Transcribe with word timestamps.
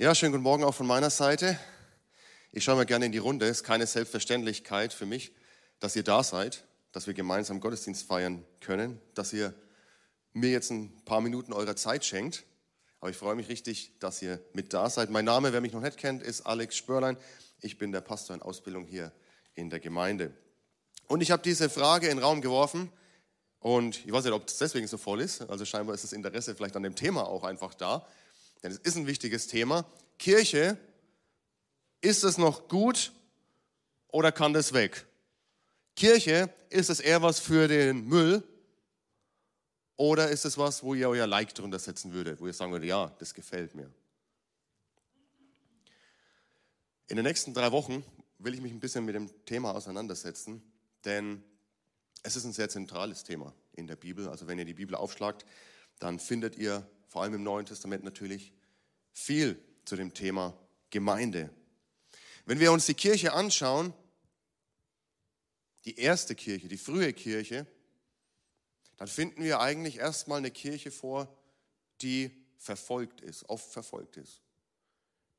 Ja, 0.00 0.14
schönen 0.14 0.30
guten 0.30 0.44
Morgen 0.44 0.62
auch 0.62 0.76
von 0.76 0.86
meiner 0.86 1.10
Seite. 1.10 1.58
Ich 2.52 2.62
schaue 2.62 2.76
mal 2.76 2.86
gerne 2.86 3.06
in 3.06 3.10
die 3.10 3.18
Runde. 3.18 3.46
Es 3.46 3.56
ist 3.58 3.64
keine 3.64 3.84
Selbstverständlichkeit 3.84 4.92
für 4.92 5.06
mich, 5.06 5.32
dass 5.80 5.96
ihr 5.96 6.04
da 6.04 6.22
seid, 6.22 6.62
dass 6.92 7.08
wir 7.08 7.14
gemeinsam 7.14 7.58
Gottesdienst 7.58 8.06
feiern 8.06 8.44
können, 8.60 9.00
dass 9.14 9.32
ihr 9.32 9.52
mir 10.34 10.50
jetzt 10.50 10.70
ein 10.70 10.94
paar 11.04 11.20
Minuten 11.20 11.52
eurer 11.52 11.74
Zeit 11.74 12.04
schenkt. 12.04 12.44
Aber 13.00 13.10
ich 13.10 13.16
freue 13.16 13.34
mich 13.34 13.48
richtig, 13.48 13.98
dass 13.98 14.22
ihr 14.22 14.40
mit 14.52 14.72
da 14.72 14.88
seid. 14.88 15.10
Mein 15.10 15.24
Name, 15.24 15.52
wer 15.52 15.60
mich 15.60 15.72
noch 15.72 15.80
nicht 15.80 15.96
kennt, 15.96 16.22
ist 16.22 16.42
Alex 16.42 16.76
Spörlein. 16.76 17.16
Ich 17.60 17.76
bin 17.76 17.90
der 17.90 18.00
Pastor 18.00 18.36
in 18.36 18.42
Ausbildung 18.42 18.86
hier 18.86 19.10
in 19.56 19.68
der 19.68 19.80
Gemeinde. 19.80 20.32
Und 21.08 21.22
ich 21.22 21.32
habe 21.32 21.42
diese 21.42 21.68
Frage 21.68 22.06
in 22.06 22.18
den 22.18 22.24
Raum 22.24 22.40
geworfen. 22.40 22.92
Und 23.58 24.06
ich 24.06 24.12
weiß 24.12 24.22
nicht, 24.22 24.32
ob 24.32 24.46
es 24.46 24.58
deswegen 24.58 24.86
so 24.86 24.96
voll 24.96 25.20
ist. 25.20 25.42
Also 25.50 25.64
scheinbar 25.64 25.96
ist 25.96 26.04
das 26.04 26.12
Interesse 26.12 26.54
vielleicht 26.54 26.76
an 26.76 26.84
dem 26.84 26.94
Thema 26.94 27.26
auch 27.26 27.42
einfach 27.42 27.74
da. 27.74 28.06
Denn 28.62 28.72
es 28.72 28.78
ist 28.78 28.96
ein 28.96 29.06
wichtiges 29.06 29.46
Thema. 29.46 29.84
Kirche, 30.18 30.78
ist 32.00 32.24
es 32.24 32.38
noch 32.38 32.68
gut 32.68 33.12
oder 34.08 34.32
kann 34.32 34.52
das 34.52 34.72
weg? 34.72 35.06
Kirche, 35.96 36.52
ist 36.70 36.90
es 36.90 37.00
eher 37.00 37.22
was 37.22 37.40
für 37.40 37.68
den 37.68 38.04
Müll 38.06 38.42
oder 39.96 40.30
ist 40.30 40.44
es 40.44 40.56
was, 40.56 40.82
wo 40.82 40.94
ihr 40.94 41.08
euer 41.08 41.26
Like 41.26 41.54
drunter 41.54 41.78
setzen 41.78 42.12
würdet, 42.12 42.40
wo 42.40 42.46
ihr 42.46 42.52
sagen 42.52 42.72
würdet, 42.72 42.88
ja, 42.88 43.14
das 43.18 43.34
gefällt 43.34 43.74
mir? 43.74 43.90
In 47.08 47.16
den 47.16 47.24
nächsten 47.24 47.54
drei 47.54 47.72
Wochen 47.72 48.04
will 48.38 48.54
ich 48.54 48.60
mich 48.60 48.70
ein 48.70 48.80
bisschen 48.80 49.04
mit 49.04 49.14
dem 49.14 49.28
Thema 49.44 49.74
auseinandersetzen, 49.74 50.62
denn 51.04 51.42
es 52.22 52.36
ist 52.36 52.44
ein 52.44 52.52
sehr 52.52 52.68
zentrales 52.68 53.24
Thema 53.24 53.54
in 53.72 53.86
der 53.86 53.96
Bibel. 53.96 54.28
Also 54.28 54.46
wenn 54.46 54.58
ihr 54.58 54.64
die 54.64 54.74
Bibel 54.74 54.94
aufschlagt, 54.94 55.46
dann 55.98 56.18
findet 56.18 56.56
ihr 56.56 56.88
vor 57.08 57.22
allem 57.22 57.34
im 57.34 57.42
Neuen 57.42 57.66
Testament 57.66 58.04
natürlich 58.04 58.52
viel 59.12 59.60
zu 59.84 59.96
dem 59.96 60.14
Thema 60.14 60.56
Gemeinde. 60.90 61.50
Wenn 62.44 62.60
wir 62.60 62.72
uns 62.72 62.86
die 62.86 62.94
Kirche 62.94 63.32
anschauen, 63.32 63.92
die 65.84 65.98
erste 65.98 66.34
Kirche, 66.34 66.68
die 66.68 66.78
frühe 66.78 67.12
Kirche, 67.12 67.66
dann 68.96 69.08
finden 69.08 69.42
wir 69.42 69.60
eigentlich 69.60 69.98
erstmal 69.98 70.38
eine 70.38 70.50
Kirche 70.50 70.90
vor, 70.90 71.34
die 72.02 72.30
verfolgt 72.58 73.20
ist, 73.20 73.48
oft 73.48 73.70
verfolgt 73.70 74.16
ist, 74.16 74.42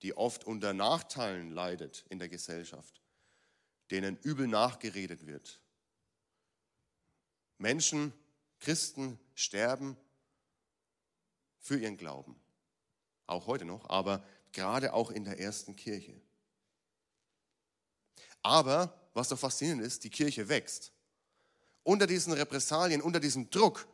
die 0.02 0.16
oft 0.16 0.46
unter 0.46 0.74
Nachteilen 0.74 1.52
leidet 1.52 2.06
in 2.10 2.20
der 2.20 2.30
Gesellschaft, 2.30 3.02
denen 3.92 4.18
übel 4.18 4.48
nachgeredet 4.48 5.26
wird. 5.26 5.60
Menschen, 7.58 8.14
Christen 8.60 9.20
sterben 9.36 9.98
für 11.60 11.78
ihren 11.78 11.98
Glauben, 11.98 12.40
auch 13.28 13.48
heute 13.48 13.66
noch, 13.66 13.90
aber 13.90 14.24
gerade 14.52 14.94
auch 14.94 15.12
in 15.12 15.24
der 15.24 15.40
ersten 15.40 15.76
Kirche. 15.76 16.20
Aber 18.42 18.94
was 19.14 19.30
doch 19.30 19.40
faszinierend 19.40 19.84
ist, 19.84 20.04
die 20.04 20.10
Kirche 20.10 20.48
wächst 20.50 20.94
unter 21.84 22.08
diesen 22.08 22.34
Repressalien, 22.34 23.02
unter 23.02 23.20
diesem 23.20 23.50
Druck 23.50 23.88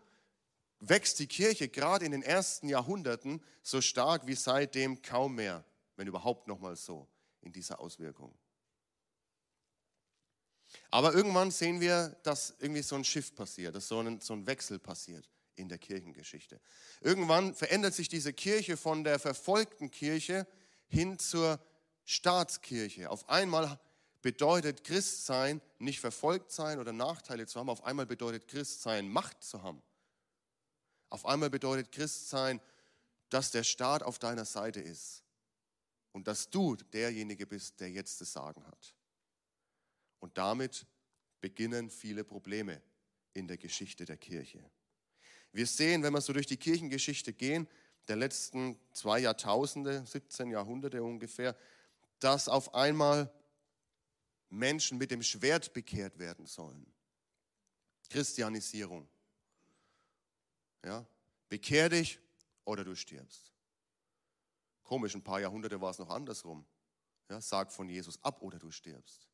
wächst 0.80 1.20
die 1.20 1.28
Kirche 1.28 1.70
gerade 1.70 2.06
in 2.06 2.12
den 2.12 2.24
ersten 2.24 2.68
Jahrhunderten 2.68 3.42
so 3.64 3.82
stark 3.82 4.28
wie 4.28 4.36
seitdem 4.36 5.02
kaum 5.02 5.36
mehr, 5.36 5.64
wenn 5.96 6.08
überhaupt 6.08 6.48
noch 6.48 6.60
mal 6.60 6.76
so 6.76 7.08
in 7.42 7.52
dieser 7.54 7.80
Auswirkung. 7.80 8.34
Aber 10.92 11.14
irgendwann 11.14 11.52
sehen 11.52 11.80
wir, 11.80 12.10
dass 12.24 12.56
irgendwie 12.60 12.82
so 12.82 12.96
ein 12.96 13.06
Schiff 13.06 13.34
passiert, 13.34 13.76
dass 13.76 13.88
so 13.88 14.00
ein, 14.00 14.20
so 14.20 14.34
ein 14.34 14.46
Wechsel 14.46 14.78
passiert 14.78 15.30
in 15.56 15.70
der 15.70 15.78
Kirchengeschichte. 15.78 16.60
Irgendwann 17.02 17.54
verändert 17.54 17.94
sich 17.94 18.10
diese 18.10 18.34
Kirche 18.34 18.78
von 18.78 19.04
der 19.04 19.20
verfolgten 19.20 19.92
Kirche 19.92 20.48
hin 20.88 21.20
zur 21.20 21.60
Staatskirche. 22.04 23.10
Auf 23.10 23.30
einmal 23.30 23.80
bedeutet 24.22 24.84
Christsein 24.84 25.62
nicht 25.80 26.00
verfolgt 26.00 26.52
sein 26.52 26.80
oder 26.80 26.94
Nachteile 26.94 27.46
zu 27.46 27.60
haben. 27.60 27.70
Auf 27.70 27.84
einmal 27.84 28.06
bedeutet 28.06 28.48
Christsein 28.48 29.08
Macht 29.08 29.44
zu 29.44 29.62
haben. 29.62 29.82
Auf 31.10 31.26
einmal 31.26 31.50
bedeutet 31.50 31.92
Christsein, 31.92 32.60
dass 33.30 33.52
der 33.52 33.64
Staat 33.64 34.04
auf 34.04 34.20
deiner 34.20 34.46
Seite 34.46 34.80
ist 34.80 35.24
und 36.12 36.28
dass 36.28 36.50
du 36.50 36.76
derjenige 36.76 37.46
bist, 37.46 37.80
der 37.80 37.92
jetzt 37.92 38.22
das 38.22 38.34
Sagen 38.34 38.66
hat. 38.66 38.96
Und 40.20 40.38
damit 40.38 40.86
beginnen 41.42 41.90
viele 41.90 42.24
Probleme 42.24 42.82
in 43.34 43.48
der 43.48 43.58
Geschichte 43.58 44.06
der 44.06 44.18
Kirche. 44.18 44.64
Wir 45.56 45.68
sehen, 45.68 46.04
wenn 46.04 46.12
wir 46.12 46.20
so 46.20 46.34
durch 46.34 46.48
die 46.48 46.58
Kirchengeschichte 46.58 47.32
gehen, 47.32 47.66
der 48.10 48.18
letzten 48.18 48.78
zwei 48.92 49.20
Jahrtausende, 49.20 50.06
17 50.06 50.52
Jahrhunderte 50.52 51.02
ungefähr, 51.02 51.56
dass 52.20 52.50
auf 52.50 52.74
einmal 52.74 53.34
Menschen 54.50 54.98
mit 54.98 55.12
dem 55.12 55.24
Schwert 55.24 55.72
bekehrt 55.72 56.20
werden 56.20 56.46
sollen. 56.46 56.86
Christianisierung. 58.10 59.08
Ja, 60.84 61.06
bekehr 61.48 61.88
dich 61.88 62.20
oder 62.66 62.84
du 62.84 62.94
stirbst. 62.94 63.54
Komisch, 64.84 65.16
ein 65.16 65.24
paar 65.24 65.40
Jahrhunderte 65.40 65.80
war 65.80 65.92
es 65.92 66.00
noch 66.00 66.10
andersrum. 66.10 66.66
Ja, 67.30 67.40
sag 67.40 67.72
von 67.72 67.88
Jesus 67.88 68.22
ab 68.22 68.42
oder 68.42 68.60
du 68.60 68.72
stirbst. 68.72 69.30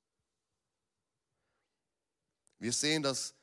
Wir 2.59 2.71
sehen, 2.71 3.01
dass 3.01 3.33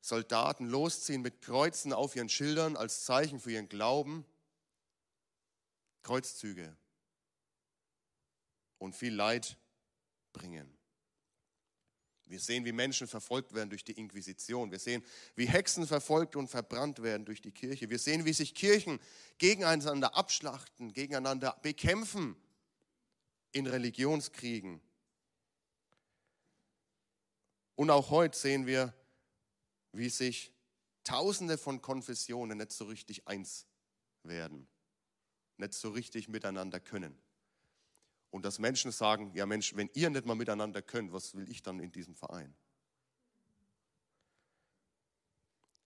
Soldaten 0.00 0.66
losziehen 0.66 1.22
mit 1.22 1.42
Kreuzen 1.42 1.92
auf 1.92 2.16
ihren 2.16 2.28
Schildern 2.28 2.76
als 2.76 3.04
Zeichen 3.04 3.40
für 3.40 3.52
ihren 3.52 3.68
Glauben. 3.68 4.24
Kreuzzüge 6.02 6.76
und 8.78 8.94
viel 8.94 9.14
Leid 9.14 9.58
bringen. 10.32 10.78
Wir 12.28 12.40
sehen, 12.40 12.64
wie 12.66 12.72
Menschen 12.72 13.06
verfolgt 13.06 13.54
werden 13.54 13.70
durch 13.70 13.84
die 13.84 13.92
Inquisition. 13.92 14.70
Wir 14.70 14.78
sehen, 14.78 15.02
wie 15.34 15.46
Hexen 15.46 15.86
verfolgt 15.86 16.36
und 16.36 16.48
verbrannt 16.48 17.02
werden 17.02 17.24
durch 17.24 17.40
die 17.40 17.52
Kirche. 17.52 17.88
Wir 17.88 17.98
sehen, 17.98 18.26
wie 18.26 18.34
sich 18.34 18.54
Kirchen 18.54 19.00
gegeneinander 19.38 20.14
abschlachten, 20.14 20.92
gegeneinander 20.92 21.58
bekämpfen 21.62 22.36
in 23.52 23.66
Religionskriegen. 23.66 24.80
Und 27.76 27.90
auch 27.90 28.10
heute 28.10 28.36
sehen 28.36 28.66
wir, 28.66 28.92
wie 29.98 30.08
sich 30.08 30.52
Tausende 31.04 31.56
von 31.56 31.80
Konfessionen 31.80 32.58
nicht 32.58 32.70
so 32.70 32.84
richtig 32.84 33.26
eins 33.26 33.66
werden, 34.24 34.68
nicht 35.56 35.72
so 35.72 35.90
richtig 35.90 36.28
miteinander 36.28 36.80
können. 36.80 37.18
Und 38.30 38.44
dass 38.44 38.58
Menschen 38.58 38.92
sagen, 38.92 39.32
ja 39.34 39.46
Mensch, 39.46 39.74
wenn 39.74 39.88
ihr 39.94 40.10
nicht 40.10 40.26
mal 40.26 40.34
miteinander 40.34 40.82
könnt, 40.82 41.12
was 41.12 41.34
will 41.34 41.50
ich 41.50 41.62
dann 41.62 41.80
in 41.80 41.90
diesem 41.92 42.14
Verein? 42.14 42.54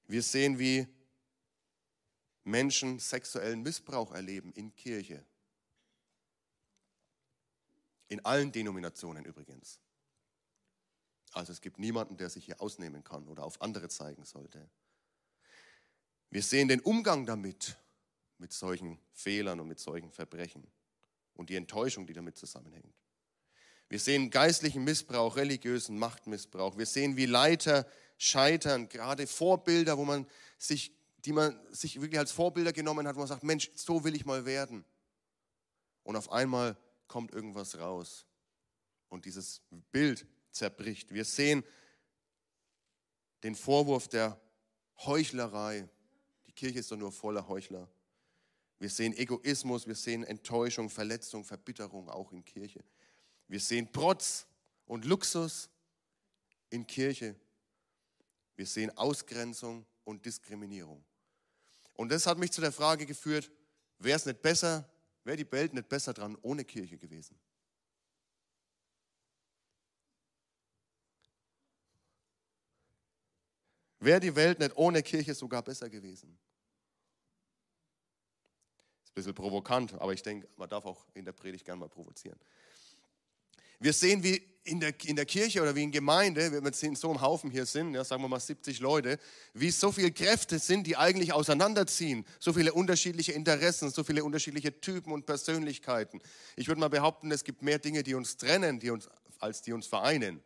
Wir 0.09 0.23
sehen, 0.23 0.59
wie 0.59 0.89
Menschen 2.43 2.99
sexuellen 2.99 3.62
Missbrauch 3.62 4.11
erleben 4.11 4.53
in 4.55 4.75
Kirche. 4.75 5.25
In 8.09 8.25
allen 8.25 8.50
Denominationen 8.50 9.25
übrigens. 9.25 9.79
Also 11.32 11.53
es 11.53 11.60
gibt 11.60 11.78
niemanden, 11.78 12.16
der 12.16 12.31
sich 12.31 12.44
hier 12.44 12.60
ausnehmen 12.60 13.03
kann 13.04 13.28
oder 13.28 13.44
auf 13.44 13.60
andere 13.60 13.88
zeigen 13.88 14.25
sollte. 14.25 14.69
Wir 16.31 16.43
sehen 16.43 16.69
den 16.69 16.81
Umgang 16.81 17.26
damit, 17.26 17.76
mit 18.43 18.53
solchen 18.53 18.98
Fehlern 19.12 19.60
und 19.60 19.69
mit 19.69 19.78
solchen 19.78 20.10
Verbrechen 20.10 20.66
und 21.34 21.48
die 21.48 21.54
Enttäuschung, 21.54 22.06
die 22.06 22.12
damit 22.12 22.37
zusammenhängt. 22.37 22.93
Wir 23.88 24.00
sehen 24.00 24.31
geistlichen 24.31 24.84
Missbrauch, 24.84 25.37
religiösen 25.37 25.98
Machtmissbrauch. 25.98 26.76
Wir 26.76 26.87
sehen, 26.87 27.16
wie 27.16 27.26
Leiter 27.26 27.87
scheitern, 28.19 28.88
gerade 28.88 29.26
Vorbilder, 29.26 29.97
wo 29.97 30.04
man 30.04 30.26
sich, 30.59 30.93
die 31.19 31.32
man 31.32 31.59
sich 31.70 32.00
wirklich 32.00 32.19
als 32.19 32.32
Vorbilder 32.32 32.72
genommen 32.72 33.06
hat, 33.06 33.14
wo 33.14 33.20
man 33.20 33.28
sagt, 33.28 33.44
Mensch, 33.44 33.70
so 33.75 34.03
will 34.03 34.17
ich 34.17 34.25
mal 34.25 34.44
werden. 34.44 34.85
Und 36.02 36.17
auf 36.17 36.32
einmal 36.32 36.76
kommt 37.06 37.32
irgendwas 37.32 37.78
raus 37.78 38.26
und 39.08 39.25
dieses 39.25 39.61
Bild 39.93 40.26
zerbricht. 40.52 41.12
Wir 41.12 41.25
sehen 41.25 41.64
den 43.43 43.54
Vorwurf 43.54 44.08
der 44.08 44.40
Heuchlerei. 44.99 45.88
Die 46.46 46.52
Kirche 46.52 46.78
ist 46.78 46.90
doch 46.90 46.96
nur 46.96 47.12
voller 47.12 47.49
Heuchler. 47.49 47.88
Wir 48.78 48.90
sehen 48.90 49.16
Egoismus, 49.16 49.87
wir 49.87 49.94
sehen 49.94 50.25
Enttäuschung, 50.25 50.90
Verletzung, 50.90 51.44
Verbitterung 51.44 52.08
auch 52.08 52.32
in 52.32 52.44
Kirche. 52.44 52.84
Wir 53.49 53.60
sehen 53.60 53.90
Protz 53.90 54.46
und 54.87 55.04
Luxus 55.04 55.70
in 56.70 56.87
Kirche. 56.87 57.37
Wir 58.56 58.66
sehen 58.66 58.96
Ausgrenzung 58.96 59.87
und 60.04 60.25
Diskriminierung. 60.25 61.04
Und 61.94 62.10
das 62.10 62.26
hat 62.26 62.38
mich 62.38 62.50
zu 62.50 62.60
der 62.60 62.72
Frage 62.72 63.06
geführt, 63.06 63.50
wäre 63.99 64.16
es 64.16 64.26
nicht 64.26 64.43
besser, 64.43 64.88
wäre 65.25 65.37
die 65.37 65.50
Welt 65.52 65.75
nicht 65.75 65.88
besser 65.88 66.12
dran 66.12 66.37
ohne 66.43 66.64
Kirche 66.64 66.99
gewesen? 66.99 67.38
Wäre 74.02 74.20
die 74.20 74.34
Welt 74.34 74.58
nicht 74.58 74.76
ohne 74.76 75.02
Kirche 75.02 75.34
sogar 75.34 75.62
besser 75.62 75.88
gewesen? 75.88 76.38
ein 79.12 79.14
bisschen 79.14 79.34
provokant, 79.34 79.93
aber 80.00 80.14
ich 80.14 80.22
denke, 80.22 80.49
man 80.56 80.69
darf 80.70 80.87
auch 80.87 81.04
in 81.12 81.25
der 81.26 81.32
Predigt 81.32 81.66
gerne 81.66 81.81
mal 81.81 81.88
provozieren. 81.88 82.38
Wir 83.78 83.93
sehen, 83.93 84.22
wie 84.22 84.43
in 84.64 84.81
der, 84.81 84.94
in 85.04 85.16
der 85.16 85.26
Kirche 85.26 85.60
oder 85.60 85.75
wie 85.75 85.82
in 85.82 85.90
Gemeinde, 85.90 86.50
wenn 86.50 86.62
wir 86.62 86.69
jetzt 86.69 86.82
in 86.82 86.94
so 86.94 87.10
einem 87.10 87.20
Haufen 87.20 87.50
hier 87.50 87.66
sind, 87.66 87.94
ja, 87.94 88.04
sagen 88.04 88.22
wir 88.22 88.28
mal 88.28 88.40
70 88.40 88.81
Leute, 88.81 89.19
wie 89.52 89.70
so 89.70 89.93
viele 89.93 90.12
Kräfte 90.12 90.58
sind, 90.58 90.87
die 90.87 90.96
eigentlich 90.96 91.32
auseinanderziehen. 91.32 92.25
So 92.38 92.52
viele 92.52 92.72
unterschiedliche 92.72 93.32
Interessen, 93.32 93.90
so 93.90 94.02
viele 94.02 94.25
unterschiedliche 94.25 94.81
Typen 94.81 95.12
und 95.12 95.26
Persönlichkeiten. 95.26 96.20
Ich 96.56 96.69
würde 96.69 96.81
mal 96.81 96.88
behaupten, 96.88 97.31
es 97.32 97.44
gibt 97.44 97.60
mehr 97.60 97.78
Dinge, 97.78 98.02
die 98.02 98.14
uns 98.14 98.37
trennen, 98.37 98.78
die 98.78 98.90
uns, 98.90 99.10
als 99.40 99.60
die 99.62 99.72
uns 99.72 99.87
vereinen, 99.87 100.43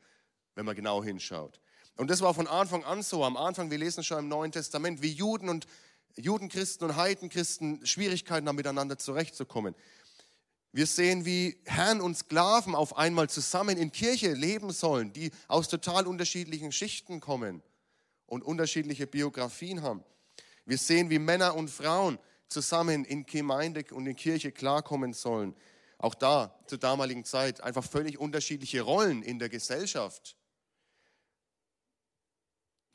wenn 0.54 0.64
man 0.64 0.74
genau 0.74 1.04
hinschaut. 1.04 1.60
Und 1.96 2.10
das 2.10 2.20
war 2.20 2.34
von 2.34 2.46
Anfang 2.46 2.84
an 2.84 3.02
so. 3.02 3.25
Am 3.25 3.37
Anfang, 3.37 3.70
wir 3.70 3.78
lesen 3.78 4.04
schon 4.04 4.19
im 4.19 4.28
Neuen 4.28 4.52
Testament, 4.52 5.02
wie 5.02 5.12
Juden 5.12 5.48
und 5.48 5.66
Judenchristen 6.16 6.88
und 6.88 6.96
Heidenchristen 6.96 7.84
Schwierigkeiten 7.87 8.48
haben, 8.48 8.56
miteinander 8.56 8.98
zurechtzukommen. 8.98 9.75
Wir 10.72 10.87
sehen, 10.87 11.25
wie 11.25 11.58
Herren 11.64 12.02
und 12.02 12.16
Sklaven 12.19 12.75
auf 12.75 12.98
einmal 12.98 13.31
zusammen 13.31 13.78
in 13.78 13.93
Kirche 13.93 14.32
leben 14.34 14.72
sollen, 14.72 15.12
die 15.12 15.31
aus 15.48 15.69
total 15.69 16.06
unterschiedlichen 16.06 16.70
Schichten 16.70 17.20
kommen 17.20 17.62
und 18.26 18.42
unterschiedliche 18.42 19.06
Biografien 19.06 19.82
haben. 19.82 20.04
Wir 20.66 20.76
sehen, 20.76 21.08
wie 21.08 21.19
Männer 21.19 21.54
und 21.54 21.70
Frauen 21.70 22.19
zusammen 22.49 23.04
in 23.04 23.25
Gemeinde 23.25 23.84
und 23.90 24.06
in 24.06 24.16
Kirche 24.16 24.52
klarkommen 24.52 25.14
sollen. 25.14 25.54
Auch 25.99 26.14
da 26.14 26.58
zur 26.66 26.78
damaligen 26.78 27.25
Zeit 27.25 27.62
einfach 27.62 27.84
völlig 27.84 28.19
unterschiedliche 28.19 28.82
Rollen 28.82 29.22
in 29.22 29.38
der 29.38 29.49
Gesellschaft. 29.49 30.37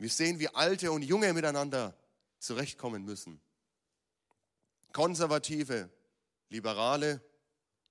Wir 0.02 0.10
sehen, 0.10 0.40
wie 0.40 0.48
Alte 0.48 0.92
und 0.92 1.04
Junge 1.04 1.32
miteinander 1.32 1.96
zurechtkommen 2.40 3.06
müssen. 3.06 3.40
Konservative, 4.94 5.92
Liberale, 6.50 7.22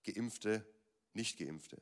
Geimpfte, 0.02 0.66
Nicht-Geimpfte. 1.12 1.80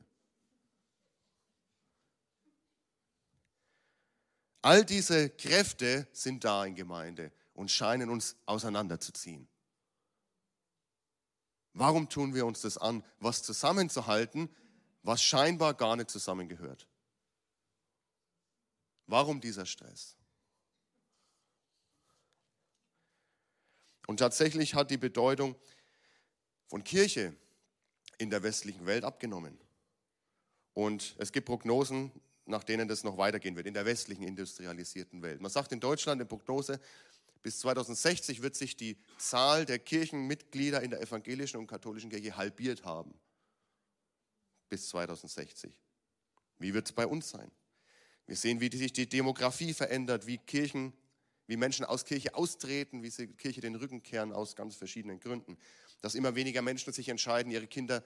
All 4.61 4.85
diese 4.85 5.31
Kräfte 5.31 6.07
sind 6.11 6.43
da 6.43 6.63
in 6.63 6.75
Gemeinde 6.75 7.31
und 7.55 7.71
scheinen 7.71 8.11
uns 8.11 8.35
auseinanderzuziehen. 8.45 9.49
Warum 11.73 12.07
tun 12.07 12.35
wir 12.35 12.45
uns 12.45 12.61
das 12.61 12.77
an, 12.77 13.03
was 13.19 13.41
zusammenzuhalten, 13.41 14.55
was 15.01 15.23
scheinbar 15.23 15.73
gar 15.73 15.95
nicht 15.95 16.11
zusammengehört? 16.11 16.87
Warum 19.07 19.41
dieser 19.41 19.65
Stress? 19.65 20.18
Und 24.09 24.17
tatsächlich 24.17 24.73
hat 24.73 24.89
die 24.89 24.97
Bedeutung 24.97 25.55
von 26.65 26.83
Kirche 26.83 27.35
in 28.17 28.31
der 28.31 28.41
westlichen 28.41 28.87
Welt 28.87 29.03
abgenommen. 29.03 29.55
Und 30.73 31.15
es 31.19 31.31
gibt 31.31 31.45
Prognosen, 31.45 32.11
nach 32.47 32.63
denen 32.63 32.87
das 32.87 33.03
noch 33.03 33.19
weitergehen 33.19 33.55
wird, 33.55 33.67
in 33.67 33.75
der 33.75 33.85
westlichen 33.85 34.23
industrialisierten 34.23 35.21
Welt. 35.21 35.41
Man 35.41 35.51
sagt 35.51 35.73
in 35.73 35.79
Deutschland, 35.79 36.19
in 36.19 36.27
Prognose, 36.27 36.79
bis 37.43 37.59
2060 37.59 38.41
wird 38.41 38.55
sich 38.55 38.75
die 38.75 38.97
Zahl 39.19 39.67
der 39.67 39.77
Kirchenmitglieder 39.77 40.81
in 40.81 40.89
der 40.89 41.01
evangelischen 41.01 41.57
und 41.57 41.67
katholischen 41.67 42.09
Kirche 42.09 42.35
halbiert 42.35 42.85
haben. 42.85 43.13
Bis 44.69 44.89
2060. 44.89 45.71
Wie 46.57 46.73
wird 46.73 46.87
es 46.87 46.93
bei 46.93 47.05
uns 47.05 47.29
sein? 47.29 47.51
Wir 48.25 48.35
sehen, 48.35 48.59
wie 48.59 48.75
sich 48.75 48.91
die 48.91 49.07
Demografie 49.07 49.75
verändert, 49.75 50.25
wie 50.25 50.39
Kirchen, 50.39 50.93
wie 51.49 51.57
Menschen 51.57 51.83
aus 51.83 52.05
Kirche 52.05 52.35
austreten, 52.35 53.03
wie 53.03 53.09
sie 53.09 53.27
Kirche 53.27 53.59
den 53.59 53.75
Rücken 53.75 54.03
kehren 54.03 54.31
aus 54.31 54.55
ganz 54.55 54.75
verschiedenen 54.75 55.19
Gründen 55.19 55.57
dass 56.01 56.15
immer 56.15 56.35
weniger 56.35 56.61
Menschen 56.61 56.93
sich 56.93 57.09
entscheiden, 57.09 57.51
ihre 57.51 57.67
Kinder 57.67 58.03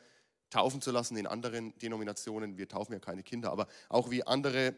taufen 0.50 0.82
zu 0.82 0.92
lassen 0.92 1.18
in 1.18 1.28
anderen 1.28 1.78
Denominationen. 1.80 2.58
Wir 2.58 2.68
taufen 2.68 2.94
ja 2.94 3.00
keine 3.00 3.24
Kinder, 3.24 3.52
aber 3.52 3.68
auch 3.90 4.10
wie 4.10 4.24
andere 4.26 4.76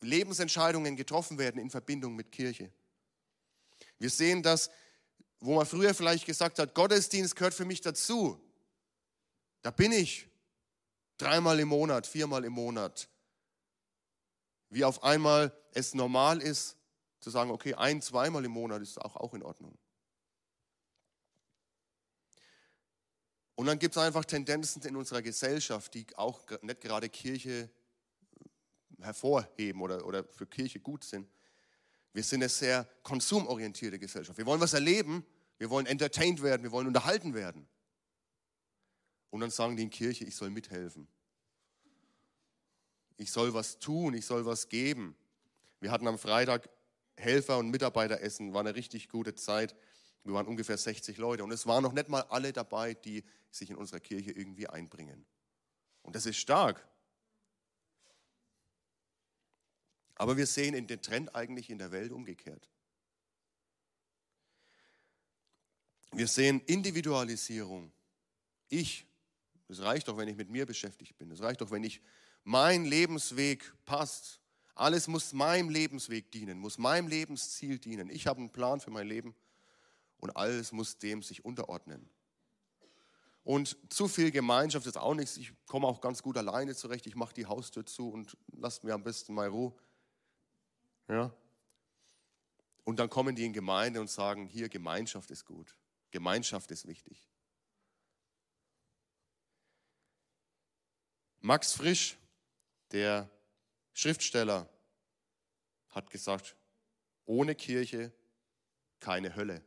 Lebensentscheidungen 0.00 0.96
getroffen 0.96 1.38
werden 1.38 1.60
in 1.60 1.70
Verbindung 1.70 2.14
mit 2.14 2.32
Kirche. 2.32 2.70
Wir 3.98 4.10
sehen 4.10 4.42
das, 4.42 4.70
wo 5.40 5.56
man 5.56 5.66
früher 5.66 5.94
vielleicht 5.94 6.26
gesagt 6.26 6.58
hat, 6.58 6.74
Gottesdienst 6.74 7.36
gehört 7.36 7.54
für 7.54 7.64
mich 7.64 7.80
dazu. 7.80 8.40
Da 9.62 9.70
bin 9.70 9.92
ich 9.92 10.26
dreimal 11.16 11.58
im 11.60 11.68
Monat, 11.68 12.06
viermal 12.06 12.44
im 12.44 12.52
Monat. 12.52 13.08
Wie 14.68 14.84
auf 14.84 15.02
einmal 15.02 15.56
es 15.72 15.94
normal 15.94 16.40
ist, 16.42 16.76
zu 17.24 17.30
sagen, 17.30 17.50
okay, 17.50 17.72
ein, 17.72 18.02
zweimal 18.02 18.44
im 18.44 18.52
Monat 18.52 18.82
ist 18.82 19.00
auch, 19.00 19.16
auch 19.16 19.32
in 19.32 19.42
Ordnung. 19.42 19.76
Und 23.54 23.64
dann 23.66 23.78
gibt 23.78 23.96
es 23.96 24.02
einfach 24.02 24.26
Tendenzen 24.26 24.82
in 24.82 24.94
unserer 24.94 25.22
Gesellschaft, 25.22 25.94
die 25.94 26.06
auch 26.16 26.42
nicht 26.60 26.82
gerade 26.82 27.08
Kirche 27.08 27.70
hervorheben 29.00 29.80
oder, 29.80 30.06
oder 30.06 30.22
für 30.24 30.46
Kirche 30.46 30.80
gut 30.80 31.02
sind. 31.02 31.26
Wir 32.12 32.22
sind 32.22 32.42
eine 32.42 32.50
sehr 32.50 32.86
konsumorientierte 33.02 33.98
Gesellschaft. 33.98 34.36
Wir 34.36 34.44
wollen 34.44 34.60
was 34.60 34.74
erleben, 34.74 35.24
wir 35.56 35.70
wollen 35.70 35.86
entertained 35.86 36.42
werden, 36.42 36.62
wir 36.62 36.72
wollen 36.72 36.88
unterhalten 36.88 37.32
werden. 37.32 37.66
Und 39.30 39.40
dann 39.40 39.50
sagen 39.50 39.76
die 39.76 39.84
in 39.84 39.90
Kirche, 39.90 40.24
ich 40.24 40.36
soll 40.36 40.50
mithelfen. 40.50 41.08
Ich 43.16 43.32
soll 43.32 43.54
was 43.54 43.78
tun, 43.78 44.12
ich 44.12 44.26
soll 44.26 44.44
was 44.44 44.68
geben. 44.68 45.16
Wir 45.80 45.90
hatten 45.90 46.06
am 46.06 46.18
Freitag 46.18 46.68
Helfer- 47.16 47.58
und 47.58 47.70
Mitarbeiteressen, 47.70 48.52
war 48.54 48.60
eine 48.60 48.74
richtig 48.74 49.08
gute 49.08 49.34
Zeit. 49.34 49.74
Wir 50.24 50.34
waren 50.34 50.46
ungefähr 50.46 50.78
60 50.78 51.18
Leute 51.18 51.44
und 51.44 51.52
es 51.52 51.66
waren 51.66 51.82
noch 51.82 51.92
nicht 51.92 52.08
mal 52.08 52.22
alle 52.22 52.52
dabei, 52.52 52.94
die 52.94 53.24
sich 53.50 53.70
in 53.70 53.76
unserer 53.76 54.00
Kirche 54.00 54.32
irgendwie 54.32 54.66
einbringen. 54.66 55.24
Und 56.02 56.16
das 56.16 56.26
ist 56.26 56.36
stark. 56.36 56.86
Aber 60.16 60.36
wir 60.36 60.46
sehen 60.46 60.86
den 60.86 61.02
Trend 61.02 61.34
eigentlich 61.34 61.70
in 61.70 61.78
der 61.78 61.92
Welt 61.92 62.12
umgekehrt. 62.12 62.68
Wir 66.12 66.28
sehen 66.28 66.60
Individualisierung. 66.66 67.92
Ich, 68.68 69.06
es 69.68 69.80
reicht 69.80 70.06
doch, 70.06 70.16
wenn 70.16 70.28
ich 70.28 70.36
mit 70.36 70.48
mir 70.48 70.64
beschäftigt 70.64 71.18
bin. 71.18 71.30
Es 71.30 71.40
reicht 71.40 71.60
doch, 71.60 71.70
wenn 71.70 71.82
ich 71.82 72.00
mein 72.44 72.84
Lebensweg 72.84 73.72
passt. 73.84 74.40
Alles 74.74 75.06
muss 75.06 75.32
meinem 75.32 75.68
Lebensweg 75.68 76.30
dienen, 76.32 76.58
muss 76.58 76.78
meinem 76.78 77.06
Lebensziel 77.06 77.78
dienen. 77.78 78.10
Ich 78.10 78.26
habe 78.26 78.40
einen 78.40 78.50
Plan 78.50 78.80
für 78.80 78.90
mein 78.90 79.06
Leben 79.06 79.34
und 80.18 80.36
alles 80.36 80.72
muss 80.72 80.98
dem 80.98 81.22
sich 81.22 81.44
unterordnen. 81.44 82.08
Und 83.44 83.76
zu 83.92 84.08
viel 84.08 84.30
Gemeinschaft 84.30 84.86
ist 84.86 84.96
auch 84.96 85.14
nichts. 85.14 85.36
Ich 85.36 85.52
komme 85.66 85.86
auch 85.86 86.00
ganz 86.00 86.22
gut 86.22 86.38
alleine 86.38 86.74
zurecht. 86.74 87.06
Ich 87.06 87.14
mache 87.14 87.34
die 87.34 87.46
Haustür 87.46 87.84
zu 87.84 88.08
und 88.08 88.36
lasst 88.56 88.84
mir 88.84 88.94
am 88.94 89.02
besten 89.02 89.34
mal 89.34 89.48
Ruhe. 89.48 89.74
Ja? 91.08 91.30
Und 92.84 92.98
dann 92.98 93.10
kommen 93.10 93.36
die 93.36 93.44
in 93.44 93.52
Gemeinde 93.52 94.00
und 94.00 94.08
sagen, 94.08 94.46
hier 94.46 94.68
Gemeinschaft 94.68 95.30
ist 95.30 95.44
gut. 95.44 95.76
Gemeinschaft 96.10 96.70
ist 96.70 96.86
wichtig. 96.86 97.28
Max 101.40 101.74
Frisch, 101.74 102.16
der 102.92 103.28
Schriftsteller, 103.94 104.68
hat 105.90 106.10
gesagt, 106.10 106.56
ohne 107.24 107.54
Kirche 107.54 108.12
keine 109.00 109.34
Hölle. 109.36 109.62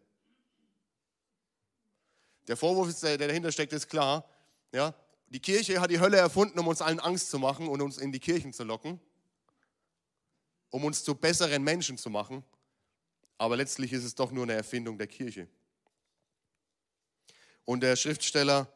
Der 2.48 2.58
Vorwurf, 2.58 3.00
der 3.00 3.18
dahinter 3.18 3.52
steckt, 3.52 3.74
ist 3.74 3.88
klar. 3.88 4.30
Ja? 4.72 4.94
Die 5.28 5.40
Kirche 5.40 5.82
hat 5.82 5.90
die 5.90 6.00
Hölle 6.00 6.18
erfunden, 6.18 6.60
um 6.60 6.68
uns 6.68 6.82
allen 6.82 7.00
Angst 7.00 7.30
zu 7.30 7.40
machen 7.40 7.68
und 7.68 7.82
uns 7.82 7.98
in 7.98 8.12
die 8.12 8.20
Kirchen 8.20 8.54
zu 8.54 8.64
locken, 8.64 9.00
um 10.70 10.86
uns 10.86 11.04
zu 11.04 11.16
besseren 11.16 11.64
Menschen 11.64 11.98
zu 11.98 12.10
machen. 12.10 12.44
Aber 13.38 13.56
letztlich 13.56 13.94
ist 13.94 14.04
es 14.04 14.16
doch 14.16 14.32
nur 14.32 14.44
eine 14.44 14.54
Erfindung 14.54 14.98
der 14.98 15.08
Kirche. 15.08 15.48
Und 17.66 17.82
der 17.82 17.96
Schriftsteller 17.96 18.72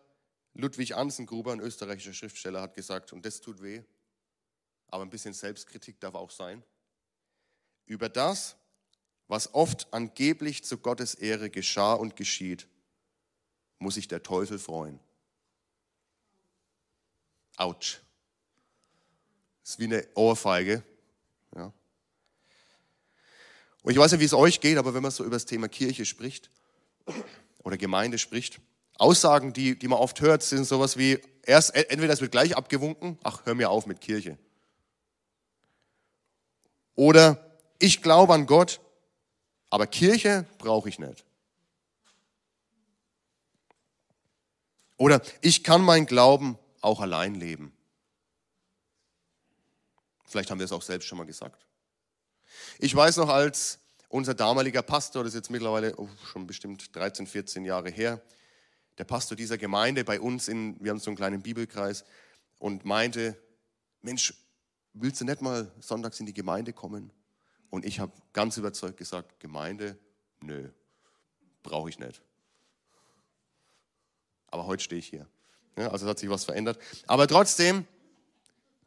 Ludwig 0.53 0.95
Ansengruber, 0.95 1.53
ein 1.53 1.61
österreichischer 1.61 2.13
Schriftsteller, 2.13 2.61
hat 2.61 2.73
gesagt, 2.73 3.13
und 3.13 3.25
das 3.25 3.39
tut 3.39 3.61
weh, 3.61 3.83
aber 4.91 5.03
ein 5.03 5.09
bisschen 5.09 5.33
Selbstkritik 5.33 5.99
darf 5.99 6.15
auch 6.15 6.29
sein, 6.29 6.63
über 7.85 8.09
das, 8.09 8.55
was 9.27 9.53
oft 9.53 9.91
angeblich 9.93 10.63
zu 10.63 10.77
Gottes 10.77 11.15
Ehre 11.15 11.49
geschah 11.49 11.93
und 11.93 12.15
geschieht, 12.15 12.67
muss 13.79 13.95
sich 13.95 14.07
der 14.07 14.21
Teufel 14.21 14.59
freuen. 14.59 14.99
Autsch. 17.55 18.01
Ist 19.63 19.79
wie 19.79 19.85
eine 19.85 20.07
Ohrfeige. 20.15 20.83
Ja. 21.55 21.71
Und 23.83 23.91
ich 23.91 23.97
weiß 23.97 24.11
nicht, 24.11 24.21
wie 24.21 24.25
es 24.25 24.33
euch 24.33 24.59
geht, 24.59 24.77
aber 24.77 24.93
wenn 24.93 25.01
man 25.01 25.11
so 25.11 25.23
über 25.23 25.35
das 25.35 25.45
Thema 25.45 25.67
Kirche 25.67 26.05
spricht 26.05 26.49
oder 27.59 27.77
Gemeinde 27.77 28.17
spricht, 28.17 28.59
Aussagen, 28.97 29.53
die, 29.53 29.79
die 29.79 29.87
man 29.87 29.99
oft 29.99 30.21
hört, 30.21 30.43
sind 30.43 30.65
sowas 30.65 30.97
wie, 30.97 31.19
erst, 31.43 31.73
entweder 31.75 32.13
es 32.13 32.21
wird 32.21 32.31
gleich 32.31 32.55
abgewunken, 32.55 33.17
ach, 33.23 33.45
hör 33.45 33.55
mir 33.55 33.69
auf 33.69 33.87
mit 33.87 34.01
Kirche. 34.01 34.37
Oder 36.95 37.57
ich 37.79 38.01
glaube 38.01 38.33
an 38.33 38.45
Gott, 38.45 38.79
aber 39.69 39.87
Kirche 39.87 40.45
brauche 40.57 40.89
ich 40.89 40.99
nicht. 40.99 41.25
Oder 44.97 45.21
ich 45.41 45.63
kann 45.63 45.81
mein 45.81 46.05
Glauben 46.05 46.59
auch 46.81 46.99
allein 46.99 47.35
leben. 47.35 47.73
Vielleicht 50.25 50.51
haben 50.51 50.59
wir 50.59 50.65
es 50.65 50.71
auch 50.71 50.81
selbst 50.81 51.07
schon 51.07 51.17
mal 51.17 51.25
gesagt. 51.25 51.65
Ich 52.79 52.95
weiß 52.95 53.17
noch, 53.17 53.29
als 53.29 53.79
unser 54.09 54.33
damaliger 54.33 54.81
Pastor, 54.81 55.23
das 55.23 55.33
ist 55.33 55.39
jetzt 55.39 55.49
mittlerweile 55.49 55.95
oh, 55.97 56.09
schon 56.31 56.45
bestimmt 56.45 56.95
13, 56.95 57.25
14 57.27 57.65
Jahre 57.65 57.89
her, 57.89 58.21
der 58.97 59.05
Pastor 59.05 59.35
dieser 59.35 59.57
Gemeinde 59.57 60.03
bei 60.03 60.19
uns, 60.19 60.47
in, 60.47 60.77
wir 60.79 60.91
haben 60.91 60.99
so 60.99 61.09
einen 61.09 61.17
kleinen 61.17 61.41
Bibelkreis, 61.41 62.05
und 62.59 62.85
meinte, 62.85 63.35
Mensch, 64.01 64.35
willst 64.93 65.21
du 65.21 65.25
nicht 65.25 65.41
mal 65.41 65.71
sonntags 65.79 66.19
in 66.19 66.25
die 66.25 66.33
Gemeinde 66.33 66.73
kommen? 66.73 67.11
Und 67.69 67.85
ich 67.85 67.99
habe 67.99 68.11
ganz 68.33 68.57
überzeugt 68.57 68.97
gesagt, 68.97 69.39
Gemeinde, 69.39 69.97
nö, 70.41 70.69
brauche 71.63 71.89
ich 71.89 71.99
nicht. 71.99 72.21
Aber 74.47 74.65
heute 74.67 74.83
stehe 74.83 74.99
ich 74.99 75.07
hier. 75.07 75.27
Ja, 75.77 75.89
also 75.89 76.07
hat 76.07 76.19
sich 76.19 76.29
was 76.29 76.43
verändert. 76.43 76.77
Aber 77.07 77.27
trotzdem, 77.27 77.87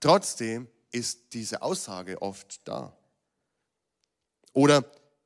trotzdem 0.00 0.68
ist 0.92 1.32
diese 1.32 1.62
Aussage 1.62 2.20
oft 2.20 2.60
da. 2.68 2.96
Oder 4.52 4.84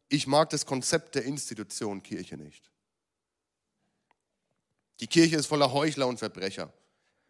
ich 0.09 0.27
mag 0.27 0.51
das 0.51 0.65
Konzept 0.65 1.17
der 1.17 1.25
Institution 1.25 2.03
Kirche 2.03 2.37
nicht. 2.37 2.71
Die 5.01 5.07
Kirche 5.07 5.37
ist 5.37 5.47
voller 5.47 5.73
Heuchler 5.73 6.07
und 6.07 6.19
Verbrecher. 6.19 6.73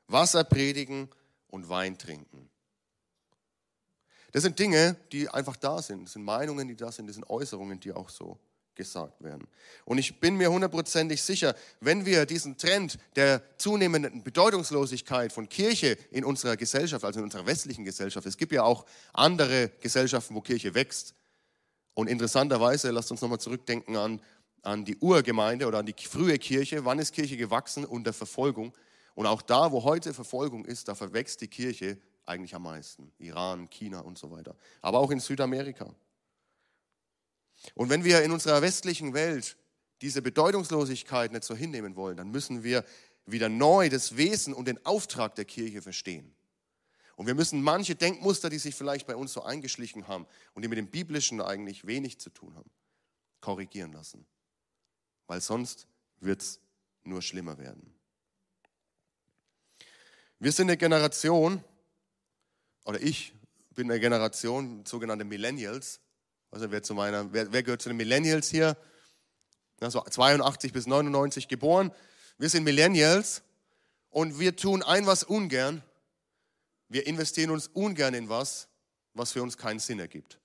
Wasser 0.07 0.45
predigen 0.45 1.09
und 1.49 1.69
Wein 1.69 1.99
trinken. 1.99 2.49
Das 4.33 4.43
sind 4.43 4.59
Dinge, 4.59 4.97
die 5.13 5.29
einfach 5.29 5.57
da 5.57 5.81
sind. 5.81 6.05
Das 6.05 6.13
sind 6.13 6.25
Meinungen, 6.25 6.69
die 6.69 6.77
da 6.77 6.93
sind. 6.93 7.07
Das 7.07 7.15
sind 7.15 7.29
Äußerungen, 7.29 7.81
die 7.81 7.93
auch 7.93 8.11
so 8.11 8.39
gesagt 8.79 9.23
werden. 9.23 9.47
Und 9.85 9.99
ich 9.99 10.21
bin 10.21 10.37
mir 10.37 10.51
hundertprozentig 10.51 11.21
sicher, 11.21 11.55
wenn 11.81 12.07
wir 12.07 12.25
diesen 12.25 12.57
Trend 12.57 12.99
der 13.17 13.43
zunehmenden 13.59 14.23
Bedeutungslosigkeit 14.23 15.33
von 15.33 15.49
Kirche 15.49 15.99
in 16.11 16.25
unserer 16.25 16.57
Gesellschaft, 16.57 17.05
also 17.05 17.19
in 17.19 17.25
unserer 17.25 17.45
westlichen 17.45 17.85
Gesellschaft, 17.85 18.27
es 18.27 18.37
gibt 18.37 18.53
ja 18.53 18.63
auch 18.63 18.87
andere 19.13 19.71
Gesellschaften, 19.81 20.35
wo 20.35 20.41
Kirche 20.41 20.75
wächst. 20.75 21.15
Und 21.95 22.09
interessanterweise, 22.09 22.91
lasst 22.91 23.11
uns 23.11 23.21
nochmal 23.21 23.41
zurückdenken 23.41 23.97
an, 23.97 24.23
an 24.63 24.85
die 24.85 24.97
Urgemeinde 24.99 25.67
oder 25.67 25.79
an 25.79 25.87
die 25.87 25.95
frühe 25.95 26.39
Kirche. 26.39 26.85
Wann 26.85 27.01
ist 27.01 27.13
Kirche 27.13 27.37
gewachsen? 27.37 27.85
Unter 27.85 28.13
Verfolgung. 28.13 28.73
Und 29.15 29.27
auch 29.27 29.43
da, 29.43 29.73
wo 29.73 29.83
heute 29.83 30.15
Verfolgung 30.15 30.65
ist, 30.65 30.87
da 30.87 30.95
verwächst 30.95 31.41
die 31.41 31.49
Kirche 31.49 31.99
eigentlich 32.29 32.55
am 32.55 32.63
meisten. 32.63 33.13
Iran, 33.19 33.69
China 33.71 34.01
und 34.01 34.19
so 34.19 34.31
weiter. 34.31 34.57
Aber 34.81 34.99
auch 34.99 35.11
in 35.11 35.21
Südamerika. 35.21 35.95
Und 37.75 37.91
wenn 37.91 38.05
wir 38.05 38.23
in 38.23 38.31
unserer 38.31 38.63
westlichen 38.63 39.15
Welt 39.15 39.57
diese 40.01 40.23
Bedeutungslosigkeit 40.23 41.33
nicht 41.33 41.45
so 41.45 41.57
hinnehmen 41.57 41.97
wollen, 41.97 42.17
dann 42.17 42.31
müssen 42.31 42.63
wir 42.63 42.85
wieder 43.27 43.49
neu 43.49 43.89
das 43.89 44.17
Wesen 44.17 44.55
und 44.55 44.69
den 44.69 44.85
Auftrag 44.87 45.35
der 45.35 45.45
Kirche 45.45 45.83
verstehen. 45.83 46.35
Und 47.17 47.27
wir 47.27 47.35
müssen 47.35 47.61
manche 47.63 47.97
Denkmuster, 47.97 48.49
die 48.49 48.59
sich 48.59 48.77
vielleicht 48.77 49.07
bei 49.07 49.17
uns 49.17 49.33
so 49.33 49.43
eingeschlichen 49.43 50.07
haben 50.07 50.27
und 50.55 50.63
die 50.63 50.69
mit 50.69 50.79
dem 50.79 50.87
Biblischen 50.87 51.41
eigentlich 51.41 51.85
wenig 51.85 52.21
zu 52.21 52.31
tun 52.31 52.55
haben, 52.55 52.71
korrigieren 53.41 53.93
lassen. 53.93 54.25
Weil 55.27 55.41
sonst 55.41 55.89
wird 56.21 56.43
es 56.43 56.61
nur 57.03 57.21
schlimmer 57.21 57.59
werden. 57.59 57.93
Wir 60.39 60.53
sind 60.53 60.69
eine 60.69 60.77
Generation, 60.77 61.65
oder 62.89 63.03
ich 63.03 63.35
bin 63.75 63.91
eine 63.91 64.01
Generation, 64.01 64.83
sogenannte 64.87 65.27
Millennials, 65.27 66.01
also 66.51 66.71
wer, 66.71 66.83
zu 66.83 66.95
meiner, 66.95 67.31
wer, 67.35 67.53
wer 67.53 67.63
gehört 67.63 67.83
zu 67.83 67.91
den 67.91 67.99
Millennials 67.99 68.49
hier? 68.49 68.79
Also 69.79 70.01
82 70.01 70.73
bis 70.73 70.87
99 70.87 71.49
geboren. 71.49 71.93
Wir 72.39 72.49
sind 72.49 72.65
Millennials 72.65 73.43
und 74.09 74.39
wir 74.39 74.57
tun 74.57 74.83
ein 74.83 75.05
was 75.05 75.23
ungern. 75.23 75.83
Wir 76.89 77.07
investieren 77.07 77.51
uns 77.51 77.69
ungern 77.69 78.15
in 78.15 78.31
was, 78.31 78.69
was 79.13 79.33
für 79.33 79.43
uns 79.43 79.59
keinen 79.59 79.81
Sinn 79.81 80.01
ergibt. 80.01 80.39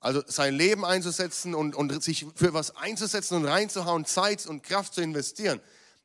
Also 0.00 0.24
sein 0.26 0.54
Leben 0.54 0.84
einzusetzen 0.84 1.54
und, 1.54 1.76
und 1.76 2.02
sich 2.02 2.26
für 2.34 2.54
was 2.54 2.74
einzusetzen 2.74 3.36
und 3.36 3.44
reinzuhauen, 3.44 4.04
Zeit 4.04 4.46
und 4.46 4.64
Kraft 4.64 4.94
zu 4.94 5.00
investieren 5.00 5.60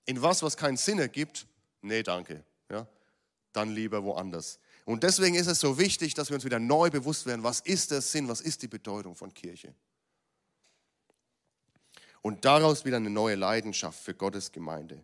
in 0.05 0.21
was, 0.21 0.43
was 0.43 0.55
keinen 0.55 0.77
Sinn 0.77 0.99
ergibt, 0.99 1.47
nee, 1.81 2.03
danke. 2.03 2.45
Dann 3.55 3.71
lieber 3.71 4.03
woanders. 4.03 4.59
Und 4.83 5.03
deswegen 5.03 5.35
ist 5.35 5.47
es 5.47 5.59
so 5.59 5.79
wichtig, 5.79 6.13
dass 6.13 6.29
wir 6.29 6.35
uns 6.35 6.43
wieder 6.43 6.59
neu 6.59 6.89
bewusst 6.89 7.25
werden, 7.25 7.43
was 7.43 7.61
ist 7.61 7.91
der 7.91 8.01
Sinn, 8.01 8.27
was 8.27 8.41
ist 8.41 8.61
die 8.61 8.67
Bedeutung 8.67 9.15
von 9.15 9.33
Kirche. 9.33 9.73
Und 12.21 12.43
daraus 12.43 12.85
wieder 12.85 12.97
eine 12.97 13.09
neue 13.09 13.35
Leidenschaft 13.35 13.99
für 13.99 14.13
Gottes 14.13 14.51
Gemeinde 14.51 15.03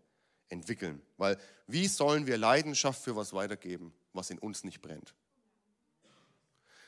entwickeln. 0.49 1.01
Weil 1.17 1.37
wie 1.67 1.87
sollen 1.87 2.27
wir 2.27 2.37
Leidenschaft 2.37 3.01
für 3.01 3.15
was 3.15 3.31
weitergeben, 3.31 3.93
was 4.11 4.29
in 4.29 4.39
uns 4.39 4.63
nicht 4.63 4.81
brennt? 4.81 5.13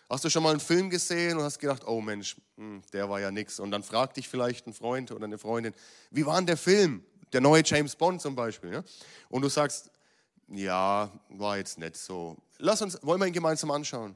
Hast 0.09 0.25
du 0.25 0.29
schon 0.29 0.43
mal 0.43 0.51
einen 0.51 0.59
Film 0.59 0.89
gesehen 0.89 1.37
und 1.37 1.43
hast 1.43 1.59
gedacht, 1.59 1.87
oh 1.87 2.01
Mensch, 2.01 2.35
hm, 2.57 2.81
der 2.91 3.09
war 3.09 3.21
ja 3.21 3.31
nix. 3.31 3.59
Und 3.59 3.71
dann 3.71 3.83
fragt 3.83 4.17
dich 4.17 4.27
vielleicht 4.27 4.67
ein 4.67 4.73
Freund 4.73 5.11
oder 5.11 5.23
eine 5.23 5.37
Freundin, 5.37 5.73
wie 6.11 6.25
war 6.25 6.35
denn 6.35 6.45
der 6.45 6.57
Film? 6.57 7.03
Der 7.31 7.41
neue 7.41 7.63
James 7.65 7.95
Bond 7.95 8.21
zum 8.21 8.35
Beispiel. 8.35 8.73
Ja? 8.73 8.83
Und 9.29 9.41
du 9.41 9.49
sagst, 9.49 9.89
ja, 10.55 11.11
war 11.29 11.57
jetzt 11.57 11.77
nicht 11.77 11.97
so. 11.97 12.37
Lass 12.57 12.81
uns, 12.81 12.99
wollen 13.01 13.19
wir 13.19 13.27
ihn 13.27 13.33
gemeinsam 13.33 13.71
anschauen? 13.71 14.15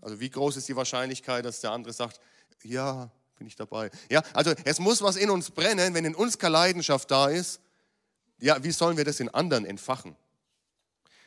Also 0.00 0.18
wie 0.18 0.30
groß 0.30 0.56
ist 0.56 0.68
die 0.68 0.76
Wahrscheinlichkeit, 0.76 1.44
dass 1.44 1.60
der 1.60 1.72
andere 1.72 1.92
sagt, 1.92 2.20
ja, 2.62 3.10
bin 3.36 3.46
ich 3.46 3.56
dabei. 3.56 3.90
Ja, 4.10 4.22
also 4.34 4.52
es 4.64 4.78
muss 4.78 5.02
was 5.02 5.16
in 5.16 5.30
uns 5.30 5.50
brennen, 5.50 5.94
wenn 5.94 6.04
in 6.04 6.14
uns 6.14 6.38
keine 6.38 6.52
Leidenschaft 6.52 7.10
da 7.10 7.28
ist. 7.28 7.60
Ja, 8.38 8.62
wie 8.62 8.70
sollen 8.70 8.96
wir 8.96 9.04
das 9.04 9.20
in 9.20 9.28
anderen 9.28 9.64
entfachen? 9.64 10.16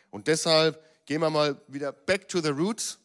Und 0.09 0.27
deshalb 0.27 0.83
gehen 1.05 1.21
wir 1.21 1.29
mal 1.29 1.59
wieder 1.67 1.91
back 1.91 2.27
to 2.27 2.39
the 2.39 2.49
roots, 2.49 2.99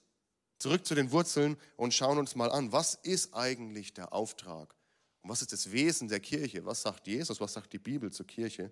zurück 0.59 0.85
zu 0.87 0.95
den 0.95 1.11
Wurzeln 1.11 1.57
und 1.76 1.95
schauen 1.95 2.18
uns 2.18 2.35
mal 2.35 2.50
an, 2.50 2.73
was 2.73 2.95
ist 2.97 3.35
eigentlich 3.35 3.95
der 3.95 4.12
Auftrag? 4.12 4.75
Und 5.23 5.30
was 5.30 5.42
ist 5.42 5.52
das 5.52 5.73
Wesen 5.73 6.09
der 6.09 6.21
Kirche? 6.21 6.64
Was 6.64 6.83
sagt 6.83 7.07
Jesus? 7.07 7.40
Was 7.40 7.52
sagt 7.52 7.73
die 7.73 7.78
Bibel 7.78 8.11
zur 8.11 8.26
Kirche? 8.26 8.71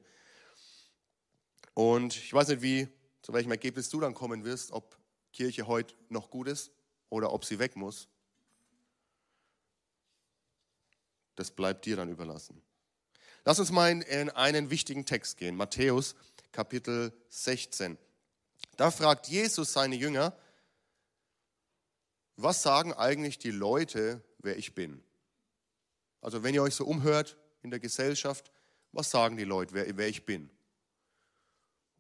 Und 1.76 2.16
ich 2.16 2.33
weiß 2.33 2.49
nicht, 2.49 2.62
wie, 2.62 2.88
zu 3.21 3.35
welchem 3.35 3.50
Ergebnis 3.50 3.90
du 3.90 4.00
dann 4.00 4.14
kommen 4.14 4.45
wirst, 4.45 4.73
ob 4.73 4.97
Kirche 5.35 5.66
heute 5.66 5.95
noch 6.09 6.30
gut 6.30 6.49
ist 6.49 6.73
oder 7.11 7.35
ob 7.35 7.45
sie 7.45 7.59
weg 7.59 7.76
muss. 7.76 8.09
Das 11.35 11.50
bleibt 11.50 11.85
dir 11.85 11.97
dann 11.97 12.09
überlassen. 12.09 12.62
Lass 13.45 13.59
uns 13.59 13.71
mal 13.71 13.90
in 13.90 14.30
einen 14.30 14.71
wichtigen 14.71 15.04
Text 15.04 15.37
gehen, 15.37 15.54
Matthäus 15.54 16.14
Kapitel 16.50 17.12
16. 17.28 17.99
Da 18.78 18.90
fragt 18.90 19.28
Jesus 19.28 19.75
seine 19.75 19.97
Jünger, 19.97 20.35
was 22.37 22.62
sagen 22.62 22.95
eigentlich 22.95 23.38
die 23.38 23.50
Leute, 23.50 24.25
wer 24.38 24.56
ich 24.56 24.75
bin? 24.75 25.04
Also 26.23 26.42
wenn 26.42 26.54
ihr 26.54 26.62
euch 26.62 26.75
so 26.75 26.87
umhört 26.87 27.37
in 27.61 27.71
der 27.71 27.80
Gesellschaft, 27.80 28.50
was 28.92 29.11
sagen 29.11 29.37
die 29.37 29.45
Leute, 29.45 29.75
wer, 29.75 29.95
wer 29.99 30.09
ich 30.09 30.25
bin? 30.25 30.49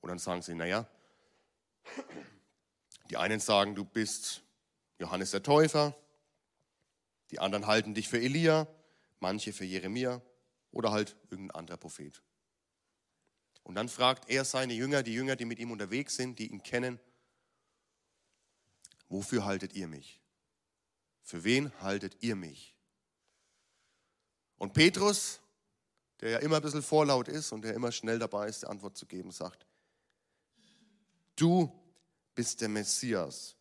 Und 0.06 0.10
dann 0.10 0.18
sagen 0.20 0.40
sie, 0.40 0.54
naja, 0.54 0.86
die 3.10 3.16
einen 3.16 3.40
sagen, 3.40 3.74
du 3.74 3.84
bist 3.84 4.44
Johannes 5.00 5.32
der 5.32 5.42
Täufer, 5.42 5.96
die 7.32 7.40
anderen 7.40 7.66
halten 7.66 7.92
dich 7.92 8.08
für 8.08 8.20
Elia, 8.20 8.68
manche 9.18 9.52
für 9.52 9.64
Jeremia 9.64 10.22
oder 10.70 10.92
halt 10.92 11.16
irgendein 11.28 11.56
anderer 11.56 11.76
Prophet. 11.76 12.22
Und 13.64 13.74
dann 13.74 13.88
fragt 13.88 14.30
er 14.30 14.44
seine 14.44 14.74
Jünger, 14.74 15.02
die 15.02 15.12
Jünger, 15.12 15.34
die 15.34 15.44
mit 15.44 15.58
ihm 15.58 15.72
unterwegs 15.72 16.14
sind, 16.14 16.38
die 16.38 16.52
ihn 16.52 16.62
kennen, 16.62 17.00
wofür 19.08 19.44
haltet 19.44 19.72
ihr 19.72 19.88
mich? 19.88 20.20
Für 21.24 21.42
wen 21.42 21.72
haltet 21.80 22.18
ihr 22.20 22.36
mich? 22.36 22.76
Und 24.56 24.72
Petrus, 24.72 25.40
der 26.20 26.30
ja 26.30 26.38
immer 26.38 26.56
ein 26.58 26.62
bisschen 26.62 26.84
vorlaut 26.84 27.26
ist 27.26 27.50
und 27.50 27.62
der 27.62 27.74
immer 27.74 27.90
schnell 27.90 28.20
dabei 28.20 28.46
ist, 28.46 28.62
die 28.62 28.68
Antwort 28.68 28.96
zu 28.96 29.06
geben, 29.06 29.32
sagt, 29.32 29.66
Du 31.36 31.70
bist 32.34 32.60
der 32.60 32.68
Messias, 32.68 33.54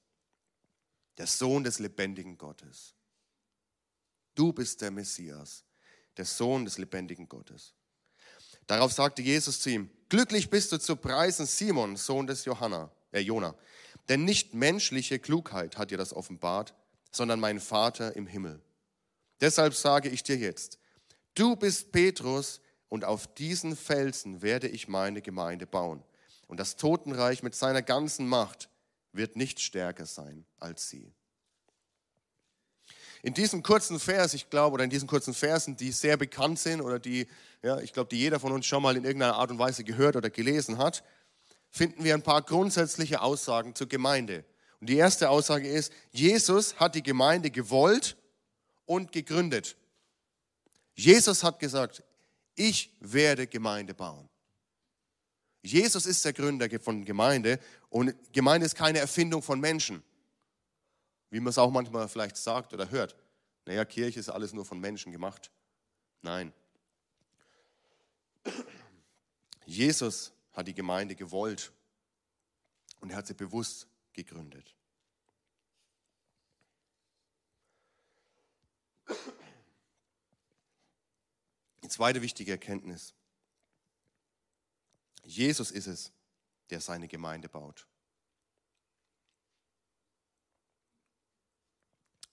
der 1.18 1.28
Sohn 1.28 1.64
des 1.64 1.80
lebendigen 1.80 2.38
Gottes. 2.38 2.96
Du 4.34 4.52
bist 4.54 4.82
der 4.82 4.92
Messias, 4.92 5.64
der 6.18 6.26
Sohn 6.26 6.66
des 6.66 6.78
lebendigen 6.78 7.28
Gottes. 7.28 7.74
Darauf 8.68 8.92
sagte 8.92 9.22
Jesus 9.22 9.60
zu 9.60 9.70
ihm, 9.70 9.90
glücklich 10.10 10.50
bist 10.50 10.72
du 10.72 10.78
zu 10.78 10.96
preisen, 10.96 11.46
Simon, 11.46 11.98
Sohn 11.98 12.28
des 12.28 12.46
Johanna, 12.46 12.92
äh 13.12 13.20
Jona. 13.20 13.56
Denn 14.10 14.24
nicht 14.24 14.54
menschliche 14.54 15.20
Klugheit 15.20 15.78
hat 15.78 15.92
dir 15.92 15.98
das 15.98 16.14
offenbart, 16.14 16.74
sondern 17.12 17.40
mein 17.40 17.60
Vater 17.60 18.16
im 18.16 18.28
Himmel. 18.28 18.62
Deshalb 19.42 19.74
sage 19.74 20.10
ich 20.10 20.24
dir 20.24 20.38
jetzt, 20.38 20.80
du 21.34 21.56
bist 21.56 21.92
Petrus 21.92 22.62
und 22.90 23.06
auf 23.06 23.34
diesen 23.36 23.76
Felsen 23.76 24.42
werde 24.42 24.68
ich 24.68 24.88
meine 24.88 25.22
Gemeinde 25.22 25.68
bauen. 25.68 26.04
Und 26.48 26.60
das 26.60 26.76
Totenreich 26.76 27.44
mit 27.44 27.56
seiner 27.56 27.82
ganzen 27.82 28.28
Macht 28.28 28.70
wird 29.12 29.36
nicht 29.36 29.60
stärker 29.60 30.06
sein 30.06 30.46
als 30.60 30.90
sie. 30.90 31.14
In 33.24 33.34
diesem 33.34 33.64
kurzen 33.64 34.00
Vers, 34.00 34.36
ich 34.36 34.52
glaube, 34.52 34.76
oder 34.76 34.84
in 34.84 34.92
diesen 34.92 35.08
kurzen 35.08 35.34
Versen, 35.34 35.76
die 35.76 35.92
sehr 35.92 36.16
bekannt 36.16 36.60
sind 36.60 36.82
oder 36.82 37.00
die, 37.00 37.28
ja, 37.64 37.80
ich 37.80 37.92
glaube, 37.92 38.10
die 38.10 38.20
jeder 38.20 38.40
von 38.40 38.52
uns 38.52 38.68
schon 38.68 38.84
mal 38.84 38.96
in 38.96 39.04
irgendeiner 39.04 39.36
Art 39.36 39.50
und 39.50 39.58
Weise 39.58 39.84
gehört 39.84 40.16
oder 40.16 40.30
gelesen 40.30 40.78
hat, 40.78 41.04
finden 41.72 42.04
wir 42.04 42.14
ein 42.14 42.22
paar 42.22 42.44
grundsätzliche 42.44 43.22
Aussagen 43.22 43.74
zur 43.74 43.88
Gemeinde. 43.88 44.46
Und 44.80 44.90
die 44.90 44.98
erste 44.98 45.32
Aussage 45.32 45.68
ist, 45.68 45.92
Jesus 46.12 46.76
hat 46.80 46.94
die 46.94 47.02
Gemeinde 47.02 47.50
gewollt 47.50 48.16
und 48.86 49.12
gegründet. 49.12 49.76
Jesus 50.94 51.44
hat 51.44 51.60
gesagt, 51.60 52.04
ich 52.54 52.96
werde 53.00 53.48
Gemeinde 53.48 53.96
bauen. 53.96 54.30
Jesus 55.66 56.06
ist 56.06 56.24
der 56.24 56.34
Gründer 56.34 56.70
von 56.80 57.04
Gemeinde 57.04 57.60
und 57.90 58.14
Gemeinde 58.32 58.68
ist 58.68 58.76
keine 58.76 59.00
Erfindung 59.00 59.42
von 59.42 59.60
Menschen, 59.60 60.04
wie 61.32 61.40
man 61.40 61.50
es 61.50 61.58
auch 61.58 61.72
manchmal 61.72 62.08
vielleicht 62.08 62.38
sagt 62.38 62.72
oder 62.74 62.92
hört. 62.92 63.16
Naja, 63.66 63.84
Kirche 63.84 64.20
ist 64.20 64.30
alles 64.30 64.54
nur 64.54 64.64
von 64.64 64.80
Menschen 64.80 65.12
gemacht. 65.12 65.50
Nein. 66.22 66.54
Jesus 69.66 70.32
hat 70.54 70.68
die 70.68 70.76
Gemeinde 70.76 71.16
gewollt 71.16 71.72
und 73.00 73.10
er 73.10 73.18
hat 73.18 73.26
sie 73.26 73.34
bewusst 73.34 73.88
gegründet. 74.14 74.76
Die 81.82 81.90
zweite 81.90 82.22
wichtige 82.22 82.52
Erkenntnis. 82.52 83.16
Jesus 85.26 85.72
ist 85.72 85.88
es, 85.88 86.12
der 86.70 86.80
seine 86.80 87.08
Gemeinde 87.08 87.50
baut. 87.50 87.88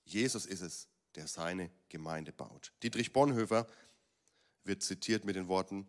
Jesus 0.05 0.47
ist 0.47 0.61
es, 0.61 0.89
der 1.15 1.27
seine 1.27 1.71
Gemeinde 1.89 2.33
baut. 2.33 2.73
Dietrich 2.83 3.13
Bonhoeffer 3.13 3.67
wird 4.65 4.83
zitiert 4.83 5.25
mit 5.25 5.37
den 5.37 5.49
Worten, 5.49 5.89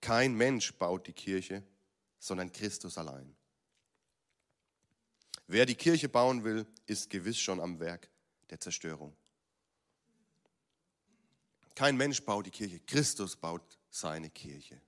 kein 0.00 0.34
Mensch 0.34 0.74
baut 0.74 1.06
die 1.06 1.12
Kirche, 1.12 1.62
sondern 2.18 2.52
Christus 2.52 2.98
allein. 2.98 3.34
Wer 5.46 5.66
die 5.66 5.74
Kirche 5.74 6.08
bauen 6.08 6.44
will, 6.44 6.66
ist 6.86 7.08
gewiss 7.08 7.38
schon 7.38 7.60
am 7.60 7.78
Werk 7.78 8.10
der 8.50 8.60
Zerstörung. 8.60 9.16
Kein 11.74 11.96
Mensch 11.96 12.22
baut 12.24 12.46
die 12.46 12.50
Kirche, 12.50 12.80
Christus 12.80 13.36
baut 13.36 13.62
seine 13.90 14.30
Kirche. 14.30 14.80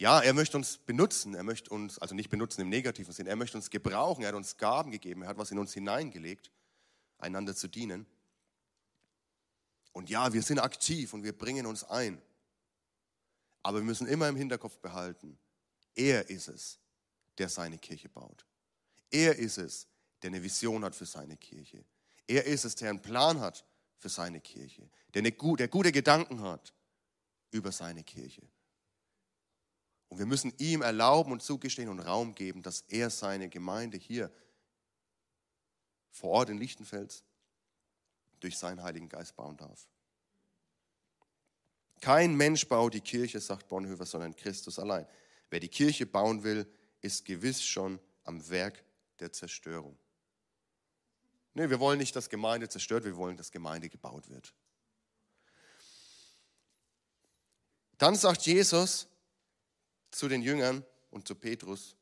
Ja, 0.00 0.18
er 0.20 0.32
möchte 0.32 0.56
uns 0.56 0.78
benutzen, 0.78 1.34
er 1.34 1.42
möchte 1.42 1.68
uns, 1.68 1.98
also 1.98 2.14
nicht 2.14 2.30
benutzen 2.30 2.62
im 2.62 2.70
negativen 2.70 3.12
Sinn, 3.12 3.26
er 3.26 3.36
möchte 3.36 3.58
uns 3.58 3.68
gebrauchen, 3.68 4.22
er 4.22 4.28
hat 4.28 4.34
uns 4.34 4.56
Gaben 4.56 4.90
gegeben, 4.90 5.20
er 5.20 5.28
hat 5.28 5.36
was 5.36 5.50
in 5.50 5.58
uns 5.58 5.74
hineingelegt, 5.74 6.50
einander 7.18 7.54
zu 7.54 7.68
dienen. 7.68 8.06
Und 9.92 10.08
ja, 10.08 10.32
wir 10.32 10.40
sind 10.40 10.58
aktiv 10.58 11.12
und 11.12 11.22
wir 11.22 11.36
bringen 11.36 11.66
uns 11.66 11.84
ein. 11.84 12.22
Aber 13.62 13.80
wir 13.80 13.84
müssen 13.84 14.06
immer 14.06 14.26
im 14.26 14.36
Hinterkopf 14.36 14.78
behalten, 14.78 15.38
er 15.94 16.30
ist 16.30 16.48
es, 16.48 16.78
der 17.36 17.50
seine 17.50 17.76
Kirche 17.76 18.08
baut. 18.08 18.46
Er 19.10 19.36
ist 19.36 19.58
es, 19.58 19.86
der 20.22 20.28
eine 20.28 20.42
Vision 20.42 20.82
hat 20.82 20.94
für 20.94 21.04
seine 21.04 21.36
Kirche. 21.36 21.84
Er 22.26 22.46
ist 22.46 22.64
es, 22.64 22.74
der 22.74 22.88
einen 22.88 23.02
Plan 23.02 23.38
hat 23.40 23.66
für 23.98 24.08
seine 24.08 24.40
Kirche, 24.40 24.88
der, 25.12 25.20
eine, 25.20 25.32
der 25.58 25.68
gute 25.68 25.92
Gedanken 25.92 26.40
hat 26.40 26.72
über 27.50 27.70
seine 27.70 28.02
Kirche. 28.02 28.48
Und 30.10 30.18
wir 30.18 30.26
müssen 30.26 30.52
ihm 30.58 30.82
erlauben 30.82 31.32
und 31.32 31.42
zugestehen 31.42 31.88
und 31.88 32.00
Raum 32.00 32.34
geben, 32.34 32.62
dass 32.62 32.82
er 32.88 33.10
seine 33.10 33.48
Gemeinde 33.48 33.96
hier 33.96 34.30
vor 36.10 36.30
Ort 36.30 36.50
in 36.50 36.58
Lichtenfels 36.58 37.24
durch 38.40 38.58
seinen 38.58 38.82
Heiligen 38.82 39.08
Geist 39.08 39.36
bauen 39.36 39.56
darf. 39.56 39.88
Kein 42.00 42.34
Mensch 42.34 42.66
baut 42.66 42.94
die 42.94 43.00
Kirche, 43.00 43.40
sagt 43.40 43.68
Bonhoeffer, 43.68 44.04
sondern 44.04 44.34
Christus 44.34 44.78
allein. 44.78 45.06
Wer 45.48 45.60
die 45.60 45.68
Kirche 45.68 46.06
bauen 46.06 46.42
will, 46.42 46.66
ist 47.02 47.24
gewiss 47.24 47.62
schon 47.62 48.00
am 48.24 48.48
Werk 48.48 48.82
der 49.20 49.32
Zerstörung. 49.32 49.96
Nee, 51.54 51.70
wir 51.70 51.78
wollen 51.78 51.98
nicht, 51.98 52.16
dass 52.16 52.28
Gemeinde 52.28 52.68
zerstört, 52.68 53.04
wir 53.04 53.16
wollen, 53.16 53.36
dass 53.36 53.52
Gemeinde 53.52 53.88
gebaut 53.88 54.28
wird. 54.28 54.54
Dann 57.98 58.16
sagt 58.16 58.42
Jesus 58.42 59.06
zu 60.10 60.28
den 60.28 60.42
Jüngern 60.42 60.84
und 61.10 61.26
zu 61.26 61.34
Petrus, 61.34 61.96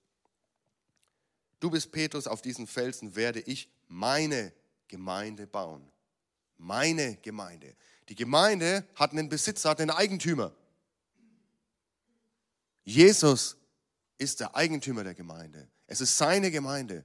du 1.61 1.71
bist 1.71 1.93
Petrus, 1.93 2.27
auf 2.27 2.43
diesen 2.43 2.67
Felsen 2.67 3.17
werde 3.17 3.41
ich 3.41 3.71
meine 3.89 4.53
Gemeinde 4.89 5.47
bauen. 5.47 5.91
Meine 6.57 7.17
Gemeinde. 7.19 7.77
Die 8.09 8.15
Gemeinde 8.15 8.87
hat 8.95 9.13
einen 9.13 9.29
Besitzer, 9.29 9.71
hat 9.71 9.81
einen 9.81 9.91
Eigentümer. 9.91 10.53
Jesus 12.85 13.57
ist 14.17 14.41
der 14.41 14.57
Eigentümer 14.57 15.05
der 15.05 15.15
Gemeinde. 15.15 15.69
Es 15.87 16.01
ist 16.01 16.17
seine 16.17 16.51
Gemeinde. 16.51 17.05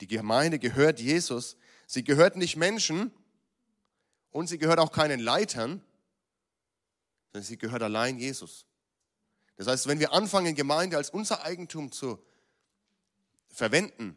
Die 0.00 0.06
Gemeinde 0.06 0.58
gehört 0.58 1.00
Jesus. 1.00 1.56
Sie 1.86 2.04
gehört 2.04 2.36
nicht 2.36 2.56
Menschen 2.56 3.12
und 4.30 4.46
sie 4.46 4.58
gehört 4.58 4.78
auch 4.78 4.92
keinen 4.92 5.20
Leitern, 5.20 5.82
sondern 7.32 7.46
sie 7.46 7.58
gehört 7.58 7.82
allein 7.82 8.18
Jesus. 8.18 8.67
Das 9.58 9.66
heißt, 9.66 9.88
wenn 9.88 9.98
wir 9.98 10.12
anfangen, 10.12 10.54
Gemeinde 10.54 10.96
als 10.96 11.10
unser 11.10 11.44
Eigentum 11.44 11.90
zu 11.90 12.18
verwenden, 13.50 14.16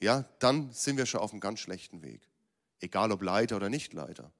ja, 0.00 0.24
dann 0.40 0.72
sind 0.72 0.96
wir 0.96 1.06
schon 1.06 1.20
auf 1.20 1.30
einem 1.30 1.40
ganz 1.40 1.60
schlechten 1.60 2.02
Weg. 2.02 2.20
Egal 2.80 3.12
ob 3.12 3.22
Leiter 3.22 3.56
oder 3.56 3.70
nicht 3.70 3.92
Leiter. 3.92 4.32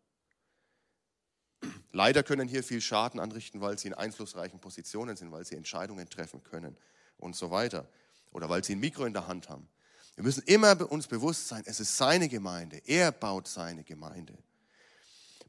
Leiter 1.93 2.23
können 2.25 2.49
hier 2.49 2.65
viel 2.65 2.81
Schaden 2.81 3.21
anrichten, 3.21 3.61
weil 3.61 3.79
sie 3.79 3.89
in 3.89 3.95
einflussreichen 3.95 4.59
Positionen 4.59 5.17
sind, 5.17 5.31
weil 5.31 5.45
sie 5.45 5.55
Entscheidungen 5.55 6.09
treffen 6.09 6.43
können 6.43 6.77
und 7.19 7.37
so 7.37 7.53
weiter. 7.53 7.89
Oder 8.33 8.49
weil 8.49 8.65
sie 8.65 8.75
ein 8.75 8.81
Mikro 8.81 9.05
in 9.05 9.13
der 9.13 9.29
Hand 9.29 9.49
haben. 9.49 9.69
Wir 10.17 10.25
müssen 10.25 10.43
immer 10.47 10.91
uns 10.91 11.07
bewusst 11.07 11.49
sein, 11.49 11.63
es 11.67 11.79
ist 11.79 11.97
seine 11.97 12.29
Gemeinde. 12.29 12.83
Er 12.87 13.13
baut 13.13 13.47
seine 13.47 13.85
Gemeinde. 13.85 14.37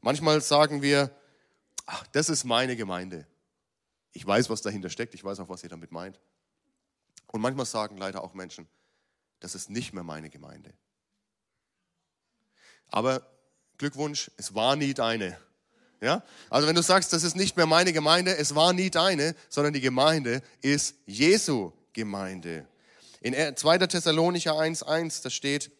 Manchmal 0.00 0.40
sagen 0.40 0.80
wir, 0.80 1.10
ach, 1.86 2.06
das 2.08 2.28
ist 2.28 2.44
meine 2.44 2.76
Gemeinde. 2.76 3.26
Ich 4.12 4.26
weiß, 4.26 4.50
was 4.50 4.62
dahinter 4.62 4.90
steckt. 4.90 5.14
Ich 5.14 5.24
weiß 5.24 5.40
auch, 5.40 5.48
was 5.48 5.62
ihr 5.62 5.70
damit 5.70 5.90
meint. 5.90 6.20
Und 7.28 7.40
manchmal 7.40 7.66
sagen 7.66 7.96
leider 7.96 8.22
auch 8.22 8.34
Menschen, 8.34 8.68
das 9.40 9.54
ist 9.54 9.70
nicht 9.70 9.92
mehr 9.92 10.04
meine 10.04 10.30
Gemeinde. 10.30 10.72
Aber 12.88 13.26
Glückwunsch, 13.78 14.30
es 14.36 14.54
war 14.54 14.76
nie 14.76 14.94
deine. 14.94 15.36
Ja? 16.00 16.22
Also 16.50 16.68
wenn 16.68 16.74
du 16.74 16.82
sagst, 16.82 17.12
das 17.12 17.22
ist 17.22 17.36
nicht 17.36 17.56
mehr 17.56 17.66
meine 17.66 17.92
Gemeinde, 17.92 18.36
es 18.36 18.54
war 18.54 18.72
nie 18.72 18.90
deine, 18.90 19.34
sondern 19.48 19.72
die 19.72 19.80
Gemeinde 19.80 20.42
ist 20.60 20.94
Jesu 21.06 21.72
Gemeinde. 21.92 22.66
In 23.20 23.34
2. 23.34 23.78
Thessalonicher 23.78 24.52
1,1, 24.52 25.22
da 25.22 25.30
steht, 25.30 25.70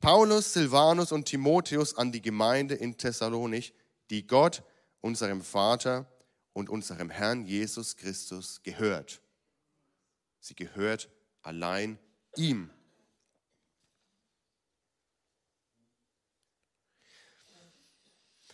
Paulus, 0.00 0.54
Silvanus 0.54 1.12
und 1.12 1.26
Timotheus 1.26 1.96
an 1.96 2.10
die 2.10 2.22
Gemeinde 2.22 2.74
in 2.74 2.96
Thessalonich, 2.96 3.74
die 4.08 4.26
Gott, 4.26 4.62
unserem 5.02 5.42
Vater 5.42 6.06
und 6.52 6.68
unserem 6.68 7.10
Herrn 7.10 7.46
Jesus 7.46 7.96
Christus 7.96 8.62
gehört. 8.62 9.20
Sie 10.40 10.54
gehört 10.54 11.08
allein 11.42 11.98
ihm. 12.36 12.70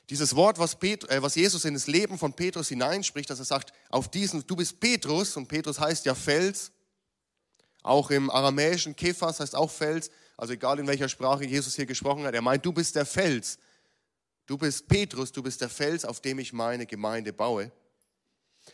Dieses 0.09 0.37
Wort, 0.37 0.59
was, 0.59 0.77
Pet, 0.77 1.09
äh, 1.11 1.21
was, 1.21 1.35
Jesus 1.35 1.65
in 1.65 1.75
das 1.75 1.89
Leben 1.89 2.17
von 2.17 2.33
Petrus 2.33 2.69
hineinspricht, 2.69 3.29
dass 3.29 3.41
er 3.41 3.45
sagt, 3.45 3.73
auf 3.89 4.09
diesen, 4.09 4.47
du 4.47 4.55
bist 4.55 4.79
Petrus, 4.79 5.37
und 5.37 5.49
Petrus 5.49 5.81
heißt 5.81 6.07
ja 6.07 6.15
Fels, 6.15 6.71
auch 7.83 8.11
im 8.11 8.31
aramäischen 8.31 8.95
Kephas 8.95 9.41
heißt 9.41 9.57
auch 9.57 9.71
Fels, 9.71 10.11
also 10.37 10.53
egal 10.53 10.79
in 10.79 10.87
welcher 10.87 11.09
Sprache 11.09 11.45
Jesus 11.45 11.75
hier 11.75 11.87
gesprochen 11.87 12.25
hat, 12.25 12.35
er 12.35 12.43
meint, 12.43 12.65
du 12.65 12.73
bist 12.73 12.95
der 12.95 13.07
Fels. 13.07 13.59
Du 14.47 14.57
bist 14.57 14.87
Petrus, 14.87 15.33
du 15.33 15.43
bist 15.43 15.61
der 15.61 15.69
Fels, 15.69 16.05
auf 16.05 16.21
dem 16.21 16.39
ich 16.39 16.53
meine 16.53 16.87
Gemeinde 16.87 17.33
baue. 17.33 17.73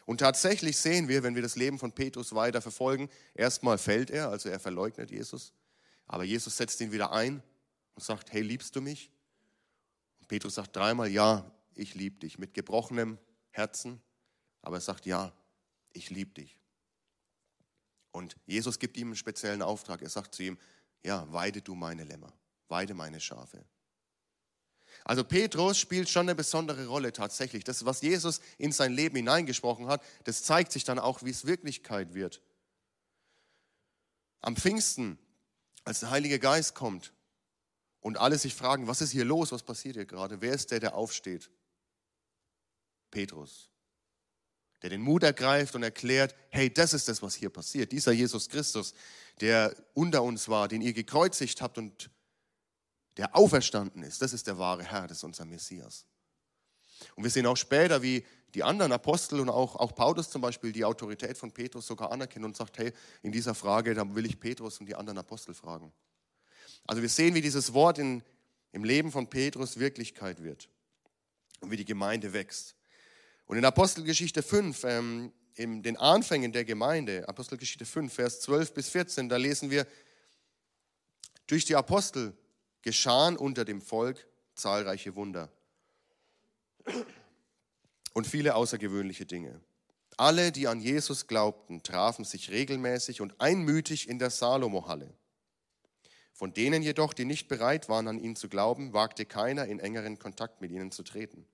Und 0.07 0.19
tatsächlich 0.19 0.77
sehen 0.77 1.09
wir, 1.09 1.23
wenn 1.23 1.35
wir 1.35 1.43
das 1.43 1.57
Leben 1.57 1.79
von 1.79 1.93
Petrus 1.93 2.35
weiter 2.35 2.61
verfolgen, 2.61 3.09
erstmal 3.35 3.79
fällt 3.79 4.11
er, 4.11 4.29
also 4.29 4.49
er 4.49 4.61
verleugnet 4.61 5.11
Jesus, 5.11 5.53
aber 6.07 6.25
Jesus 6.25 6.57
setzt 6.57 6.81
ihn 6.81 6.93
wieder 6.93 7.13
ein 7.13 7.43
und 7.95 8.03
sagt, 8.03 8.33
hey, 8.33 8.43
liebst 8.43 8.75
du 8.77 8.81
mich? 8.81 9.11
Und 10.21 10.29
Petrus 10.29 10.55
sagt 10.55 10.75
dreimal, 10.77 11.09
ja, 11.11 11.51
ich 11.75 11.95
liebe 11.95 12.19
dich, 12.19 12.39
mit 12.39 12.55
gebrochenem 12.55 13.19
Herzen, 13.51 14.01
aber 14.63 14.77
er 14.77 14.81
sagt, 14.81 15.07
ja, 15.07 15.33
ich 15.93 16.11
liebe 16.11 16.33
dich. 16.33 16.59
Und 18.13 18.37
Jesus 18.47 18.79
gibt 18.79 18.97
ihm 18.97 19.09
einen 19.09 19.17
speziellen 19.17 19.63
Auftrag. 19.63 20.03
Er 20.03 20.09
sagt 20.09 20.35
zu 20.35 20.43
ihm, 20.43 20.59
ja, 21.03 21.27
weide 21.33 21.63
du 21.63 21.75
meine 21.75 22.05
Lämmer, 22.05 22.33
weide 22.69 22.95
meine 22.95 23.21
Schafe. 23.21 23.65
Also 25.05 25.25
Petrus 25.25 25.79
spielt 25.79 26.09
schon 26.09 26.27
eine 26.27 26.35
besondere 26.35 26.87
Rolle 26.87 27.13
tatsächlich. 27.13 27.65
Das, 27.65 27.85
was 27.85 28.03
Jesus 28.03 28.41
in 28.59 28.73
sein 28.73 28.93
Leben 28.93 29.17
hineingesprochen 29.17 29.89
hat, 29.89 30.03
das 30.25 30.45
zeigt 30.45 30.73
sich 30.73 30.85
dann 30.85 30.99
auch, 30.99 31.23
wie 31.23 31.31
es 31.31 31.47
Wirklichkeit 31.47 32.15
wird. 32.15 32.41
Am 34.41 34.57
Pfingsten, 34.57 35.19
als 35.85 36.01
der 36.01 36.11
Heilige 36.11 36.39
Geist 36.39 36.75
kommt 36.75 37.13
und 38.01 38.19
alle 38.19 38.39
sich 38.39 38.55
fragen, 38.55 38.87
was 38.87 39.01
ist 39.01 39.11
hier 39.11 39.25
los, 39.25 39.53
was 39.53 39.63
passiert 39.63 39.97
hier 39.97 40.07
gerade? 40.07 40.41
Wer 40.41 40.53
ist 40.53 40.71
der, 40.71 40.81
der 40.81 40.95
aufsteht? 40.95 41.51
Petrus, 43.11 43.71
der 44.83 44.91
den 44.91 45.03
Mut 45.03 45.23
ergreift 45.23 45.75
und 45.75 45.83
erklärt, 45.83 46.35
hey, 46.51 46.73
das 46.73 46.95
ist 46.95 47.09
das, 47.09 47.23
was 47.23 47.35
hier 47.35 47.51
passiert. 47.51 47.93
Dieser 47.93 48.13
Jesus 48.13 48.49
Christus, 48.49 48.95
der 49.41 49.75
unter 49.95 50.23
uns 50.23 50.49
war, 50.49 50.67
den 50.67 50.81
ihr 50.81 50.93
gekreuzigt 50.93 51.61
habt 51.61 51.79
und 51.79 52.11
der 53.17 53.37
auferstanden 53.37 54.03
ist, 54.03 54.23
das 54.23 54.33
ist 54.33 54.47
der 54.47 54.59
wahre 54.59 54.85
Herr, 54.85 55.07
das 55.07 55.19
ist 55.19 55.25
unser 55.25 55.45
Messias. 55.45 56.07
Und 57.15 57.25
wir 57.25 57.31
sehen 57.31 57.47
auch 57.47 57.57
später, 57.57 58.03
wie 58.03 58.25
die 58.55 58.63
anderen 58.63 58.93
Apostel 58.93 59.41
und 59.41 59.49
auch, 59.49 59.77
auch 59.77 59.95
Paulus 59.95 60.31
zum 60.31 60.43
Beispiel 60.43 60.73
die 60.73 60.85
Autorität 60.85 61.39
von 61.39 61.53
Petrus 61.53 61.87
sogar 61.87 62.13
anerkennen 62.13 62.45
und 62.45 62.57
sagt, 62.57 62.79
hey, 62.79 62.93
in 63.23 63.33
dieser 63.33 63.55
Frage, 63.55 63.95
da 63.95 64.15
will 64.15 64.27
ich 64.27 64.39
Petrus 64.39 64.79
und 64.79 64.87
die 64.87 64.95
anderen 64.95 65.19
Apostel 65.19 65.55
fragen. 65.55 65.93
Also 66.87 67.03
wir 67.03 67.09
sehen, 67.09 67.35
wie 67.35 67.41
dieses 67.41 67.73
Wort 67.73 67.99
in, 67.99 68.23
im 68.73 68.85
Leben 68.85 69.11
von 69.11 69.29
Petrus 69.29 69.79
Wirklichkeit 69.79 70.43
wird 70.43 70.69
und 71.61 71.71
wie 71.71 71.77
die 71.77 71.85
Gemeinde 71.85 72.33
wächst. 72.33 72.77
Und 73.47 73.57
in 73.57 73.65
Apostelgeschichte 73.65 74.43
5, 74.43 74.85
ähm, 74.85 75.33
in 75.55 75.83
den 75.83 75.97
Anfängen 75.97 76.53
der 76.53 76.65
Gemeinde, 76.65 77.29
Apostelgeschichte 77.29 77.85
5, 77.85 78.13
Vers 78.13 78.41
12 78.41 78.75
bis 78.75 78.89
14, 78.89 79.29
da 79.29 79.37
lesen 79.37 79.71
wir, 79.71 79.87
durch 81.47 81.65
die 81.65 81.77
Apostel 81.77 82.35
geschahen 82.83 83.37
unter 83.37 83.65
dem 83.65 83.81
Volk 83.81 84.27
zahlreiche 84.55 85.17
Wunder 85.17 85.51
und 88.13 88.27
viele 88.27 88.55
außergewöhnliche 88.55 89.27
Dinge. 89.27 89.61
Alle, 90.17 90.53
die 90.53 90.69
an 90.69 90.81
Jesus 90.81 91.27
glaubten, 91.27 91.83
trafen 91.83 92.25
sich 92.25 92.51
regelmäßig 92.51 93.21
und 93.21 93.41
einmütig 93.41 94.09
in 94.09 94.19
der 94.19 94.31
Salomo-Halle. 94.31 95.15
Von 96.33 96.53
denen 96.53 96.83
jedoch, 96.83 97.13
die 97.13 97.25
nicht 97.25 97.49
bereit 97.49 97.89
waren, 97.89 98.09
an 98.09 98.19
ihn 98.19 98.37
zu 98.37 98.49
glauben, 98.49 98.93
wagte 98.93 99.25
keiner 99.25 99.67
in 99.67 99.81
engeren 99.81 100.19
Kontakt 100.19 100.61
mit 100.61 100.71
ihnen 100.71 100.91
zu 100.91 101.03
treten. 101.03 101.47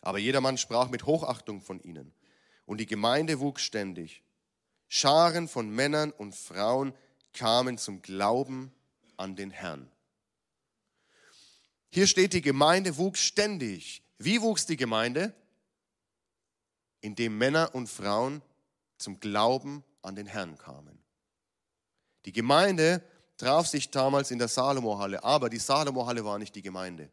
Aber 0.00 0.18
jedermann 0.18 0.58
sprach 0.58 0.88
mit 0.88 1.06
Hochachtung 1.06 1.60
von 1.60 1.80
ihnen. 1.80 2.14
Und 2.66 2.78
die 2.78 2.86
Gemeinde 2.86 3.40
wuchs 3.40 3.62
ständig. 3.62 4.22
Scharen 4.88 5.48
von 5.48 5.68
Männern 5.70 6.12
und 6.12 6.34
Frauen 6.34 6.94
kamen 7.32 7.78
zum 7.78 8.00
Glauben 8.00 8.72
an 9.16 9.36
den 9.36 9.50
Herrn. 9.50 9.90
Hier 11.90 12.06
steht, 12.06 12.32
die 12.32 12.40
Gemeinde 12.40 12.96
wuchs 12.96 13.20
ständig. 13.20 14.02
Wie 14.18 14.40
wuchs 14.40 14.66
die 14.66 14.76
Gemeinde? 14.76 15.34
Indem 17.00 17.38
Männer 17.38 17.74
und 17.74 17.88
Frauen 17.88 18.42
zum 18.96 19.20
Glauben 19.20 19.84
an 20.02 20.16
den 20.16 20.26
Herrn 20.26 20.58
kamen. 20.58 20.98
Die 22.24 22.32
Gemeinde 22.32 23.02
traf 23.36 23.66
sich 23.66 23.90
damals 23.90 24.30
in 24.30 24.38
der 24.38 24.48
Salomo-Halle, 24.48 25.22
aber 25.22 25.50
die 25.50 25.58
Salomo-Halle 25.58 26.24
war 26.24 26.38
nicht 26.38 26.54
die 26.54 26.62
Gemeinde. 26.62 27.10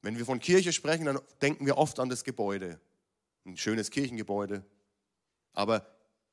Wenn 0.00 0.16
wir 0.16 0.24
von 0.24 0.38
Kirche 0.38 0.72
sprechen, 0.72 1.06
dann 1.06 1.20
denken 1.42 1.66
wir 1.66 1.76
oft 1.76 1.98
an 1.98 2.08
das 2.08 2.24
Gebäude. 2.24 2.80
Ein 3.44 3.56
schönes 3.56 3.90
Kirchengebäude. 3.90 4.64
Aber 5.52 5.86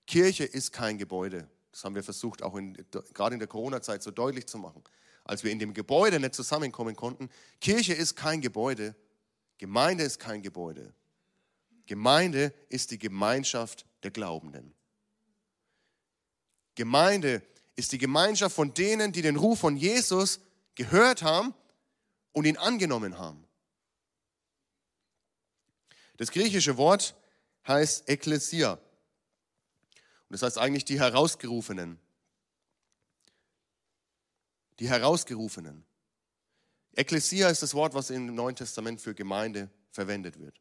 Kirche 0.06 0.46
ist 0.46 0.72
kein 0.72 0.98
Gebäude. 0.98 1.50
Das 1.76 1.84
haben 1.84 1.94
wir 1.94 2.04
versucht, 2.04 2.42
auch 2.42 2.56
in, 2.56 2.74
gerade 3.14 3.34
in 3.34 3.40
der 3.40 3.50
Corona-Zeit 3.50 4.02
so 4.02 4.10
deutlich 4.10 4.48
zu 4.48 4.58
machen. 4.58 4.82
Als 5.26 5.44
wir 5.44 5.52
in 5.52 5.60
dem 5.60 5.74
Gebäude 5.74 6.22
nicht 6.22 6.34
zusammenkommen 6.34 6.96
konnten. 6.96 7.30
Kirche 7.60 7.94
ist 7.94 8.16
kein 8.16 8.40
Gebäude. 8.40 8.96
Gemeinde 9.58 10.06
ist 10.06 10.18
kein 10.18 10.42
Gebäude. 10.42 10.94
Gemeinde 11.86 12.54
ist 12.70 12.92
die 12.92 12.98
Gemeinschaft 12.98 13.86
der 14.04 14.12
Glaubenden. 14.12 14.74
Gemeinde 16.76 17.42
ist 17.76 17.92
die 17.92 17.98
Gemeinschaft 17.98 18.56
von 18.56 18.74
denen, 18.74 19.12
die 19.12 19.22
den 19.22 19.36
Ruf 19.36 19.60
von 19.60 19.76
Jesus 19.76 20.40
gehört 20.76 21.24
haben 21.24 21.54
und 22.32 22.46
ihn 22.46 22.56
angenommen 22.56 23.18
haben. 23.18 23.46
Das 26.16 26.32
griechische 26.32 26.78
Wort 26.78 27.16
heißt 27.68 28.08
Ekklesia. 28.08 28.80
Das 30.36 30.42
heißt 30.42 30.58
eigentlich 30.58 30.84
die 30.84 31.00
Herausgerufenen. 31.00 31.98
Die 34.80 34.90
Herausgerufenen. 34.90 35.86
Ekklesia 36.94 37.48
ist 37.48 37.64
das 37.64 37.74
Wort, 37.74 37.94
was 37.94 38.10
im 38.10 38.36
Neuen 38.36 38.58
Testament 38.58 39.00
für 39.00 39.16
Gemeinde 39.16 39.70
verwendet 39.92 40.38
wird. 40.38 40.60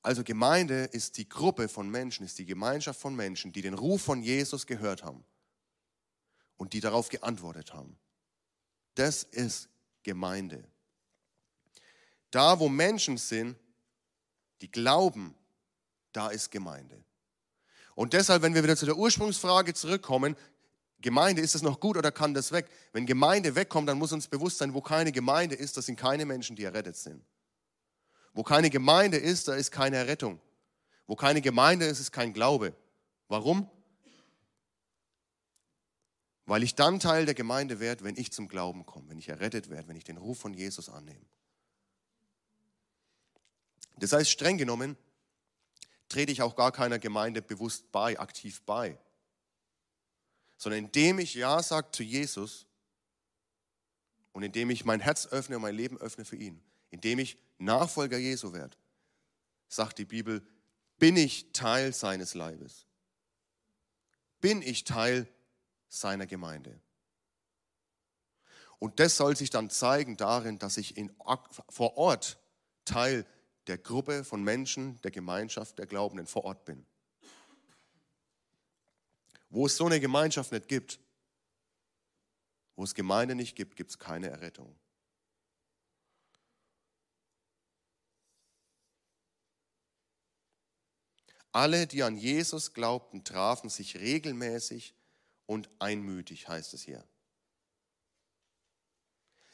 Also 0.00 0.24
Gemeinde 0.24 0.84
ist 0.84 1.18
die 1.18 1.28
Gruppe 1.28 1.68
von 1.68 1.90
Menschen, 1.90 2.24
ist 2.24 2.38
die 2.38 2.46
Gemeinschaft 2.46 2.98
von 2.98 3.14
Menschen, 3.14 3.52
die 3.52 3.60
den 3.60 3.74
Ruf 3.74 4.00
von 4.00 4.22
Jesus 4.22 4.66
gehört 4.66 5.02
haben 5.02 5.22
und 6.56 6.72
die 6.72 6.80
darauf 6.80 7.10
geantwortet 7.10 7.74
haben. 7.74 7.98
Das 8.94 9.22
ist 9.22 9.68
Gemeinde. 10.02 10.66
Da, 12.30 12.58
wo 12.58 12.70
Menschen 12.70 13.18
sind, 13.18 13.58
die 14.62 14.70
glauben, 14.70 15.34
da 16.12 16.30
ist 16.30 16.50
Gemeinde. 16.50 17.04
Und 17.94 18.12
deshalb, 18.12 18.42
wenn 18.42 18.54
wir 18.54 18.62
wieder 18.62 18.76
zu 18.76 18.86
der 18.86 18.96
Ursprungsfrage 18.96 19.74
zurückkommen, 19.74 20.36
Gemeinde, 21.00 21.42
ist 21.42 21.54
es 21.54 21.62
noch 21.62 21.80
gut 21.80 21.96
oder 21.96 22.10
kann 22.10 22.32
das 22.34 22.50
weg? 22.50 22.66
Wenn 22.92 23.04
Gemeinde 23.04 23.54
wegkommt, 23.54 23.88
dann 23.88 23.98
muss 23.98 24.12
uns 24.12 24.26
bewusst 24.26 24.58
sein, 24.58 24.72
wo 24.72 24.80
keine 24.80 25.12
Gemeinde 25.12 25.54
ist, 25.54 25.76
das 25.76 25.86
sind 25.86 25.96
keine 25.96 26.24
Menschen, 26.24 26.56
die 26.56 26.64
errettet 26.64 26.96
sind. 26.96 27.22
Wo 28.32 28.42
keine 28.42 28.70
Gemeinde 28.70 29.18
ist, 29.18 29.46
da 29.48 29.54
ist 29.54 29.70
keine 29.70 29.96
Errettung. 29.96 30.40
Wo 31.06 31.14
keine 31.14 31.40
Gemeinde 31.40 31.84
ist, 31.84 32.00
ist 32.00 32.10
kein 32.10 32.32
Glaube. 32.32 32.74
Warum? 33.28 33.70
Weil 36.46 36.62
ich 36.62 36.74
dann 36.74 37.00
Teil 37.00 37.26
der 37.26 37.34
Gemeinde 37.34 37.80
werde, 37.80 38.04
wenn 38.04 38.16
ich 38.16 38.32
zum 38.32 38.48
Glauben 38.48 38.86
komme, 38.86 39.08
wenn 39.08 39.18
ich 39.18 39.28
errettet 39.28 39.70
werde, 39.70 39.88
wenn 39.88 39.96
ich 39.96 40.04
den 40.04 40.16
Ruf 40.16 40.38
von 40.38 40.52
Jesus 40.52 40.88
annehme. 40.88 41.24
Das 43.98 44.12
heißt, 44.12 44.30
streng 44.30 44.58
genommen, 44.58 44.96
trete 46.08 46.32
ich 46.32 46.42
auch 46.42 46.56
gar 46.56 46.72
keiner 46.72 46.98
Gemeinde 46.98 47.42
bewusst 47.42 47.90
bei, 47.92 48.18
aktiv 48.18 48.62
bei. 48.62 48.98
Sondern 50.56 50.84
indem 50.84 51.18
ich 51.18 51.34
Ja 51.34 51.62
sage 51.62 51.90
zu 51.90 52.02
Jesus 52.02 52.66
und 54.32 54.42
indem 54.42 54.70
ich 54.70 54.84
mein 54.84 55.00
Herz 55.00 55.26
öffne 55.26 55.56
und 55.56 55.62
mein 55.62 55.74
Leben 55.74 55.98
öffne 55.98 56.24
für 56.24 56.36
ihn, 56.36 56.62
indem 56.90 57.18
ich 57.18 57.38
Nachfolger 57.58 58.18
Jesu 58.18 58.52
werde, 58.52 58.76
sagt 59.68 59.98
die 59.98 60.04
Bibel, 60.04 60.46
bin 60.98 61.16
ich 61.16 61.52
Teil 61.52 61.92
seines 61.92 62.34
Leibes. 62.34 62.86
Bin 64.40 64.62
ich 64.62 64.84
Teil 64.84 65.28
seiner 65.88 66.26
Gemeinde. 66.26 66.80
Und 68.78 69.00
das 69.00 69.16
soll 69.16 69.36
sich 69.36 69.50
dann 69.50 69.70
zeigen 69.70 70.16
darin, 70.16 70.58
dass 70.58 70.76
ich 70.76 70.96
in, 70.96 71.14
vor 71.68 71.96
Ort 71.96 72.38
Teil 72.84 73.26
der 73.66 73.78
Gruppe 73.78 74.24
von 74.24 74.42
Menschen, 74.42 75.00
der 75.02 75.10
Gemeinschaft 75.10 75.78
der 75.78 75.86
Glaubenden 75.86 76.26
vor 76.26 76.44
Ort 76.44 76.64
bin. 76.64 76.84
Wo 79.50 79.66
es 79.66 79.76
so 79.76 79.86
eine 79.86 80.00
Gemeinschaft 80.00 80.52
nicht 80.52 80.68
gibt, 80.68 80.98
wo 82.76 82.84
es 82.84 82.94
Gemeinde 82.94 83.34
nicht 83.34 83.54
gibt, 83.56 83.76
gibt 83.76 83.90
es 83.90 83.98
keine 83.98 84.28
Errettung. 84.28 84.74
Alle, 91.52 91.86
die 91.86 92.02
an 92.02 92.16
Jesus 92.16 92.72
glaubten, 92.72 93.22
trafen 93.22 93.70
sich 93.70 93.96
regelmäßig 93.96 94.92
und 95.46 95.70
einmütig, 95.78 96.48
heißt 96.48 96.74
es 96.74 96.82
hier. 96.82 97.06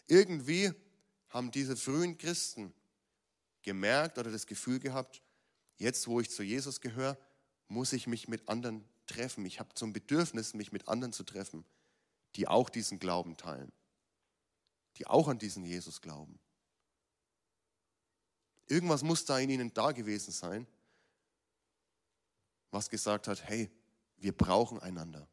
Irgendwie 0.07 0.73
haben 1.29 1.51
diese 1.51 1.77
frühen 1.77 2.17
Christen 2.17 2.73
gemerkt 3.63 4.19
oder 4.19 4.31
das 4.31 4.47
Gefühl 4.47 4.79
gehabt, 4.79 5.23
jetzt 5.77 6.07
wo 6.07 6.21
ich 6.21 6.31
zu 6.31 6.43
Jesus 6.43 6.81
gehöre, 6.81 7.19
muss 7.69 7.93
ich 7.93 8.07
mich 8.07 8.29
mit 8.29 8.49
anderen 8.49 8.85
treffen. 9.07 9.45
Ich 9.45 9.61
habe 9.61 9.75
zum 9.75 9.93
Bedürfnis, 9.93 10.55
mich 10.55 10.73
mit 10.73 10.89
anderen 10.89 11.13
zu 11.13 11.25
treffen, 11.25 11.65
die 12.37 12.49
auch 12.49 12.69
diesen 12.69 12.99
Glauben 12.99 13.37
teilen, 13.37 13.73
die 14.97 15.07
auch 15.07 15.29
an 15.29 15.39
diesen 15.39 15.65
Jesus 15.65 16.01
glauben. 16.01 16.39
Irgendwas 18.67 19.03
muss 19.03 19.25
da 19.25 19.39
in 19.39 19.51
ihnen 19.51 19.75
da 19.75 19.93
gewesen 19.93 20.33
sein, 20.33 20.67
was 22.71 22.89
gesagt 22.89 23.27
hat, 23.27 23.43
hey, 23.49 23.69
wir 24.17 24.37
brauchen 24.37 24.79
einander. 24.79 25.29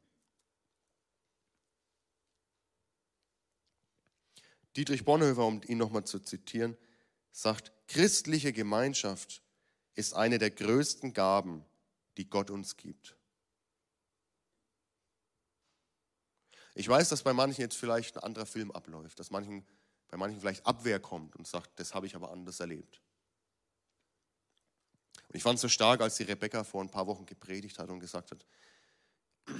Dietrich 4.75 5.05
Bonhoeffer, 5.05 5.45
um 5.45 5.61
ihn 5.63 5.77
nochmal 5.77 6.03
zu 6.03 6.19
zitieren, 6.19 6.77
sagt, 7.38 7.71
christliche 7.88 8.52
Gemeinschaft 8.52 9.43
ist 9.93 10.15
eine 10.15 10.39
der 10.39 10.50
größten 10.50 11.13
Gaben, 11.13 11.63
die 12.17 12.28
Gott 12.28 12.50
uns 12.50 12.78
gibt. 12.78 13.15
Ich 16.73 16.88
weiß, 16.88 17.10
dass 17.10 17.21
bei 17.23 17.34
manchen 17.34 17.62
jetzt 17.62 17.78
vielleicht 17.78 18.17
ein 18.17 18.23
anderer 18.23 18.47
Film 18.47 18.71
abläuft, 18.71 19.19
dass 19.19 19.30
manchen, 19.30 19.65
bei 20.08 20.17
manchen 20.17 20.39
vielleicht 20.39 20.65
Abwehr 20.65 21.00
kommt 21.00 21.36
und 21.36 21.47
sagt, 21.47 21.80
das 21.80 21.93
habe 21.93 22.08
ich 22.08 22.15
aber 22.15 22.32
anders 22.32 22.60
erlebt. 22.60 23.02
Und 25.28 25.36
ich 25.36 25.43
fand 25.43 25.56
es 25.56 25.62
so 25.62 25.69
stark, 25.69 26.02
als 26.02 26.15
die 26.15 26.23
Rebecca 26.23 26.63
vor 26.63 26.82
ein 26.82 26.89
paar 26.89 27.06
Wochen 27.06 27.26
gepredigt 27.26 27.78
hat 27.78 27.89
und 27.89 28.00
gesagt 28.00 28.32
hat, 28.32 28.45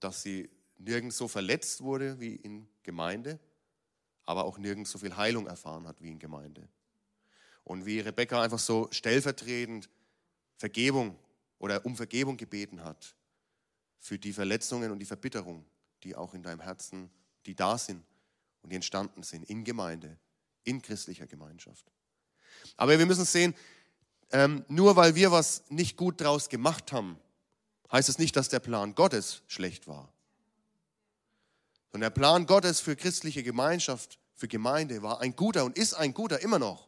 dass 0.00 0.22
sie 0.22 0.50
nirgends 0.76 1.16
so 1.16 1.26
verletzt 1.26 1.80
wurde 1.80 2.20
wie 2.20 2.36
in 2.36 2.68
Gemeinde, 2.84 3.40
aber 4.24 4.44
auch 4.44 4.58
nirgends 4.58 4.92
so 4.92 4.98
viel 4.98 5.16
Heilung 5.16 5.48
erfahren 5.48 5.86
hat 5.86 6.00
wie 6.00 6.10
in 6.10 6.18
Gemeinde. 6.20 6.68
Und 7.68 7.84
wie 7.84 8.00
Rebecca 8.00 8.40
einfach 8.40 8.58
so 8.58 8.88
stellvertretend 8.90 9.90
Vergebung 10.56 11.18
oder 11.58 11.84
um 11.84 11.96
Vergebung 11.96 12.38
gebeten 12.38 12.82
hat 12.82 13.14
für 13.98 14.18
die 14.18 14.32
Verletzungen 14.32 14.90
und 14.90 14.98
die 15.00 15.04
Verbitterung, 15.04 15.66
die 16.02 16.16
auch 16.16 16.32
in 16.32 16.42
deinem 16.42 16.60
Herzen, 16.60 17.10
die 17.44 17.54
da 17.54 17.76
sind 17.76 18.02
und 18.62 18.70
die 18.70 18.76
entstanden 18.76 19.22
sind 19.22 19.50
in 19.50 19.64
Gemeinde, 19.64 20.16
in 20.64 20.80
christlicher 20.80 21.26
Gemeinschaft. 21.26 21.84
Aber 22.78 22.98
wir 22.98 23.04
müssen 23.04 23.26
sehen, 23.26 23.54
ähm, 24.30 24.64
nur 24.68 24.96
weil 24.96 25.14
wir 25.14 25.30
was 25.30 25.62
nicht 25.68 25.98
gut 25.98 26.22
draus 26.22 26.48
gemacht 26.48 26.90
haben, 26.90 27.20
heißt 27.92 28.08
es 28.08 28.16
nicht, 28.16 28.34
dass 28.34 28.48
der 28.48 28.60
Plan 28.60 28.94
Gottes 28.94 29.42
schlecht 29.46 29.86
war. 29.86 30.10
Und 31.92 32.00
der 32.00 32.10
Plan 32.10 32.46
Gottes 32.46 32.80
für 32.80 32.96
christliche 32.96 33.42
Gemeinschaft, 33.42 34.18
für 34.34 34.48
Gemeinde 34.48 35.02
war 35.02 35.20
ein 35.20 35.36
guter 35.36 35.66
und 35.66 35.76
ist 35.76 35.92
ein 35.92 36.14
guter 36.14 36.40
immer 36.40 36.58
noch. 36.58 36.87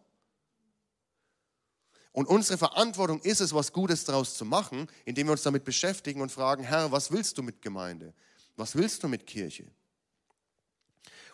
Und 2.12 2.26
unsere 2.26 2.58
Verantwortung 2.58 3.20
ist 3.20 3.40
es, 3.40 3.54
was 3.54 3.72
Gutes 3.72 4.04
daraus 4.04 4.36
zu 4.36 4.44
machen, 4.44 4.88
indem 5.04 5.28
wir 5.28 5.32
uns 5.32 5.42
damit 5.42 5.64
beschäftigen 5.64 6.20
und 6.20 6.32
fragen, 6.32 6.64
Herr, 6.64 6.90
was 6.90 7.12
willst 7.12 7.38
du 7.38 7.42
mit 7.42 7.62
Gemeinde? 7.62 8.14
Was 8.56 8.74
willst 8.74 9.02
du 9.02 9.08
mit 9.08 9.26
Kirche? 9.26 9.70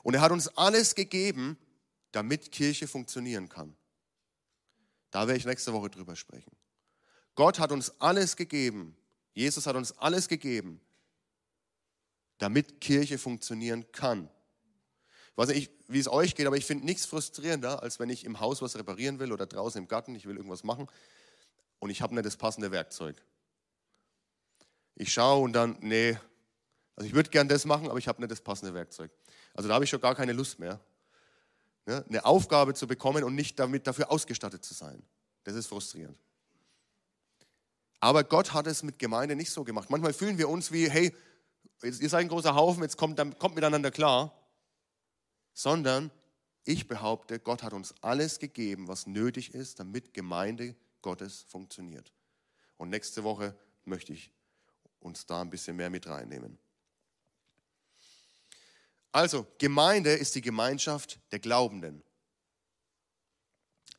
Und 0.03 0.15
er 0.15 0.21
hat 0.21 0.33
uns 0.33 0.49
alles 0.49 0.95
gegeben, 0.95 1.59
damit 2.13 2.53
Kirche 2.53 2.87
funktionieren 2.87 3.49
kann. 3.49 3.75
Da 5.11 5.27
werde 5.27 5.39
ich 5.39 5.47
nächste 5.47 5.73
Woche 5.73 5.91
drüber 5.91 6.15
sprechen. 6.15 6.55
Gott 7.35 7.59
hat 7.59 7.73
uns 7.73 8.01
alles 8.01 8.37
gegeben. 8.37 8.97
Jesus 9.33 9.67
hat 9.67 9.77
uns 9.77 9.93
alles 9.99 10.29
gegeben, 10.29 10.81
damit 12.39 12.81
Kirche 12.81 13.19
funktionieren 13.19 13.91
kann. 13.93 14.31
Weiß 15.37 15.49
nicht, 15.49 15.71
wie 15.89 15.99
es 15.99 16.09
euch 16.09 16.35
geht, 16.35 16.47
aber 16.47 16.57
ich 16.57 16.65
finde 16.65 16.87
nichts 16.87 17.07
frustrierender, 17.07 17.83
als 17.83 18.01
wenn 18.01 18.11
ich 18.11 18.25
im 18.25 18.41
Haus 18.41 18.63
was 18.63 18.77
reparieren 18.77 19.19
will 19.19 19.33
oder 19.33 19.47
draußen 19.47 19.81
im 19.81 19.89
Garten, 19.89 20.15
ich 20.15 20.27
will 20.27 20.37
irgendwas 20.37 20.65
machen 20.65 20.89
und 21.79 21.91
ich 21.91 22.03
habe 22.03 22.15
nicht 22.15 22.27
das 22.27 22.37
passende 22.37 22.71
Werkzeug. 22.73 23.23
Ich 24.95 25.13
schaue 25.13 25.45
und 25.45 25.53
dann, 25.53 25.77
nee, 25.81 26.19
also 26.97 27.07
ich 27.07 27.15
würde 27.15 27.29
gern 27.29 27.49
das 27.49 27.67
machen, 27.67 27.89
aber 27.89 27.99
ich 27.99 28.09
habe 28.09 28.21
nicht 28.21 28.31
das 28.31 28.41
passende 28.41 28.73
Werkzeug. 28.73 29.11
Also 29.53 29.69
da 29.69 29.75
habe 29.75 29.85
ich 29.85 29.91
schon 29.91 30.01
gar 30.01 30.15
keine 30.15 30.33
Lust 30.33 30.59
mehr 30.59 30.81
ne, 31.87 32.05
eine 32.09 32.25
Aufgabe 32.25 32.75
zu 32.75 32.87
bekommen 32.87 33.25
und 33.25 33.35
nicht 33.35 33.59
damit 33.59 33.87
dafür 33.87 34.11
ausgestattet 34.11 34.65
zu 34.65 34.75
sein. 34.75 35.03
Das 35.45 35.55
ist 35.55 35.69
frustrierend. 35.69 36.19
Aber 38.01 38.25
Gott 38.25 38.53
hat 38.53 38.67
es 38.67 38.83
mit 38.83 38.99
Gemeinde 38.99 39.37
nicht 39.37 39.51
so 39.51 39.65
gemacht. 39.65 39.89
Manchmal 39.91 40.13
fühlen 40.13 40.39
wir 40.39 40.49
uns 40.49 40.71
wie, 40.71 40.91
hey, 40.91 41.15
ihr 41.83 41.93
seid 42.09 42.21
ein 42.21 42.29
großer 42.29 42.55
Haufen, 42.55 42.83
jetzt 42.83 42.97
kommt, 42.97 43.19
kommt 43.39 43.55
miteinander 43.55 43.91
klar. 43.91 44.33
Sondern 45.57 46.11
ich 46.65 46.87
behaupte, 46.87 47.41
Gott 47.41 47.63
hat 47.63 47.73
uns 47.73 47.95
alles 48.03 48.39
gegeben, 48.39 48.89
was 48.89 49.07
nötig 49.07 49.55
ist, 49.55 49.81
damit 49.81 50.13
Gemeinde 50.13 50.77
Gottes 51.01 51.47
funktioniert. 51.49 52.13
Und 52.77 52.91
nächste 52.91 53.25
Woche 53.25 53.57
möchte 53.87 54.13
ich 54.13 54.31
uns 55.01 55.25
da 55.25 55.41
ein 55.41 55.49
bisschen 55.49 55.77
mehr 55.77 55.89
mit 55.89 56.07
reinnehmen. 56.09 56.59
Also, 59.13 59.47
Gemeinde 59.57 60.13
ist 60.13 60.35
die 60.35 60.43
Gemeinschaft 60.43 61.21
der 61.33 61.39
Glaubenden. 61.39 62.03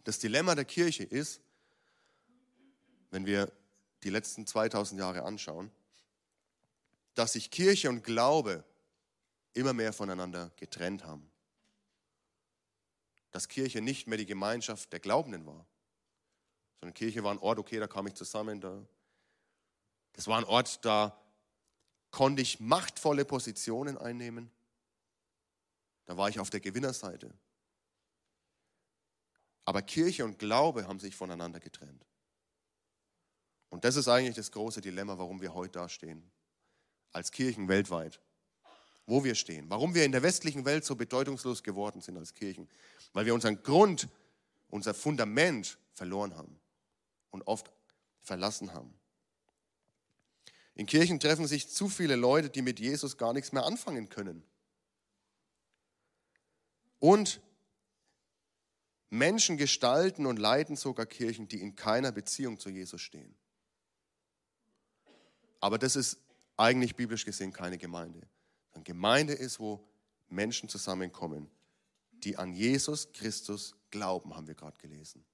Das 0.03 0.19
Dilemma 0.19 0.53
der 0.53 0.65
Kirche 0.65 1.05
ist, 1.05 1.41
wenn 3.09 3.25
wir 3.25 3.51
die 4.03 4.11
letzten 4.11 4.45
2000 4.45 4.99
Jahre 4.99 5.23
anschauen, 5.23 5.71
dass 7.15 7.33
sich 7.33 7.49
Kirche 7.49 7.89
und 7.89 8.03
Glaube 8.03 8.63
immer 9.55 9.73
mehr 9.73 9.91
voneinander 9.91 10.51
getrennt 10.55 11.03
haben. 11.03 11.31
Dass 13.31 13.47
Kirche 13.47 13.81
nicht 13.81 14.07
mehr 14.07 14.17
die 14.17 14.25
Gemeinschaft 14.25 14.91
der 14.93 14.99
Glaubenden 14.99 15.45
war, 15.45 15.67
sondern 16.79 16.93
Kirche 16.93 17.23
war 17.23 17.31
ein 17.31 17.39
Ort, 17.39 17.59
okay, 17.59 17.79
da 17.79 17.87
kam 17.87 18.07
ich 18.07 18.13
zusammen, 18.13 18.61
da. 18.61 18.85
Das 20.13 20.27
war 20.27 20.37
ein 20.37 20.45
Ort, 20.45 20.83
da 20.85 21.19
konnte 22.11 22.41
ich 22.41 22.59
machtvolle 22.59 23.25
Positionen 23.25 23.97
einnehmen. 23.97 24.51
Da 26.05 26.17
war 26.17 26.29
ich 26.29 26.39
auf 26.39 26.49
der 26.49 26.59
Gewinnerseite. 26.59 27.33
Aber 29.65 29.81
Kirche 29.81 30.23
und 30.23 30.39
Glaube 30.39 30.87
haben 30.87 30.99
sich 30.99 31.15
voneinander 31.15 31.59
getrennt. 31.59 32.05
Und 33.69 33.83
das 33.83 33.97
ist 33.97 34.07
eigentlich 34.07 34.35
das 34.35 34.51
große 34.51 34.79
Dilemma, 34.79 35.17
warum 35.17 35.41
wir 35.41 35.53
heute 35.53 35.79
da 35.79 35.89
stehen. 35.89 36.31
Als 37.11 37.31
Kirchen 37.31 37.67
weltweit. 37.67 38.21
Wo 39.07 39.23
wir 39.23 39.33
stehen. 39.33 39.69
Warum 39.69 39.95
wir 39.95 40.05
in 40.05 40.11
der 40.11 40.21
westlichen 40.21 40.65
Welt 40.65 40.85
so 40.85 40.95
bedeutungslos 40.95 41.63
geworden 41.63 42.01
sind 42.01 42.17
als 42.17 42.35
Kirchen. 42.35 42.69
Weil 43.13 43.25
wir 43.25 43.33
unseren 43.33 43.63
Grund, 43.63 44.07
unser 44.69 44.93
Fundament 44.93 45.79
verloren 45.93 46.35
haben. 46.35 46.59
Und 47.31 47.47
oft 47.47 47.71
verlassen 48.21 48.73
haben. 48.73 48.93
In 50.75 50.85
Kirchen 50.85 51.19
treffen 51.19 51.47
sich 51.47 51.69
zu 51.69 51.89
viele 51.89 52.15
Leute, 52.15 52.51
die 52.51 52.61
mit 52.61 52.79
Jesus 52.79 53.17
gar 53.17 53.33
nichts 53.33 53.51
mehr 53.51 53.65
anfangen 53.65 54.09
können. 54.09 54.43
Und 56.99 57.41
Menschen 59.09 59.57
gestalten 59.57 60.25
und 60.25 60.37
leiten 60.37 60.75
sogar 60.75 61.05
Kirchen, 61.05 61.47
die 61.47 61.61
in 61.61 61.75
keiner 61.75 62.11
Beziehung 62.11 62.59
zu 62.59 62.69
Jesus 62.69 63.01
stehen. 63.01 63.35
Aber 65.59 65.77
das 65.77 65.95
ist 65.95 66.17
eigentlich 66.57 66.95
biblisch 66.95 67.25
gesehen 67.25 67.53
keine 67.53 67.77
Gemeinde. 67.77 68.21
Eine 68.77 68.83
Gemeinde 68.83 69.33
ist, 69.33 69.59
wo 69.59 69.83
Menschen 70.29 70.69
zusammenkommen, 70.69 71.49
die 72.11 72.37
an 72.37 72.53
Jesus 72.53 73.11
Christus 73.11 73.75
glauben, 73.89 74.35
haben 74.35 74.45
wir 74.45 74.53
gerade 74.53 74.77
gelesen. 74.77 75.25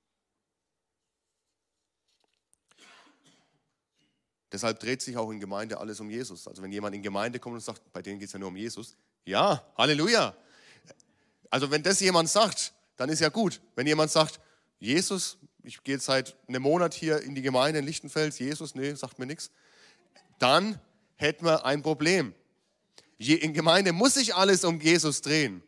Deshalb 4.50 4.80
dreht 4.80 5.02
sich 5.02 5.18
auch 5.18 5.30
in 5.30 5.42
Gemeinde 5.42 5.78
alles 5.78 6.00
um 6.00 6.10
Jesus. 6.10 6.48
Also 6.48 6.64
wenn 6.64 6.72
jemand 6.72 6.96
in 6.96 7.02
Gemeinde 7.02 7.38
kommt 7.38 7.56
und 7.56 7.62
sagt, 7.62 7.92
bei 7.92 8.02
denen 8.02 8.18
geht 8.18 8.28
es 8.28 8.34
ja 8.34 8.40
nur 8.40 8.48
um 8.48 8.56
Jesus, 8.56 8.96
ja, 9.26 9.62
Halleluja, 9.78 10.34
also 11.50 11.70
wenn 11.70 11.84
das 11.84 12.00
jemand 12.00 12.30
sagt, 12.30 12.74
dann 12.96 13.10
ist 13.10 13.20
ja 13.20 13.28
gut. 13.28 13.60
Wenn 13.76 13.88
jemand 13.88 14.10
sagt, 14.10 14.40
Jesus, 14.80 15.38
ich 15.64 15.84
gehe 15.84 16.00
seit 16.00 16.38
einem 16.48 16.62
Monat 16.62 16.94
hier 16.94 17.22
in 17.22 17.36
die 17.36 17.42
Gemeinde 17.42 17.80
in 17.80 17.86
Lichtenfels, 17.86 18.40
Jesus, 18.40 18.74
nee, 18.74 18.94
sagt 18.94 19.20
mir 19.20 19.26
nichts, 19.26 19.52
dann 20.40 20.80
hätten 21.18 21.46
wir 21.46 21.66
ein 21.66 21.82
Problem. 21.82 22.34
In 23.30 23.54
Gemeinde 23.54 23.94
muss 23.94 24.16
sich 24.16 24.36
alles 24.36 24.64
um 24.64 24.80
Jesus 24.80 25.22
drehen. 25.22 25.64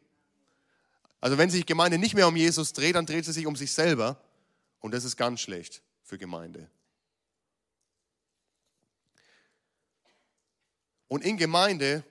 Also 1.21 1.37
wenn 1.37 1.49
sich 1.49 1.65
Gemeinde 1.65 1.97
nicht 1.97 2.13
mehr 2.13 2.27
um 2.27 2.35
Jesus 2.35 2.73
dreht, 2.73 2.95
dann 2.95 3.05
dreht 3.05 3.25
sie 3.25 3.31
sich 3.31 3.47
um 3.47 3.55
sich 3.55 3.71
selber. 3.71 4.21
Und 4.79 4.93
das 4.93 5.03
ist 5.03 5.17
ganz 5.17 5.41
schlecht 5.41 5.81
für 6.03 6.17
Gemeinde. 6.17 6.69
Und 11.07 11.23
in 11.23 11.37
Gemeinde 11.37 12.03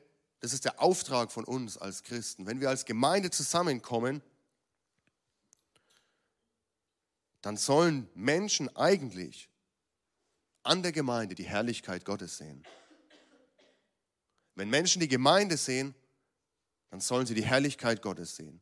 das 0.44 0.52
ist 0.52 0.66
der 0.66 0.78
Auftrag 0.78 1.33
von 1.33 1.44
uns 1.44 1.78
als 1.78 2.02
Christen. 2.02 2.46
Wenn 2.46 2.61
wir 2.61 2.68
als 2.68 2.85
Gemeinde 2.85 3.30
zusammenkommen, 3.30 4.20
dann 7.40 7.57
sollen 7.57 8.11
Menschen 8.14 8.68
eigentlich 8.76 9.48
an 10.62 10.83
der 10.83 10.92
Gemeinde 10.92 11.35
die 11.35 11.44
Herrlichkeit 11.44 12.04
Gottes 12.04 12.37
sehen. 12.37 12.62
Wenn 14.54 14.70
Menschen 14.70 15.00
die 15.00 15.08
Gemeinde 15.08 15.56
sehen, 15.56 15.94
dann 16.90 17.00
sollen 17.00 17.26
sie 17.26 17.34
die 17.34 17.44
Herrlichkeit 17.44 18.02
Gottes 18.02 18.36
sehen. 18.36 18.60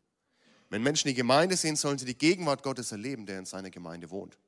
Wenn 0.71 0.83
Menschen 0.83 1.09
die 1.09 1.15
Gemeinde 1.15 1.57
sehen, 1.57 1.77
sollen 1.77 1.99
sie 1.99 2.07
die 2.07 2.17
Gegenwart 2.17 2.63
Gottes 2.63 2.93
erleben, 2.93 3.27
der 3.27 3.39
in 3.39 3.45
seiner 3.45 3.71
Gemeinde 3.71 4.11
wohnt. 4.11 4.39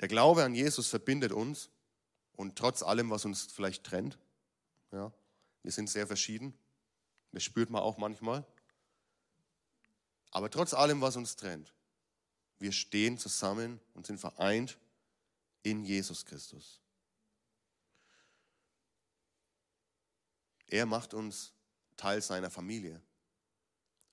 Der 0.00 0.08
Glaube 0.08 0.44
an 0.44 0.54
Jesus 0.54 0.86
verbindet 0.86 1.32
uns 1.32 1.70
und 2.36 2.56
trotz 2.56 2.82
allem, 2.82 3.10
was 3.10 3.24
uns 3.24 3.46
vielleicht 3.46 3.82
trennt, 3.82 4.18
ja, 4.92 5.12
wir 5.62 5.72
sind 5.72 5.90
sehr 5.90 6.06
verschieden, 6.06 6.56
das 7.32 7.42
spürt 7.42 7.70
man 7.70 7.82
auch 7.82 7.96
manchmal, 7.96 8.44
aber 10.30 10.50
trotz 10.50 10.74
allem, 10.74 11.00
was 11.00 11.16
uns 11.16 11.34
trennt, 11.34 11.74
wir 12.58 12.72
stehen 12.72 13.18
zusammen 13.18 13.80
und 13.94 14.06
sind 14.06 14.18
vereint 14.18 14.78
in 15.62 15.84
Jesus 15.84 16.24
Christus. 16.24 16.80
Er 20.68 20.86
macht 20.86 21.14
uns 21.14 21.52
Teil 21.96 22.20
seiner 22.22 22.50
Familie 22.50 23.00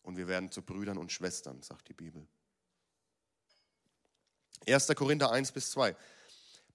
und 0.04 0.18
wir 0.18 0.28
werden 0.28 0.52
zu 0.52 0.62
Brüdern 0.62 0.98
und 0.98 1.12
Schwestern, 1.12 1.62
sagt 1.62 1.88
die 1.90 1.94
Bibel. 1.94 2.28
1. 4.68 4.88
Korinther 4.96 5.32
1 5.32 5.52
bis 5.52 5.72
2. 5.72 5.96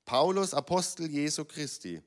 Paulus, 0.05 0.55
Apostel 0.55 1.11
Jesu 1.11 1.45
Christi, 1.45 2.03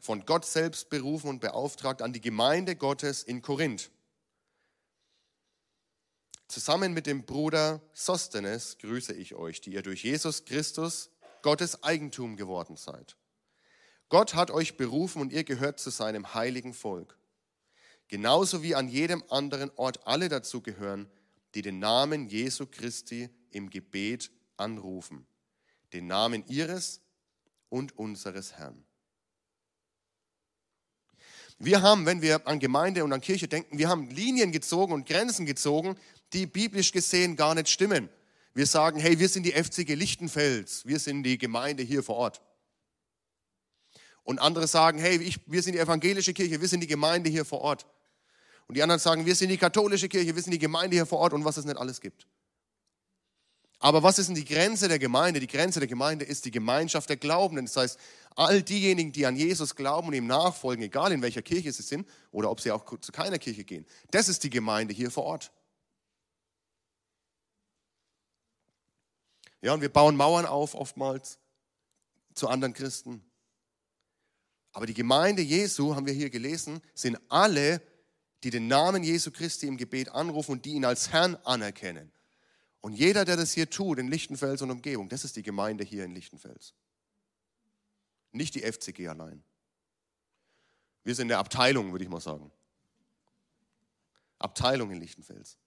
von 0.00 0.24
Gott 0.24 0.44
selbst 0.44 0.88
berufen 0.88 1.28
und 1.28 1.40
beauftragt 1.40 2.02
an 2.02 2.12
die 2.12 2.20
Gemeinde 2.20 2.74
Gottes 2.74 3.22
in 3.22 3.42
Korinth. 3.42 3.90
Zusammen 6.52 6.92
mit 6.92 7.06
dem 7.06 7.24
Bruder 7.24 7.80
Sostenes 7.94 8.76
grüße 8.76 9.14
ich 9.14 9.34
euch, 9.34 9.62
die 9.62 9.72
ihr 9.72 9.80
durch 9.80 10.04
Jesus 10.04 10.44
Christus 10.44 11.08
Gottes 11.40 11.82
Eigentum 11.82 12.36
geworden 12.36 12.76
seid. 12.76 13.16
Gott 14.10 14.34
hat 14.34 14.50
euch 14.50 14.76
berufen 14.76 15.22
und 15.22 15.32
ihr 15.32 15.44
gehört 15.44 15.80
zu 15.80 15.88
seinem 15.88 16.34
heiligen 16.34 16.74
Volk. 16.74 17.16
Genauso 18.08 18.62
wie 18.62 18.74
an 18.74 18.88
jedem 18.88 19.24
anderen 19.30 19.70
Ort 19.76 20.06
alle 20.06 20.28
dazugehören, 20.28 21.10
die 21.54 21.62
den 21.62 21.78
Namen 21.78 22.28
Jesu 22.28 22.66
Christi 22.66 23.30
im 23.50 23.70
Gebet 23.70 24.30
anrufen, 24.58 25.26
den 25.94 26.06
Namen 26.06 26.44
ihres 26.48 27.00
und 27.70 27.96
unseres 27.96 28.52
Herrn. 28.58 28.84
Wir 31.58 31.80
haben, 31.80 32.04
wenn 32.06 32.20
wir 32.20 32.46
an 32.46 32.58
Gemeinde 32.58 33.04
und 33.04 33.12
an 33.12 33.20
Kirche 33.20 33.48
denken, 33.48 33.78
wir 33.78 33.88
haben 33.88 34.10
Linien 34.10 34.52
gezogen 34.52 34.92
und 34.92 35.06
Grenzen 35.06 35.46
gezogen, 35.46 35.96
die 36.32 36.46
biblisch 36.46 36.92
gesehen 36.92 37.36
gar 37.36 37.54
nicht 37.54 37.68
stimmen. 37.68 38.08
Wir 38.54 38.66
sagen, 38.66 39.00
hey, 39.00 39.18
wir 39.18 39.28
sind 39.28 39.44
die 39.44 39.52
FCG 39.52 39.94
Lichtenfels, 39.94 40.86
wir 40.86 40.98
sind 40.98 41.22
die 41.22 41.38
Gemeinde 41.38 41.82
hier 41.82 42.02
vor 42.02 42.16
Ort. 42.16 42.42
Und 44.24 44.40
andere 44.40 44.68
sagen, 44.68 44.98
hey, 44.98 45.16
ich, 45.16 45.40
wir 45.46 45.62
sind 45.62 45.72
die 45.74 45.78
evangelische 45.78 46.32
Kirche, 46.32 46.60
wir 46.60 46.68
sind 46.68 46.80
die 46.80 46.86
Gemeinde 46.86 47.30
hier 47.30 47.44
vor 47.44 47.60
Ort. 47.60 47.86
Und 48.68 48.76
die 48.76 48.82
anderen 48.82 49.00
sagen, 49.00 49.26
wir 49.26 49.34
sind 49.34 49.48
die 49.48 49.58
katholische 49.58 50.08
Kirche, 50.08 50.34
wir 50.34 50.42
sind 50.42 50.52
die 50.52 50.58
Gemeinde 50.58 50.96
hier 50.96 51.06
vor 51.06 51.18
Ort 51.18 51.32
und 51.32 51.44
was 51.44 51.56
es 51.56 51.64
nicht 51.64 51.76
alles 51.76 52.00
gibt. 52.00 52.26
Aber 53.80 54.04
was 54.04 54.20
ist 54.20 54.28
denn 54.28 54.36
die 54.36 54.44
Grenze 54.44 54.86
der 54.86 55.00
Gemeinde? 55.00 55.40
Die 55.40 55.48
Grenze 55.48 55.80
der 55.80 55.88
Gemeinde 55.88 56.24
ist 56.24 56.44
die 56.44 56.52
Gemeinschaft 56.52 57.08
der 57.08 57.16
Glaubenden. 57.16 57.66
Das 57.66 57.76
heißt, 57.76 57.98
all 58.36 58.62
diejenigen, 58.62 59.10
die 59.10 59.26
an 59.26 59.34
Jesus 59.34 59.74
glauben 59.74 60.06
und 60.08 60.14
ihm 60.14 60.28
nachfolgen, 60.28 60.84
egal 60.84 61.10
in 61.10 61.20
welcher 61.20 61.42
Kirche 61.42 61.72
sie 61.72 61.82
sind 61.82 62.06
oder 62.30 62.48
ob 62.48 62.60
sie 62.60 62.70
auch 62.70 62.84
zu 63.00 63.10
keiner 63.10 63.40
Kirche 63.40 63.64
gehen, 63.64 63.84
das 64.12 64.28
ist 64.28 64.44
die 64.44 64.50
Gemeinde 64.50 64.94
hier 64.94 65.10
vor 65.10 65.24
Ort. 65.24 65.50
Ja, 69.62 69.72
und 69.72 69.80
wir 69.80 69.88
bauen 69.88 70.16
Mauern 70.16 70.44
auf 70.44 70.74
oftmals 70.74 71.38
zu 72.34 72.48
anderen 72.48 72.74
Christen. 72.74 73.24
Aber 74.72 74.86
die 74.86 74.94
Gemeinde 74.94 75.42
Jesu, 75.42 75.94
haben 75.94 76.06
wir 76.06 76.14
hier 76.14 76.30
gelesen, 76.30 76.80
sind 76.94 77.18
alle, 77.28 77.80
die 78.42 78.50
den 78.50 78.66
Namen 78.66 79.04
Jesu 79.04 79.30
Christi 79.30 79.66
im 79.66 79.76
Gebet 79.76 80.08
anrufen 80.08 80.52
und 80.52 80.64
die 80.64 80.72
ihn 80.72 80.84
als 80.84 81.12
Herrn 81.12 81.36
anerkennen. 81.44 82.10
Und 82.80 82.94
jeder, 82.94 83.24
der 83.24 83.36
das 83.36 83.52
hier 83.52 83.70
tut 83.70 83.98
in 83.98 84.08
Lichtenfels 84.08 84.60
und 84.62 84.70
Umgebung, 84.70 85.08
das 85.08 85.24
ist 85.24 85.36
die 85.36 85.42
Gemeinde 85.42 85.84
hier 85.84 86.04
in 86.04 86.12
Lichtenfels. 86.12 86.74
Nicht 88.32 88.56
die 88.56 88.62
FCG 88.62 89.06
allein. 89.08 89.44
Wir 91.04 91.14
sind 91.14 91.30
eine 91.30 91.38
Abteilung, 91.38 91.92
würde 91.92 92.04
ich 92.04 92.10
mal 92.10 92.20
sagen. 92.20 92.50
Abteilung 94.38 94.90
in 94.90 94.98
Lichtenfels. 94.98 95.58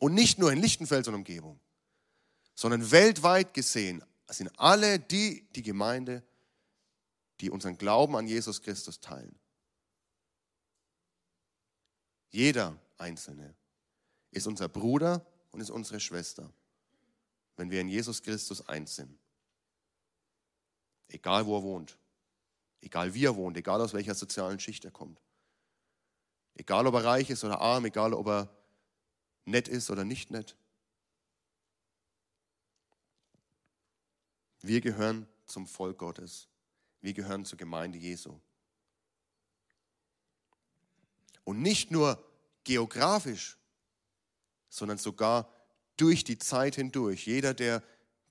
Und 0.00 0.14
nicht 0.14 0.38
nur 0.38 0.50
in 0.50 0.58
Lichtenfels 0.58 1.06
und 1.08 1.14
Umgebung, 1.14 1.60
sondern 2.54 2.90
weltweit 2.90 3.54
gesehen 3.54 4.02
sind 4.28 4.50
alle 4.58 4.98
die 4.98 5.46
die 5.54 5.62
Gemeinde, 5.62 6.22
die 7.40 7.50
unseren 7.50 7.76
Glauben 7.76 8.16
an 8.16 8.26
Jesus 8.26 8.62
Christus 8.62 9.00
teilen. 9.00 9.38
Jeder 12.30 12.78
Einzelne 12.96 13.54
ist 14.30 14.46
unser 14.46 14.68
Bruder 14.68 15.26
und 15.50 15.60
ist 15.60 15.70
unsere 15.70 16.00
Schwester, 16.00 16.50
wenn 17.56 17.70
wir 17.70 17.82
in 17.82 17.88
Jesus 17.88 18.22
Christus 18.22 18.66
eins 18.68 18.96
sind. 18.96 19.18
Egal 21.08 21.44
wo 21.44 21.58
er 21.58 21.62
wohnt, 21.62 21.98
egal 22.80 23.12
wie 23.12 23.26
er 23.26 23.36
wohnt, 23.36 23.56
egal 23.58 23.82
aus 23.82 23.92
welcher 23.92 24.14
sozialen 24.14 24.60
Schicht 24.60 24.84
er 24.86 24.92
kommt. 24.92 25.20
Egal 26.54 26.86
ob 26.86 26.94
er 26.94 27.04
reich 27.04 27.28
ist 27.28 27.44
oder 27.44 27.60
arm, 27.60 27.84
egal 27.84 28.14
ob 28.14 28.28
er 28.28 28.59
nett 29.44 29.68
ist 29.68 29.90
oder 29.90 30.04
nicht 30.04 30.30
nett. 30.30 30.56
Wir 34.62 34.80
gehören 34.80 35.26
zum 35.46 35.66
Volk 35.66 35.98
Gottes. 35.98 36.48
Wir 37.00 37.14
gehören 37.14 37.44
zur 37.44 37.58
Gemeinde 37.58 37.98
Jesu. 37.98 38.38
Und 41.44 41.62
nicht 41.62 41.90
nur 41.90 42.22
geografisch, 42.64 43.58
sondern 44.68 44.98
sogar 44.98 45.50
durch 45.96 46.24
die 46.24 46.38
Zeit 46.38 46.76
hindurch. 46.76 47.26
Jeder, 47.26 47.54
der 47.54 47.82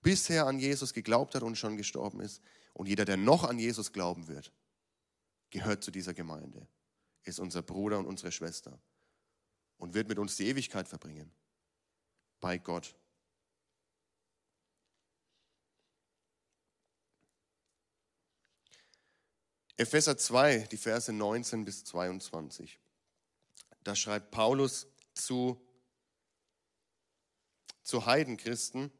bisher 0.01 0.45
an 0.45 0.59
Jesus 0.59 0.93
geglaubt 0.93 1.35
hat 1.35 1.43
und 1.43 1.57
schon 1.57 1.77
gestorben 1.77 2.21
ist, 2.21 2.41
und 2.73 2.87
jeder, 2.87 3.03
der 3.03 3.17
noch 3.17 3.43
an 3.43 3.59
Jesus 3.59 3.91
glauben 3.91 4.27
wird, 4.27 4.53
gehört 5.49 5.83
zu 5.83 5.91
dieser 5.91 6.13
Gemeinde, 6.13 6.67
ist 7.23 7.39
unser 7.39 7.61
Bruder 7.61 7.99
und 7.99 8.05
unsere 8.05 8.31
Schwester 8.31 8.79
und 9.79 9.95
wird 9.95 10.07
mit 10.07 10.19
uns 10.19 10.35
die 10.35 10.47
Ewigkeit 10.47 10.87
verbringen. 10.87 11.31
Bei 12.39 12.57
Gott. 12.59 12.95
Epheser 19.77 20.17
2, 20.17 20.67
die 20.71 20.77
Verse 20.77 21.11
19 21.11 21.63
bis 21.63 21.85
22. 21.85 22.79
Da 23.83 23.95
schreibt 23.95 24.29
Paulus 24.29 24.87
zu, 25.13 25.65
zu 27.81 28.05
Heidenchristen, 28.05 28.91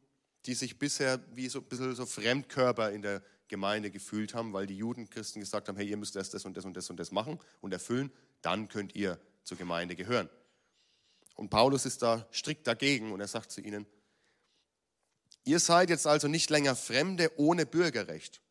die 0.45 0.53
sich 0.53 0.79
bisher 0.79 1.19
wie 1.35 1.49
so 1.49 1.59
ein 1.59 1.65
bisschen 1.65 1.93
so 1.95 2.05
Fremdkörper 2.05 2.91
in 2.91 3.01
der 3.01 3.21
Gemeinde 3.49 3.91
gefühlt 3.91 4.33
haben, 4.33 4.53
weil 4.53 4.67
die 4.67 4.77
Judenchristen 4.77 5.41
gesagt 5.41 5.67
haben, 5.67 5.75
hey, 5.75 5.89
ihr 5.89 5.97
müsst 5.97 6.15
erst 6.15 6.33
das 6.33 6.45
und 6.45 6.55
das 6.55 6.63
und 6.63 6.75
das 6.75 6.89
und 6.89 6.97
das 6.97 7.11
machen 7.11 7.39
und 7.59 7.73
erfüllen, 7.73 8.09
dann 8.41 8.69
könnt 8.69 8.95
ihr 8.95 9.19
zur 9.43 9.57
Gemeinde 9.57 9.97
gehören. 9.97 10.29
Und 11.39 11.49
Paulus 11.49 11.85
ist 11.85 12.01
da 12.01 12.27
strikt 12.31 12.67
dagegen 12.67 13.11
und 13.11 13.21
er 13.21 13.27
sagt 13.27 13.51
zu 13.51 13.61
ihnen, 13.61 13.85
ihr 15.45 15.59
seid 15.59 15.89
jetzt 15.89 16.05
also 16.05 16.27
nicht 16.27 16.49
länger 16.49 16.75
Fremde 16.75 17.31
ohne 17.37 17.65
Bürgerrecht 17.65 18.41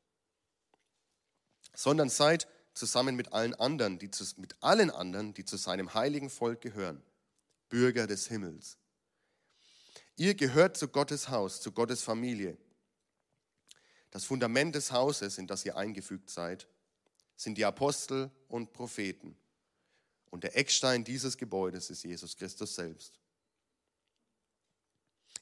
sondern 1.79 2.09
seid 2.09 2.49
zusammen 2.75 3.15
mit 3.15 3.33
allen 3.33 3.55
anderen, 3.55 4.01
die 4.01 4.11
zu, 4.11 4.25
mit 4.41 4.57
allen 4.61 4.91
anderen, 4.91 5.33
die 5.33 5.45
zu 5.45 5.57
seinem 5.57 5.95
heiligen 5.95 6.29
Volk 6.29 6.61
gehören, 6.61 7.01
Bürger 7.69 8.09
des 8.09 8.27
Himmels. 8.27 8.79
Ihr 10.17 10.35
gehört 10.35 10.77
zu 10.77 10.89
Gottes 10.89 11.29
Haus, 11.29 11.61
zu 11.61 11.71
Gottes 11.71 12.03
Familie. 12.03 12.59
Das 14.11 14.25
Fundament 14.25 14.75
des 14.75 14.91
Hauses, 14.91 15.39
in 15.39 15.47
das 15.47 15.65
ihr 15.65 15.77
eingefügt 15.77 16.31
seid, 16.31 16.67
sind 17.37 17.59
die 17.59 17.65
Apostel 17.65 18.33
und 18.49 18.73
Propheten. 18.73 19.37
Und 20.31 20.45
der 20.45 20.57
Eckstein 20.57 21.05
dieses 21.05 21.37
Gebäudes 21.37 21.91
ist 21.91 22.05
Jesus 22.05 22.37
Christus 22.37 22.75
selbst. 22.75 23.19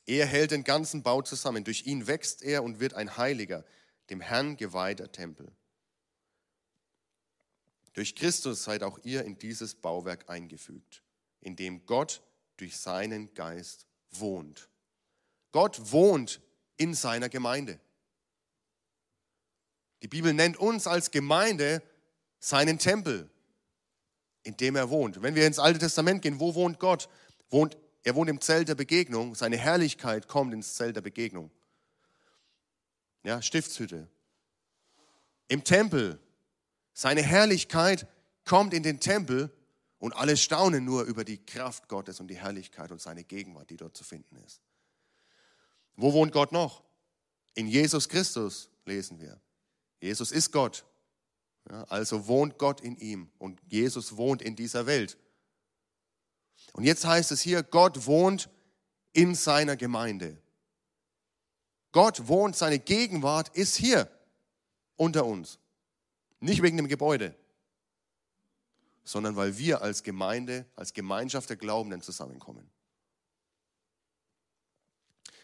Er 0.07 0.27
hält 0.27 0.53
den 0.53 0.63
ganzen 0.63 1.03
Bau 1.03 1.23
zusammen. 1.23 1.65
Durch 1.65 1.87
ihn 1.87 2.07
wächst 2.07 2.43
er 2.43 2.63
und 2.63 2.79
wird 2.79 2.95
ein 2.95 3.17
heiliger, 3.17 3.65
dem 4.09 4.21
Herrn 4.21 4.57
geweihter 4.57 5.11
Tempel. 5.11 5.51
Durch 7.93 8.15
Christus 8.15 8.63
seid 8.63 8.83
auch 8.83 8.99
ihr 9.03 9.25
in 9.25 9.39
dieses 9.39 9.75
Bauwerk 9.75 10.29
eingefügt, 10.29 11.03
in 11.41 11.57
dem 11.57 11.87
Gott 11.87 12.23
durch 12.59 12.77
seinen 12.77 13.35
Geist 13.35 13.87
wohnt. 14.11 14.69
Gott 15.51 15.93
wohnt 15.93 16.41
in 16.77 16.95
seiner 16.95 17.29
Gemeinde. 17.29 17.81
Die 20.03 20.09
Bibel 20.09 20.35
nennt 20.35 20.59
uns 20.59 20.87
als 20.87 21.11
Gemeinde 21.11 21.83
seinen 22.39 22.79
Tempel, 22.79 23.31
in 24.47 24.57
dem 24.57 24.77
er 24.77 24.91
wohnt. 24.91 25.21
Wenn 25.23 25.35
wir 25.35 25.47
ins 25.47 25.59
Alte 25.59 25.81
Testament 25.81 26.23
gehen, 26.23 26.39
wo 26.39 26.55
wohnt 26.55 26.79
Gott? 26.79 27.09
Wohnt, 27.51 27.77
er 28.05 28.15
wohnt 28.15 28.31
im 28.31 28.41
Zelt 28.41 28.69
der 28.69 28.75
Begegnung. 28.77 29.35
Seine 29.35 29.57
Herrlichkeit 29.57 30.29
kommt 30.29 30.55
ins 30.55 30.75
Zelt 30.75 30.95
der 30.95 31.03
Begegnung. 31.03 31.51
Ja, 33.25 33.43
Stiftshütte. 33.43 34.09
Im 35.49 35.65
Tempel 35.65 36.21
seine 36.93 37.23
Herrlichkeit 37.23 38.07
kommt 38.47 38.73
in 38.73 38.83
den 38.83 39.01
Tempel 39.01 39.51
und 39.99 40.15
alle 40.15 40.37
staunen 40.37 40.85
nur 40.85 41.03
über 41.05 41.25
die 41.25 41.37
Kraft 41.45 41.89
Gottes 41.89 42.21
und 42.21 42.29
die 42.29 42.37
Herrlichkeit 42.37 42.91
und 42.91 43.03
seine 43.03 43.25
Gegenwart, 43.25 43.69
die 43.69 43.77
dort 43.77 43.97
zu 43.97 44.05
finden 44.05 44.37
ist. 44.47 44.63
Wo 45.97 46.13
wohnt 46.13 46.33
Gott 46.33 46.53
noch? 46.53 46.83
In 47.55 47.67
Jesus 47.67 48.09
Christus 48.09 48.71
lesen 48.85 49.21
wir. 49.21 49.41
Jesus 50.01 50.31
ist 50.31 50.53
Gott. 50.53 50.85
Ja, 51.71 51.85
also 51.85 52.27
wohnt 52.29 52.59
Gott 52.59 52.81
in 52.81 52.97
ihm 52.97 53.31
und 53.39 53.61
Jesus 53.67 54.17
wohnt 54.17 54.43
in 54.43 54.55
dieser 54.57 54.87
Welt. 54.87 55.19
Und 56.73 56.85
jetzt 56.85 57.05
heißt 57.05 57.33
es 57.33 57.41
hier, 57.41 57.63
Gott 57.63 58.07
wohnt 58.07 58.49
in 59.13 59.35
seiner 59.35 59.77
Gemeinde. 59.77 60.37
Gott 61.93 62.29
wohnt, 62.29 62.57
seine 62.57 62.79
Gegenwart 62.79 63.49
ist 63.57 63.77
hier 63.77 64.11
unter 64.97 65.25
uns. 65.25 65.59
Nicht 66.41 66.63
wegen 66.63 66.77
dem 66.77 66.89
Gebäude, 66.89 67.35
sondern 69.03 69.37
weil 69.37 69.57
wir 69.57 69.81
als 69.83 70.03
Gemeinde, 70.03 70.67
als 70.77 70.93
Gemeinschaft 70.93 71.49
der 71.49 71.57
Glaubenden 71.57 72.03
zusammenkommen. 72.03 72.71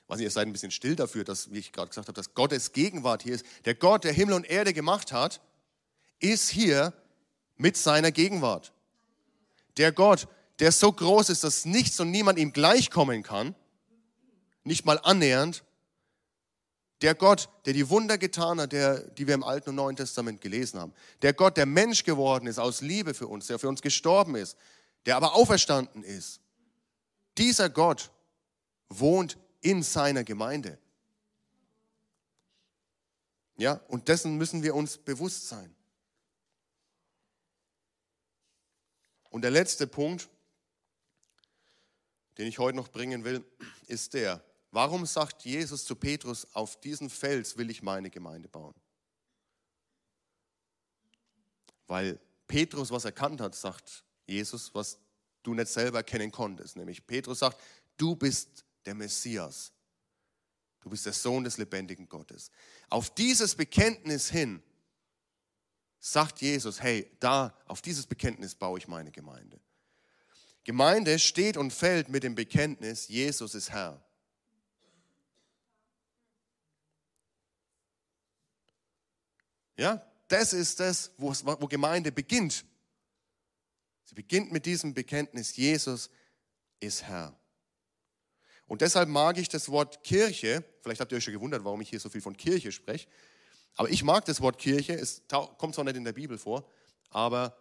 Was 0.06 0.20
ihr 0.20 0.30
seid 0.30 0.46
ein 0.46 0.52
bisschen 0.52 0.70
still 0.70 0.94
dafür, 0.94 1.24
dass, 1.24 1.52
wie 1.52 1.58
ich 1.58 1.72
gerade 1.72 1.88
gesagt 1.88 2.08
habe, 2.08 2.16
dass 2.16 2.34
Gottes 2.34 2.72
Gegenwart 2.72 3.22
hier 3.22 3.34
ist. 3.34 3.46
Der 3.64 3.74
Gott, 3.74 4.04
der 4.04 4.12
Himmel 4.12 4.34
und 4.34 4.44
Erde 4.44 4.74
gemacht 4.74 5.12
hat, 5.12 5.40
ist 6.22 6.48
hier 6.48 6.92
mit 7.56 7.76
seiner 7.76 8.12
Gegenwart. 8.12 8.72
Der 9.76 9.92
Gott, 9.92 10.28
der 10.58 10.72
so 10.72 10.92
groß 10.92 11.30
ist, 11.30 11.44
dass 11.44 11.64
nichts 11.64 11.98
und 12.00 12.10
niemand 12.10 12.38
ihm 12.38 12.52
gleichkommen 12.52 13.22
kann, 13.22 13.54
nicht 14.64 14.84
mal 14.84 14.98
annähernd. 15.02 15.64
Der 17.00 17.14
Gott, 17.16 17.48
der 17.66 17.72
die 17.72 17.90
Wunder 17.90 18.16
getan 18.16 18.60
hat, 18.60 18.72
der, 18.72 19.00
die 19.10 19.26
wir 19.26 19.34
im 19.34 19.42
Alten 19.42 19.70
und 19.70 19.76
Neuen 19.76 19.96
Testament 19.96 20.40
gelesen 20.40 20.78
haben. 20.78 20.94
Der 21.22 21.32
Gott, 21.32 21.56
der 21.56 21.66
Mensch 21.66 22.04
geworden 22.04 22.46
ist 22.46 22.60
aus 22.60 22.80
Liebe 22.80 23.12
für 23.12 23.26
uns, 23.26 23.48
der 23.48 23.58
für 23.58 23.68
uns 23.68 23.82
gestorben 23.82 24.36
ist, 24.36 24.56
der 25.04 25.16
aber 25.16 25.34
auferstanden 25.34 26.04
ist. 26.04 26.40
Dieser 27.38 27.70
Gott 27.70 28.12
wohnt 28.88 29.36
in 29.62 29.82
seiner 29.82 30.22
Gemeinde. 30.22 30.78
Ja, 33.56 33.80
und 33.88 34.08
dessen 34.08 34.36
müssen 34.36 34.62
wir 34.62 34.74
uns 34.74 34.98
bewusst 34.98 35.48
sein. 35.48 35.74
Und 39.32 39.40
der 39.40 39.50
letzte 39.50 39.86
Punkt, 39.86 40.28
den 42.36 42.46
ich 42.46 42.58
heute 42.58 42.76
noch 42.76 42.88
bringen 42.88 43.24
will, 43.24 43.42
ist 43.86 44.12
der, 44.12 44.44
warum 44.70 45.06
sagt 45.06 45.46
Jesus 45.46 45.86
zu 45.86 45.96
Petrus, 45.96 46.46
auf 46.52 46.78
diesen 46.80 47.08
Fels 47.08 47.56
will 47.56 47.70
ich 47.70 47.82
meine 47.82 48.10
Gemeinde 48.10 48.50
bauen? 48.50 48.74
Weil 51.86 52.20
Petrus 52.46 52.90
was 52.90 53.06
erkannt 53.06 53.40
hat, 53.40 53.54
sagt 53.54 54.04
Jesus, 54.26 54.74
was 54.74 54.98
du 55.42 55.54
nicht 55.54 55.68
selber 55.68 55.98
erkennen 55.98 56.30
konntest. 56.30 56.76
Nämlich 56.76 57.06
Petrus 57.06 57.38
sagt, 57.38 57.58
du 57.96 58.14
bist 58.14 58.66
der 58.84 58.94
Messias. 58.94 59.72
Du 60.80 60.90
bist 60.90 61.06
der 61.06 61.14
Sohn 61.14 61.42
des 61.42 61.56
lebendigen 61.56 62.06
Gottes. 62.06 62.50
Auf 62.90 63.08
dieses 63.14 63.54
Bekenntnis 63.54 64.28
hin 64.28 64.62
sagt 66.04 66.40
Jesus, 66.40 66.82
hey, 66.82 67.08
da, 67.20 67.56
auf 67.66 67.80
dieses 67.80 68.06
Bekenntnis 68.06 68.56
baue 68.56 68.76
ich 68.76 68.88
meine 68.88 69.12
Gemeinde. 69.12 69.60
Gemeinde 70.64 71.16
steht 71.20 71.56
und 71.56 71.72
fällt 71.72 72.08
mit 72.08 72.24
dem 72.24 72.34
Bekenntnis, 72.34 73.06
Jesus 73.06 73.54
ist 73.54 73.70
Herr. 73.70 74.04
Ja, 79.76 80.04
das 80.26 80.52
ist 80.52 80.80
das, 80.80 81.12
wo, 81.18 81.30
wo 81.30 81.68
Gemeinde 81.68 82.10
beginnt. 82.10 82.64
Sie 84.02 84.16
beginnt 84.16 84.50
mit 84.50 84.66
diesem 84.66 84.94
Bekenntnis, 84.94 85.54
Jesus 85.54 86.10
ist 86.80 87.04
Herr. 87.04 87.38
Und 88.66 88.80
deshalb 88.80 89.08
mag 89.08 89.38
ich 89.38 89.48
das 89.48 89.68
Wort 89.68 90.02
Kirche, 90.02 90.64
vielleicht 90.82 91.00
habt 91.00 91.12
ihr 91.12 91.18
euch 91.18 91.24
schon 91.24 91.32
gewundert, 91.34 91.64
warum 91.64 91.80
ich 91.80 91.90
hier 91.90 92.00
so 92.00 92.08
viel 92.08 92.20
von 92.20 92.36
Kirche 92.36 92.72
spreche, 92.72 93.08
aber 93.76 93.90
ich 93.90 94.04
mag 94.04 94.24
das 94.24 94.40
Wort 94.40 94.58
Kirche, 94.58 94.94
es 94.94 95.22
kommt 95.58 95.74
zwar 95.74 95.84
nicht 95.84 95.96
in 95.96 96.04
der 96.04 96.12
Bibel 96.12 96.38
vor, 96.38 96.64
aber 97.10 97.56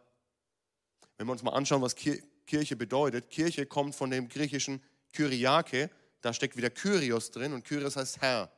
wenn 1.17 1.27
wir 1.27 1.31
uns 1.31 1.43
mal 1.43 1.51
anschauen, 1.51 1.81
was 1.81 1.95
Kirche 1.95 2.75
bedeutet, 2.75 3.29
Kirche 3.29 3.65
kommt 3.65 3.95
von 3.95 4.09
dem 4.09 4.27
griechischen 4.27 4.81
Kyriake, 5.13 5.89
da 6.21 6.33
steckt 6.33 6.57
wieder 6.57 6.69
Kyrios 6.69 7.31
drin 7.31 7.53
und 7.53 7.63
Kyrios 7.63 7.95
heißt 7.95 8.21
Herr. 8.21 8.51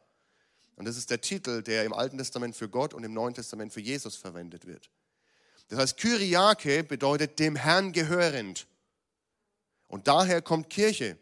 Und 0.75 0.85
das 0.85 0.97
ist 0.97 1.09
der 1.09 1.21
Titel, 1.21 1.61
der 1.61 1.83
im 1.85 1.93
Alten 1.93 2.17
Testament 2.17 2.55
für 2.55 2.67
Gott 2.67 2.93
und 2.93 3.03
im 3.03 3.13
Neuen 3.13 3.33
Testament 3.33 3.71
für 3.71 3.81
Jesus 3.81 4.15
verwendet 4.15 4.65
wird. 4.65 4.89
Das 5.67 5.79
heißt, 5.79 5.97
Kyriake 5.97 6.83
bedeutet 6.83 7.39
dem 7.39 7.55
Herrn 7.55 7.93
gehörend. 7.93 8.67
Und 9.87 10.07
daher 10.07 10.41
kommt 10.41 10.69
Kirche. 10.69 11.17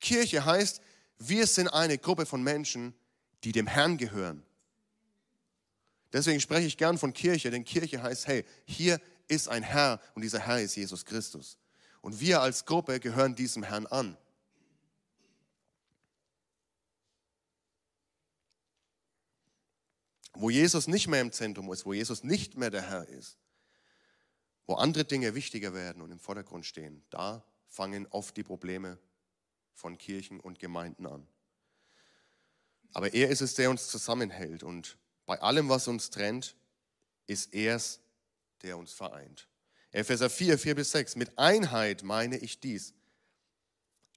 Kirche 0.00 0.44
heißt, 0.44 0.80
wir 1.18 1.46
sind 1.46 1.68
eine 1.68 1.98
Gruppe 1.98 2.26
von 2.26 2.42
Menschen, 2.42 2.94
die 3.44 3.52
dem 3.52 3.66
Herrn 3.66 3.96
gehören. 3.96 4.44
Deswegen 6.12 6.40
spreche 6.40 6.66
ich 6.66 6.76
gern 6.76 6.96
von 6.98 7.12
Kirche, 7.12 7.50
denn 7.50 7.64
Kirche 7.64 8.02
heißt, 8.02 8.26
hey, 8.26 8.44
hier 8.64 9.00
ist 9.28 9.48
ein 9.48 9.62
Herr 9.62 10.00
und 10.14 10.22
dieser 10.22 10.40
Herr 10.40 10.60
ist 10.60 10.74
Jesus 10.74 11.04
Christus. 11.04 11.58
Und 12.00 12.20
wir 12.20 12.40
als 12.40 12.64
Gruppe 12.64 13.00
gehören 13.00 13.34
diesem 13.34 13.62
Herrn 13.62 13.86
an. 13.86 14.16
Wo 20.32 20.50
Jesus 20.50 20.86
nicht 20.86 21.08
mehr 21.08 21.20
im 21.20 21.32
Zentrum 21.32 21.70
ist, 21.72 21.84
wo 21.84 21.92
Jesus 21.92 22.22
nicht 22.22 22.56
mehr 22.56 22.70
der 22.70 22.88
Herr 22.88 23.08
ist, 23.08 23.36
wo 24.66 24.74
andere 24.74 25.04
Dinge 25.04 25.34
wichtiger 25.34 25.74
werden 25.74 26.00
und 26.00 26.12
im 26.12 26.20
Vordergrund 26.20 26.64
stehen, 26.64 27.02
da 27.10 27.44
fangen 27.66 28.06
oft 28.10 28.36
die 28.36 28.44
Probleme 28.44 28.98
von 29.74 29.98
Kirchen 29.98 30.40
und 30.40 30.58
Gemeinden 30.58 31.06
an. 31.06 31.26
Aber 32.92 33.12
er 33.12 33.28
ist 33.28 33.40
es, 33.40 33.54
der 33.54 33.68
uns 33.68 33.88
zusammenhält 33.88 34.62
und 34.62 34.96
bei 35.28 35.42
allem, 35.42 35.68
was 35.68 35.86
uns 35.88 36.08
trennt, 36.08 36.56
ist 37.26 37.52
er 37.52 37.76
es, 37.76 38.00
der 38.62 38.78
uns 38.78 38.94
vereint. 38.94 39.46
Epheser 39.90 40.30
4, 40.30 40.58
4 40.58 40.74
bis 40.74 40.90
6. 40.92 41.16
Mit 41.16 41.38
Einheit 41.38 42.02
meine 42.02 42.38
ich 42.38 42.60
dies. 42.60 42.94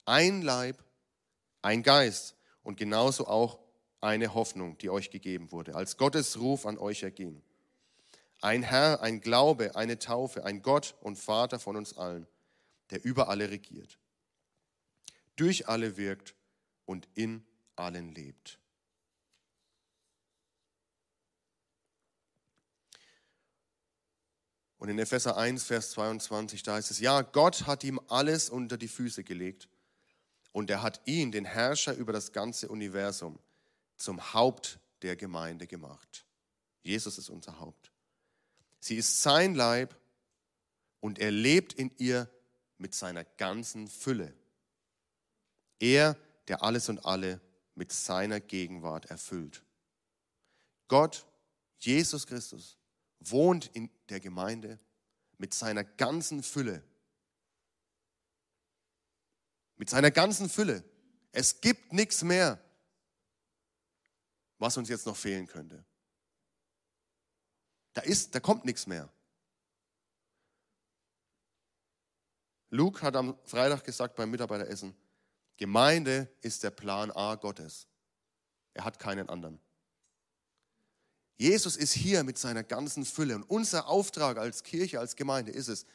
Ein 0.05 0.41
Leib, 0.41 0.81
ein 1.61 1.83
Geist 1.83 2.37
und 2.63 2.77
genauso 2.77 3.27
auch 3.27 3.59
eine 3.99 4.33
Hoffnung, 4.33 4.77
die 4.77 4.89
euch 4.89 5.11
gegeben 5.11 5.51
wurde, 5.51 5.75
als 5.75 5.97
Gottes 5.97 6.39
Ruf 6.39 6.65
an 6.65 6.77
euch 6.77 7.03
erging. 7.03 7.43
Ein 8.39 8.63
Herr, 8.63 9.01
ein 9.01 9.19
Glaube, 9.19 9.75
eine 9.75 9.99
Taufe, 9.99 10.45
ein 10.45 10.61
Gott 10.61 10.95
und 11.01 11.17
Vater 11.17 11.59
von 11.59 11.75
uns 11.75 11.97
allen, 11.97 12.25
der 12.89 13.03
über 13.03 13.27
alle 13.27 13.49
regiert, 13.49 13.99
durch 15.35 15.67
alle 15.67 15.97
wirkt 15.97 16.35
und 16.85 17.09
in 17.15 17.45
allen 17.75 18.15
lebt. 18.15 18.60
Und 24.81 24.89
in 24.89 24.97
Epheser 24.97 25.37
1, 25.37 25.63
Vers 25.63 25.91
22, 25.91 26.63
da 26.63 26.73
heißt 26.73 26.89
es, 26.89 26.99
ja, 26.99 27.21
Gott 27.21 27.67
hat 27.67 27.83
ihm 27.83 28.01
alles 28.07 28.49
unter 28.49 28.79
die 28.79 28.87
Füße 28.87 29.23
gelegt 29.23 29.69
und 30.53 30.71
er 30.71 30.81
hat 30.81 31.01
ihn, 31.05 31.31
den 31.31 31.45
Herrscher 31.45 31.93
über 31.93 32.11
das 32.11 32.31
ganze 32.31 32.67
Universum, 32.67 33.37
zum 33.95 34.33
Haupt 34.33 34.79
der 35.03 35.15
Gemeinde 35.15 35.67
gemacht. 35.67 36.25
Jesus 36.81 37.19
ist 37.19 37.29
unser 37.29 37.59
Haupt. 37.59 37.91
Sie 38.79 38.95
ist 38.95 39.21
sein 39.21 39.53
Leib 39.53 39.95
und 40.99 41.19
er 41.19 41.29
lebt 41.29 41.73
in 41.73 41.91
ihr 41.99 42.27
mit 42.79 42.95
seiner 42.95 43.23
ganzen 43.23 43.87
Fülle. 43.87 44.33
Er, 45.77 46.17
der 46.47 46.63
alles 46.63 46.89
und 46.89 47.05
alle 47.05 47.39
mit 47.75 47.91
seiner 47.91 48.39
Gegenwart 48.39 49.05
erfüllt. 49.05 49.63
Gott, 50.87 51.27
Jesus 51.77 52.25
Christus, 52.25 52.79
wohnt 53.21 53.67
in 53.67 53.89
der 54.09 54.19
Gemeinde 54.19 54.79
mit 55.37 55.53
seiner 55.53 55.83
ganzen 55.83 56.43
Fülle. 56.43 56.83
Mit 59.77 59.89
seiner 59.89 60.11
ganzen 60.11 60.49
Fülle. 60.49 60.83
Es 61.31 61.61
gibt 61.61 61.93
nichts 61.93 62.23
mehr, 62.23 62.59
was 64.57 64.77
uns 64.77 64.89
jetzt 64.89 65.05
noch 65.05 65.15
fehlen 65.15 65.47
könnte. 65.47 65.83
Da 67.93 68.01
ist, 68.01 68.35
da 68.35 68.39
kommt 68.39 68.65
nichts 68.65 68.85
mehr. 68.87 69.11
Luke 72.69 73.01
hat 73.01 73.15
am 73.15 73.37
Freitag 73.43 73.83
gesagt 73.83 74.15
beim 74.15 74.31
Mitarbeiteressen, 74.31 74.95
Gemeinde 75.57 76.33
ist 76.41 76.63
der 76.63 76.71
Plan 76.71 77.11
A 77.11 77.35
Gottes. 77.35 77.87
Er 78.73 78.85
hat 78.85 78.97
keinen 78.97 79.29
anderen. 79.29 79.59
Jesus 81.37 81.75
ist 81.75 81.93
hier 81.93 82.23
mit 82.23 82.37
seiner 82.37 82.63
ganzen 82.63 83.05
Fülle. 83.05 83.35
Und 83.35 83.43
unser 83.43 83.87
Auftrag 83.87 84.37
als 84.37 84.63
Kirche, 84.63 84.99
als 84.99 85.15
Gemeinde 85.15 85.51
ist 85.51 85.67
es, 85.67 85.85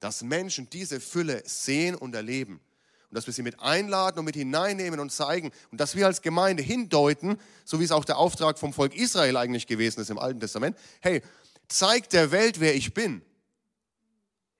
dass 0.00 0.22
Menschen 0.22 0.68
diese 0.70 1.00
Fülle 1.00 1.42
sehen 1.46 1.94
und 1.94 2.14
erleben. 2.14 2.60
Und 3.08 3.16
dass 3.16 3.26
wir 3.26 3.32
sie 3.32 3.42
mit 3.42 3.60
einladen 3.60 4.18
und 4.18 4.24
mit 4.24 4.36
hineinnehmen 4.36 5.00
und 5.00 5.10
zeigen. 5.10 5.52
Und 5.70 5.80
dass 5.80 5.94
wir 5.94 6.06
als 6.06 6.22
Gemeinde 6.22 6.62
hindeuten, 6.62 7.38
so 7.64 7.78
wie 7.78 7.84
es 7.84 7.92
auch 7.92 8.04
der 8.04 8.18
Auftrag 8.18 8.58
vom 8.58 8.72
Volk 8.72 8.94
Israel 8.94 9.36
eigentlich 9.36 9.66
gewesen 9.66 10.00
ist 10.00 10.10
im 10.10 10.18
Alten 10.18 10.40
Testament, 10.40 10.76
hey, 11.00 11.22
zeigt 11.68 12.12
der 12.12 12.30
Welt, 12.30 12.60
wer 12.60 12.74
ich 12.74 12.94
bin. 12.94 13.22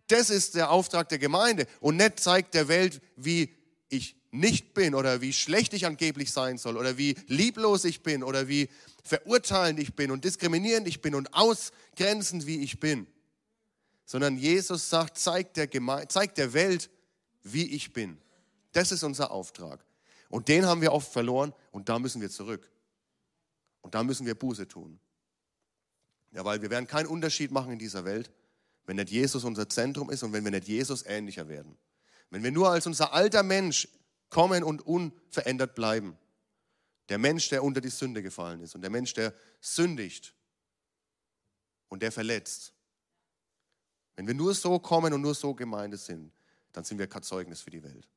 Das 0.08 0.28
ist 0.28 0.54
der 0.54 0.70
Auftrag 0.70 1.08
der 1.08 1.18
Gemeinde 1.18 1.66
und 1.80 1.96
nicht 1.96 2.20
zeigt 2.20 2.54
der 2.54 2.68
Welt, 2.68 3.00
wie 3.16 3.54
ich 3.92 4.16
nicht 4.30 4.72
bin 4.72 4.94
oder 4.94 5.20
wie 5.20 5.32
schlecht 5.32 5.74
ich 5.74 5.86
angeblich 5.86 6.32
sein 6.32 6.56
soll 6.56 6.76
oder 6.76 6.96
wie 6.96 7.14
lieblos 7.26 7.84
ich 7.84 8.02
bin 8.02 8.22
oder 8.22 8.48
wie 8.48 8.70
verurteilend 9.04 9.78
ich 9.78 9.94
bin 9.94 10.10
und 10.10 10.24
diskriminierend 10.24 10.88
ich 10.88 11.02
bin 11.02 11.14
und 11.14 11.34
ausgrenzend 11.34 12.46
wie 12.46 12.62
ich 12.62 12.80
bin, 12.80 13.06
sondern 14.06 14.38
Jesus 14.38 14.88
sagt, 14.88 15.18
zeigt 15.18 15.56
der, 15.56 15.66
Geme 15.66 16.06
der 16.36 16.52
Welt, 16.54 16.90
wie 17.42 17.74
ich 17.74 17.92
bin. 17.92 18.18
Das 18.72 18.90
ist 18.92 19.02
unser 19.02 19.30
Auftrag. 19.30 19.84
Und 20.30 20.48
den 20.48 20.64
haben 20.64 20.80
wir 20.80 20.92
oft 20.92 21.12
verloren 21.12 21.52
und 21.70 21.90
da 21.90 21.98
müssen 21.98 22.22
wir 22.22 22.30
zurück. 22.30 22.70
Und 23.82 23.94
da 23.94 24.02
müssen 24.02 24.24
wir 24.24 24.34
Buße 24.34 24.66
tun. 24.66 24.98
Ja, 26.30 26.44
weil 26.44 26.62
wir 26.62 26.70
werden 26.70 26.86
keinen 26.86 27.06
Unterschied 27.06 27.50
machen 27.50 27.72
in 27.72 27.78
dieser 27.78 28.06
Welt, 28.06 28.30
wenn 28.86 28.96
nicht 28.96 29.10
Jesus 29.10 29.44
unser 29.44 29.68
Zentrum 29.68 30.10
ist 30.10 30.22
und 30.22 30.32
wenn 30.32 30.44
wir 30.44 30.50
nicht 30.50 30.68
Jesus 30.68 31.04
ähnlicher 31.04 31.48
werden. 31.48 31.76
Wenn 32.32 32.42
wir 32.42 32.50
nur 32.50 32.70
als 32.70 32.86
unser 32.86 33.12
alter 33.12 33.42
Mensch 33.42 33.86
kommen 34.30 34.64
und 34.64 34.80
unverändert 34.86 35.74
bleiben, 35.74 36.16
der 37.10 37.18
Mensch, 37.18 37.50
der 37.50 37.62
unter 37.62 37.82
die 37.82 37.90
Sünde 37.90 38.22
gefallen 38.22 38.62
ist 38.62 38.74
und 38.74 38.80
der 38.80 38.90
Mensch, 38.90 39.12
der 39.12 39.34
sündigt 39.60 40.34
und 41.90 42.00
der 42.00 42.10
verletzt. 42.10 42.72
Wenn 44.16 44.26
wir 44.26 44.32
nur 44.32 44.54
so 44.54 44.78
kommen 44.78 45.12
und 45.12 45.20
nur 45.20 45.34
so 45.34 45.54
Gemeinde 45.54 45.98
sind, 45.98 46.32
dann 46.72 46.84
sind 46.84 46.98
wir 46.98 47.06
kein 47.06 47.22
Zeugnis 47.22 47.60
für 47.60 47.70
die 47.70 47.82
Welt. 47.82 48.08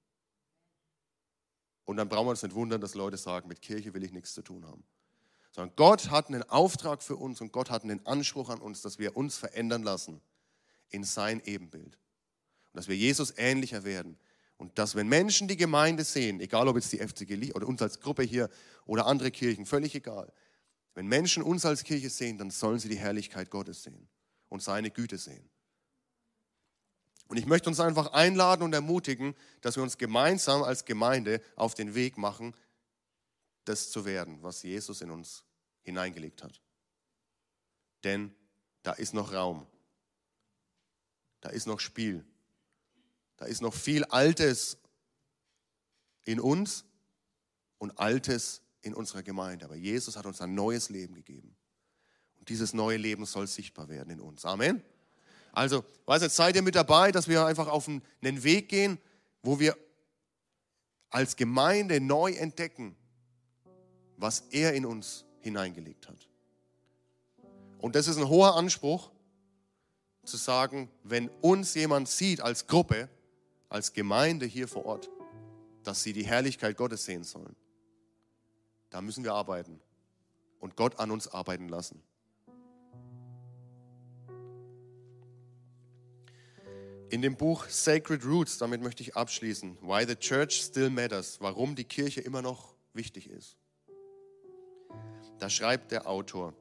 Und 1.84 1.98
dann 1.98 2.08
brauchen 2.08 2.28
wir 2.28 2.32
uns 2.32 2.44
nicht 2.44 2.56
wundern, 2.56 2.80
dass 2.80 2.96
Leute 2.96 3.18
sagen, 3.18 3.50
mit 3.50 3.62
Kirche 3.62 3.94
will 3.94 4.04
ich 4.06 4.14
nichts 4.14 4.34
zu 4.34 4.42
tun 4.42 4.66
haben. 4.66 4.86
Sondern 5.52 5.76
Gott 5.76 6.10
hat 6.10 6.28
einen 6.28 6.44
Auftrag 6.44 7.04
für 7.04 7.18
uns 7.18 7.42
und 7.42 7.52
Gott 7.52 7.70
hat 7.70 7.84
einen 7.84 8.06
Anspruch 8.06 8.48
an 8.48 8.62
uns, 8.62 8.82
dass 8.82 8.98
wir 8.98 9.18
uns 9.18 9.38
verändern 9.38 9.84
lassen 9.84 10.22
in 10.88 11.04
sein 11.04 11.42
Ebenbild. 11.44 11.98
Dass 12.76 12.88
wir 12.88 12.96
Jesus 12.96 13.34
ähnlicher 13.38 13.84
werden. 13.84 14.18
Und 14.58 14.78
dass, 14.78 14.96
wenn 14.96 15.08
Menschen 15.08 15.48
die 15.48 15.58
Gemeinde 15.58 16.04
sehen, 16.04 16.40
egal 16.40 16.68
ob 16.68 16.76
jetzt 16.76 16.94
die 16.94 17.00
FCG 17.00 17.54
oder 17.54 17.68
uns 17.68 17.82
als 17.82 18.00
Gruppe 18.00 18.24
hier 18.24 18.50
oder 18.86 19.06
andere 19.06 19.32
Kirchen, 19.32 19.66
völlig 19.66 19.96
egal, 19.96 20.32
wenn 20.94 21.08
Menschen 21.08 21.44
uns 21.44 21.66
als 21.66 21.84
Kirche 21.84 22.10
sehen, 22.10 22.38
dann 22.38 22.52
sollen 22.52 22.80
sie 22.80 22.88
die 22.88 22.98
Herrlichkeit 22.98 23.50
Gottes 23.50 23.84
sehen 23.84 24.08
und 24.48 24.64
seine 24.64 24.92
Güte 24.92 25.18
sehen. 25.18 25.50
Und 27.28 27.38
ich 27.38 27.46
möchte 27.46 27.70
uns 27.70 27.80
einfach 27.80 28.14
einladen 28.14 28.64
und 28.64 28.74
ermutigen, 28.74 29.36
dass 29.62 29.76
wir 29.76 29.84
uns 29.84 29.98
gemeinsam 29.98 30.64
als 30.64 30.86
Gemeinde 30.86 31.42
auf 31.56 31.74
den 31.74 31.96
Weg 31.96 32.18
machen, 32.18 32.56
das 33.66 33.90
zu 33.90 34.06
werden, 34.06 34.38
was 34.42 34.64
Jesus 34.64 35.02
in 35.02 35.10
uns 35.10 35.44
hineingelegt 35.82 36.44
hat. 36.44 36.62
Denn 38.04 38.34
da 38.84 38.94
ist 38.94 39.14
noch 39.14 39.34
Raum. 39.34 39.66
Da 41.42 41.50
ist 41.50 41.66
noch 41.66 41.80
Spiel. 41.80 42.24
Da 43.38 43.46
ist 43.46 43.62
noch 43.62 43.74
viel 43.74 44.04
Altes 44.06 44.78
in 46.24 46.40
uns 46.40 46.86
und 47.78 48.00
Altes 48.00 48.62
in 48.82 48.94
unserer 48.94 49.24
Gemeinde. 49.24 49.66
Aber 49.66 49.76
Jesus 49.76 50.16
hat 50.16 50.26
uns 50.26 50.42
ein 50.42 50.56
neues 50.56 50.90
Leben 50.90 51.16
gegeben. 51.16 51.56
Und 52.40 52.50
dieses 52.50 52.74
neue 52.74 52.98
Leben 52.98 53.26
soll 53.26 53.48
sichtbar 53.48 53.90
werden 53.90 54.12
in 54.12 54.20
uns. 54.20 54.46
Amen. 54.46 54.82
Also, 55.52 55.86
weiß 56.06 56.22
jetzt 56.22 56.36
seid 56.36 56.56
ihr 56.56 56.62
mit 56.62 56.76
dabei, 56.76 57.12
dass 57.12 57.28
wir 57.28 57.46
einfach 57.46 57.68
auf 57.68 57.88
einen 57.88 58.44
Weg 58.44 58.70
gehen, 58.70 58.98
wo 59.42 59.60
wir 59.60 59.78
als 61.10 61.36
Gemeinde 61.36 62.02
neu 62.02 62.34
entdecken, 62.34 62.96
was 64.18 64.42
er 64.52 64.74
in 64.74 64.86
uns 64.86 65.26
hineingelegt 65.40 66.08
hat. 66.10 66.28
Und 67.80 67.96
das 67.96 68.08
ist 68.08 68.18
ein 68.18 68.28
hoher 68.28 68.56
Anspruch, 68.56 69.12
zu 70.26 70.38
sagen, 70.38 70.90
wenn 71.04 71.30
uns 71.42 71.76
jemand 71.76 72.10
sieht 72.10 72.42
als 72.42 72.68
Gruppe, 72.68 73.10
als 73.76 73.92
Gemeinde 73.92 74.46
hier 74.46 74.70
vor 74.70 74.86
Ort, 74.86 75.10
dass 75.84 76.02
sie 76.02 76.14
die 76.14 76.26
Herrlichkeit 76.26 76.78
Gottes 76.78 77.04
sehen 77.04 77.26
sollen. 77.26 77.58
Da 78.90 79.02
müssen 79.02 79.26
wir 79.26 79.34
arbeiten 79.34 79.82
und 80.62 80.78
Gott 80.78 80.98
an 80.98 81.12
uns 81.12 81.28
arbeiten 81.28 81.68
lassen. 81.68 82.02
In 87.10 87.22
dem 87.22 87.36
Buch 87.36 87.68
Sacred 87.68 88.24
Roots, 88.24 88.60
damit 88.60 88.82
möchte 88.82 89.04
ich 89.04 89.18
abschließen, 89.18 89.78
Why 89.82 90.06
the 90.08 90.16
Church 90.16 90.54
Still 90.54 90.90
Matters, 90.90 91.42
warum 91.42 91.76
die 91.76 91.84
Kirche 91.84 92.22
immer 92.22 92.42
noch 92.42 92.78
wichtig 92.94 93.30
ist. 93.30 93.58
Da 95.38 95.50
schreibt 95.50 95.92
der 95.92 96.08
Autor, 96.08 96.54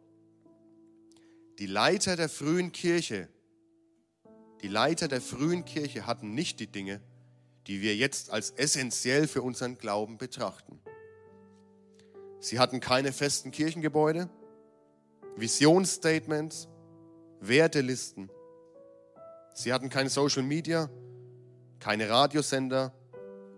die 1.60 1.66
Leiter 1.66 2.16
der 2.16 2.28
frühen 2.28 2.72
Kirche, 2.72 3.28
die 4.64 4.70
Leiter 4.70 5.08
der 5.08 5.20
frühen 5.20 5.66
Kirche 5.66 6.06
hatten 6.06 6.32
nicht 6.32 6.58
die 6.58 6.66
Dinge, 6.66 7.02
die 7.66 7.82
wir 7.82 7.94
jetzt 7.96 8.30
als 8.30 8.50
essentiell 8.50 9.28
für 9.28 9.42
unseren 9.42 9.76
Glauben 9.76 10.16
betrachten. 10.16 10.80
Sie 12.40 12.58
hatten 12.58 12.80
keine 12.80 13.12
festen 13.12 13.50
Kirchengebäude, 13.50 14.30
Visionsstatements, 15.36 16.68
Wertelisten. 17.40 18.30
Sie 19.52 19.70
hatten 19.70 19.90
kein 19.90 20.08
Social 20.08 20.42
Media, 20.42 20.88
keine 21.78 22.08
Radiosender 22.08 22.94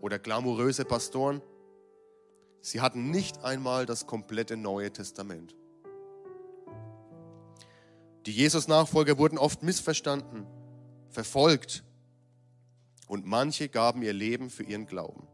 oder 0.01 0.19
glamouröse 0.19 0.85
Pastoren. 0.85 1.41
Sie 2.63 2.81
hatten 2.81 3.13
nicht 3.13 3.45
einmal 3.45 3.87
das 3.87 4.09
komplette 4.09 4.57
Neue 4.57 4.93
Testament. 4.93 5.55
Die 8.27 8.33
Jesus-Nachfolger 8.33 9.19
wurden 9.19 9.39
oft 9.39 9.63
missverstanden, 9.63 10.49
verfolgt 11.17 11.83
und 13.09 13.25
manche 13.25 13.69
gaben 13.71 14.03
ihr 14.03 14.13
Leben 14.13 14.51
für 14.51 14.65
ihren 14.65 14.87
Glauben. 14.87 15.27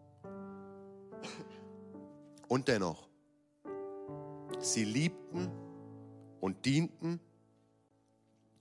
Und 2.46 2.68
dennoch, 2.68 3.08
Sie 4.62 4.84
liebten 4.84 5.50
und 6.40 6.64
dienten 6.64 7.18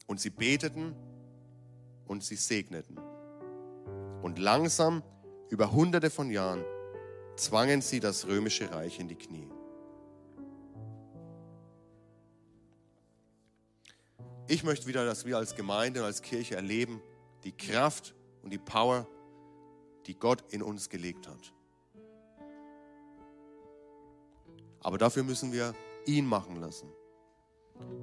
und 0.08 0.20
sie 0.20 0.32
beteten 0.32 0.96
und 2.08 2.24
sie 2.24 2.38
segneten. 2.38 2.98
Und 4.24 4.40
langsam, 4.40 5.04
über 5.50 5.72
hunderte 5.72 6.10
von 6.10 6.32
Jahren, 6.32 6.64
zwangen 7.36 7.82
sie 7.82 8.00
das 8.00 8.26
römische 8.26 8.72
Reich 8.72 9.00
in 9.00 9.08
die 9.08 9.16
Knie. 9.16 9.48
Ich 14.48 14.64
möchte 14.64 14.88
wieder, 14.88 15.06
dass 15.06 15.26
wir 15.26 15.38
als 15.38 15.56
Gemeinde 15.56 16.00
und 16.02 16.08
als 16.08 16.22
Kirche 16.22 16.56
erleben, 16.56 17.02
die 17.44 17.52
Kraft 17.52 18.14
und 18.44 18.52
die 18.52 18.58
Power, 18.58 19.08
die 20.08 20.16
Gott 20.16 20.44
in 20.52 20.62
uns 20.62 20.90
gelegt 20.90 21.28
hat. 21.28 21.54
Aber 24.84 24.98
dafür 24.98 25.24
müssen 25.24 25.52
wir 25.52 25.76
ihn 26.06 26.26
machen 26.26 26.56
lassen. 26.56 26.90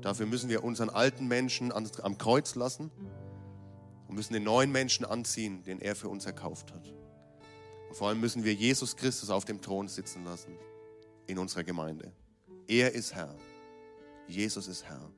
Dafür 0.01 0.26
müssen 0.26 0.49
wir 0.49 0.64
unseren 0.64 0.91
alten 0.91 1.26
Menschen 1.26 1.72
am 1.72 2.18
Kreuz 2.18 2.55
lassen 2.55 2.91
und 4.09 4.14
müssen 4.14 4.32
den 4.32 4.45
neuen 4.45 4.72
Menschen 4.72 5.05
anziehen, 5.05 5.62
den 5.64 5.80
er 5.80 5.95
für 5.95 6.09
uns 6.09 6.26
erkauft 6.26 6.72
hat. 6.72 6.93
Und 7.89 7.97
vor 7.97 8.09
allem 8.09 8.20
müssen 8.20 8.45
wir 8.45 8.55
Jesus 8.55 8.97
Christus 8.97 9.30
auf 9.30 9.45
dem 9.45 9.61
Thron 9.61 9.89
sitzen 9.89 10.24
lassen 10.24 10.57
in 11.26 11.39
unserer 11.39 11.64
Gemeinde. 11.64 12.12
Er 12.66 12.93
ist 12.93 13.14
Herr. 13.14 13.34
Jesus 14.26 14.68
ist 14.68 14.84
Herr. 14.84 15.11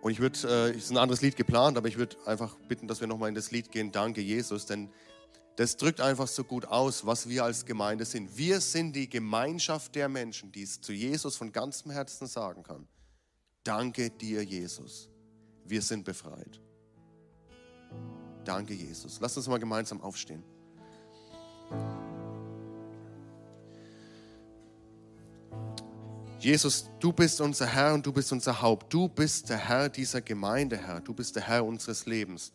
Und 0.00 0.12
ich 0.12 0.20
würde, 0.20 0.38
äh, 0.48 0.70
es 0.70 0.84
ist 0.84 0.90
ein 0.90 0.96
anderes 0.96 1.20
Lied 1.20 1.36
geplant, 1.36 1.76
aber 1.76 1.88
ich 1.88 1.98
würde 1.98 2.16
einfach 2.26 2.56
bitten, 2.68 2.88
dass 2.88 3.00
wir 3.00 3.06
nochmal 3.06 3.28
in 3.28 3.34
das 3.34 3.50
Lied 3.50 3.70
gehen, 3.70 3.92
Danke 3.92 4.20
Jesus, 4.20 4.66
denn 4.66 4.90
das 5.56 5.76
drückt 5.76 6.00
einfach 6.00 6.26
so 6.26 6.42
gut 6.42 6.64
aus, 6.64 7.04
was 7.04 7.28
wir 7.28 7.44
als 7.44 7.66
Gemeinde 7.66 8.06
sind. 8.06 8.34
Wir 8.36 8.60
sind 8.60 8.94
die 8.96 9.10
Gemeinschaft 9.10 9.94
der 9.94 10.08
Menschen, 10.08 10.50
die 10.52 10.62
es 10.62 10.80
zu 10.80 10.92
Jesus 10.92 11.36
von 11.36 11.52
ganzem 11.52 11.90
Herzen 11.90 12.26
sagen 12.26 12.62
kann. 12.62 12.88
Danke 13.62 14.08
dir, 14.08 14.42
Jesus. 14.42 15.10
Wir 15.64 15.82
sind 15.82 16.04
befreit. 16.04 16.60
Danke, 18.44 18.72
Jesus. 18.72 19.18
Lass 19.20 19.36
uns 19.36 19.48
mal 19.48 19.58
gemeinsam 19.58 20.00
aufstehen. 20.00 20.42
Jesus, 26.40 26.90
du 26.98 27.12
bist 27.12 27.40
unser 27.40 27.66
Herr 27.66 27.94
und 27.94 28.04
du 28.04 28.12
bist 28.12 28.32
unser 28.32 28.60
Haupt. 28.62 28.92
Du 28.92 29.08
bist 29.08 29.50
der 29.50 29.58
Herr 29.58 29.88
dieser 29.88 30.20
Gemeinde, 30.20 30.76
Herr. 30.76 31.00
Du 31.00 31.14
bist 31.14 31.36
der 31.36 31.46
Herr 31.46 31.64
unseres 31.64 32.06
Lebens 32.06 32.52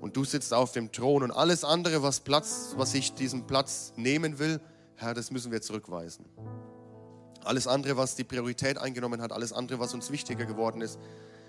und 0.00 0.16
du 0.16 0.24
sitzt 0.24 0.52
auf 0.54 0.72
dem 0.72 0.90
Thron 0.90 1.22
und 1.22 1.30
alles 1.30 1.64
andere, 1.64 2.02
was 2.02 2.20
Platz, 2.20 2.74
was 2.76 2.94
ich 2.94 3.14
diesen 3.14 3.46
Platz 3.46 3.92
nehmen 3.96 4.38
will, 4.38 4.60
Herr, 4.96 5.14
das 5.14 5.30
müssen 5.30 5.52
wir 5.52 5.60
zurückweisen. 5.60 6.24
Alles 7.44 7.66
andere, 7.66 7.96
was 7.96 8.16
die 8.16 8.24
Priorität 8.24 8.78
eingenommen 8.78 9.22
hat, 9.22 9.32
alles 9.32 9.52
andere, 9.52 9.78
was 9.78 9.94
uns 9.94 10.10
wichtiger 10.10 10.46
geworden 10.46 10.80
ist, 10.80 10.98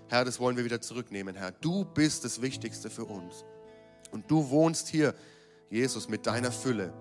Herr, 0.08 0.26
das 0.26 0.40
wollen 0.40 0.58
wir 0.58 0.66
wieder 0.66 0.82
zurücknehmen, 0.82 1.36
Herr. 1.36 1.52
Du 1.52 1.86
bist 1.86 2.26
das 2.26 2.42
Wichtigste 2.42 2.90
für 2.90 3.06
uns. 3.06 3.46
Und 4.12 4.30
du 4.30 4.50
wohnst 4.50 4.90
hier, 4.90 5.16
Jesus, 5.70 6.10
mit 6.10 6.28
deiner 6.28 6.52
Fülle. 6.52 6.94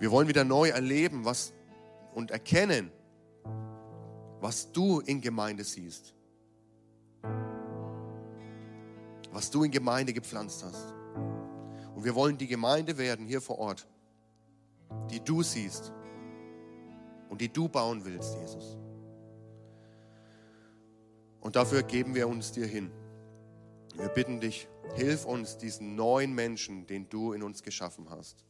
Wir 0.00 0.10
wollen 0.10 0.26
wieder 0.26 0.44
neu 0.44 0.70
erleben 0.70 1.24
was, 1.24 1.52
und 2.14 2.32
erkennen, 2.32 2.90
was 4.40 4.72
du 4.72 4.98
in 4.98 5.20
Gemeinde 5.20 5.62
siehst 5.62 6.14
was 9.32 9.50
du 9.50 9.64
in 9.64 9.70
Gemeinde 9.70 10.12
gepflanzt 10.12 10.64
hast. 10.64 10.94
Und 11.94 12.04
wir 12.04 12.14
wollen 12.14 12.38
die 12.38 12.46
Gemeinde 12.46 12.98
werden 12.98 13.26
hier 13.26 13.40
vor 13.40 13.58
Ort, 13.58 13.86
die 15.10 15.20
du 15.20 15.42
siehst 15.42 15.92
und 17.28 17.40
die 17.40 17.52
du 17.52 17.68
bauen 17.68 18.04
willst, 18.04 18.36
Jesus. 18.36 18.76
Und 21.40 21.56
dafür 21.56 21.82
geben 21.82 22.14
wir 22.14 22.28
uns 22.28 22.52
dir 22.52 22.66
hin. 22.66 22.90
Wir 23.96 24.08
bitten 24.08 24.40
dich, 24.40 24.68
hilf 24.94 25.24
uns, 25.24 25.58
diesen 25.58 25.94
neuen 25.94 26.34
Menschen, 26.34 26.86
den 26.86 27.08
du 27.08 27.32
in 27.32 27.42
uns 27.42 27.62
geschaffen 27.62 28.08
hast, 28.10 28.44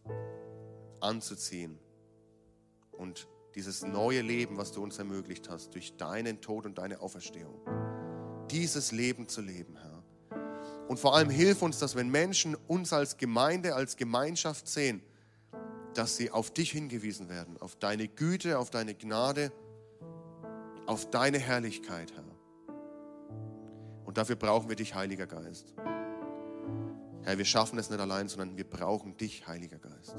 anzuziehen 1.02 1.78
und 2.92 3.28
dieses 3.54 3.82
neue 3.82 4.20
Leben, 4.20 4.56
was 4.56 4.72
du 4.72 4.82
uns 4.82 4.98
ermöglicht 4.98 5.48
hast, 5.48 5.74
durch 5.74 5.96
deinen 5.96 6.40
Tod 6.40 6.66
und 6.66 6.78
deine 6.78 7.00
Auferstehung, 7.00 7.60
dieses 8.50 8.92
Leben 8.92 9.28
zu 9.28 9.40
leben, 9.40 9.76
Herr. 9.76 10.02
Und 10.88 10.98
vor 10.98 11.14
allem 11.14 11.30
hilf 11.30 11.62
uns, 11.62 11.78
dass 11.78 11.94
wenn 11.94 12.10
Menschen 12.10 12.56
uns 12.66 12.92
als 12.92 13.16
Gemeinde, 13.16 13.74
als 13.74 13.96
Gemeinschaft 13.96 14.68
sehen, 14.68 15.02
dass 15.94 16.16
sie 16.16 16.30
auf 16.30 16.50
dich 16.50 16.72
hingewiesen 16.72 17.28
werden, 17.28 17.60
auf 17.60 17.76
deine 17.76 18.08
Güte, 18.08 18.58
auf 18.58 18.70
deine 18.70 18.94
Gnade, 18.94 19.52
auf 20.86 21.10
deine 21.10 21.38
Herrlichkeit, 21.38 22.12
Herr. 22.12 22.24
Und 24.04 24.18
dafür 24.18 24.34
brauchen 24.34 24.68
wir 24.68 24.74
dich, 24.74 24.96
Heiliger 24.96 25.28
Geist. 25.28 25.72
Herr, 27.22 27.38
wir 27.38 27.44
schaffen 27.44 27.78
es 27.78 27.90
nicht 27.90 28.00
allein, 28.00 28.28
sondern 28.28 28.56
wir 28.56 28.68
brauchen 28.68 29.16
dich, 29.16 29.46
Heiliger 29.46 29.78
Geist. 29.78 30.16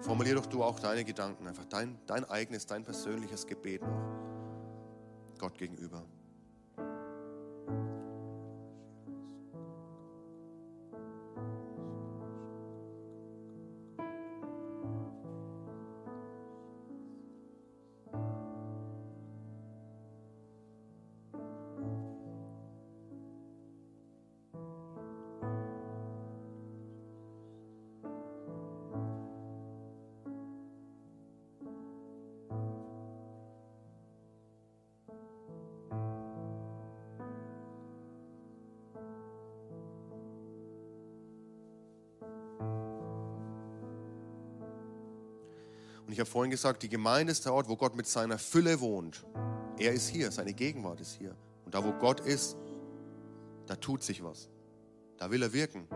Formulier 0.00 0.34
doch 0.34 0.46
du 0.46 0.62
auch 0.62 0.80
deine 0.80 1.04
Gedanken, 1.04 1.46
einfach 1.46 1.64
dein, 1.64 1.98
dein 2.06 2.24
eigenes, 2.24 2.66
dein 2.66 2.84
persönliches 2.84 3.46
Gebet 3.46 3.82
noch 3.82 5.38
Gott 5.38 5.58
gegenüber. 5.58 6.02
Und 46.06 46.12
ich 46.12 46.20
habe 46.20 46.28
vorhin 46.28 46.50
gesagt, 46.50 46.82
die 46.82 46.88
Gemeinde 46.88 47.32
ist 47.32 47.44
der 47.44 47.54
Ort, 47.54 47.68
wo 47.68 47.76
Gott 47.76 47.96
mit 47.96 48.06
seiner 48.06 48.38
Fülle 48.38 48.80
wohnt. 48.80 49.24
Er 49.78 49.92
ist 49.92 50.08
hier, 50.08 50.30
seine 50.30 50.52
Gegenwart 50.52 51.00
ist 51.00 51.14
hier. 51.14 51.34
Und 51.64 51.74
da, 51.74 51.84
wo 51.84 51.92
Gott 51.92 52.20
ist, 52.20 52.56
da 53.66 53.76
tut 53.76 54.02
sich 54.02 54.22
was. 54.22 54.50
Da 55.16 55.30
will 55.30 55.42
er 55.42 55.52
wirken. 55.52 55.88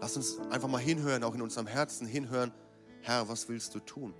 Lass 0.00 0.16
uns 0.16 0.38
einfach 0.50 0.68
mal 0.68 0.78
hinhören, 0.78 1.24
auch 1.24 1.34
in 1.34 1.42
unserem 1.42 1.66
Herzen 1.66 2.06
hinhören. 2.06 2.52
Herr, 3.00 3.28
was 3.28 3.48
willst 3.48 3.74
du 3.74 3.80
tun? 3.80 4.14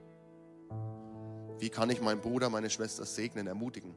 Wie 1.59 1.71
kann 1.71 1.91
ich 1.91 2.01
meinen 2.01 2.21
Bruder, 2.21 2.51
meine 2.51 2.71
Schwester 2.71 3.05
segnen, 3.05 3.47
ermutigen? 3.47 3.95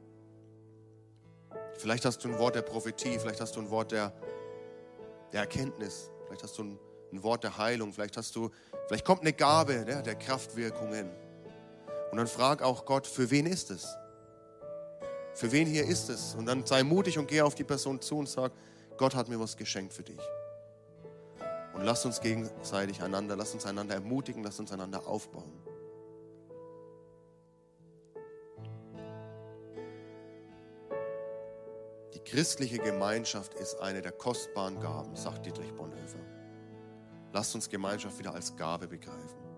Vielleicht 1.77 2.05
hast 2.05 2.23
du 2.23 2.29
ein 2.29 2.37
Wort 2.37 2.55
der 2.55 2.61
Prophetie, 2.61 3.17
vielleicht 3.19 3.41
hast 3.41 3.55
du 3.55 3.61
ein 3.61 3.69
Wort 3.69 3.91
der, 3.91 4.13
der 5.31 5.41
Erkenntnis, 5.41 6.11
vielleicht 6.25 6.43
hast 6.43 6.57
du 6.57 6.63
ein, 6.63 6.79
ein 7.11 7.23
Wort 7.23 7.43
der 7.43 7.57
Heilung, 7.57 7.93
vielleicht 7.93 8.17
hast 8.17 8.35
du 8.35 8.51
Vielleicht 8.89 9.05
kommt 9.05 9.21
eine 9.21 9.33
Gabe 9.33 9.85
der, 9.85 10.01
der 10.01 10.15
Kraftwirkungen. 10.15 11.11
Und 12.09 12.17
dann 12.17 12.25
frag 12.25 12.63
auch 12.63 12.85
Gott, 12.85 13.05
für 13.05 13.29
wen 13.29 13.45
ist 13.45 13.69
es? 13.69 13.87
Für 15.35 15.51
wen 15.51 15.67
hier 15.67 15.85
ist 15.85 16.09
es? 16.09 16.33
Und 16.33 16.47
dann 16.47 16.65
sei 16.65 16.81
mutig 16.81 17.19
und 17.19 17.27
geh 17.27 17.41
auf 17.41 17.53
die 17.53 17.63
Person 17.63 18.01
zu 18.01 18.17
und 18.17 18.27
sag, 18.27 18.51
Gott 18.97 19.13
hat 19.13 19.29
mir 19.29 19.39
was 19.39 19.55
geschenkt 19.55 19.93
für 19.93 20.01
dich. 20.01 20.19
Und 21.75 21.83
lass 21.83 22.03
uns 22.03 22.19
gegenseitig 22.19 23.03
einander, 23.03 23.35
lass 23.35 23.53
uns 23.53 23.63
einander 23.67 23.93
ermutigen, 23.93 24.43
lass 24.43 24.59
uns 24.59 24.71
einander 24.71 25.05
aufbauen. 25.05 25.53
Die 32.15 32.21
christliche 32.21 32.79
Gemeinschaft 32.79 33.53
ist 33.53 33.75
eine 33.75 34.01
der 34.01 34.13
kostbaren 34.13 34.79
Gaben, 34.79 35.15
sagt 35.15 35.45
Dietrich 35.45 35.71
Bonhoeffer. 35.75 36.39
Lasst 37.31 37.53
uns 37.55 37.69
Gemeinschaft 37.69 38.17
wieder 38.19 38.33
als 38.33 38.55
Gabe 38.55 38.87
begreifen. 38.87 39.48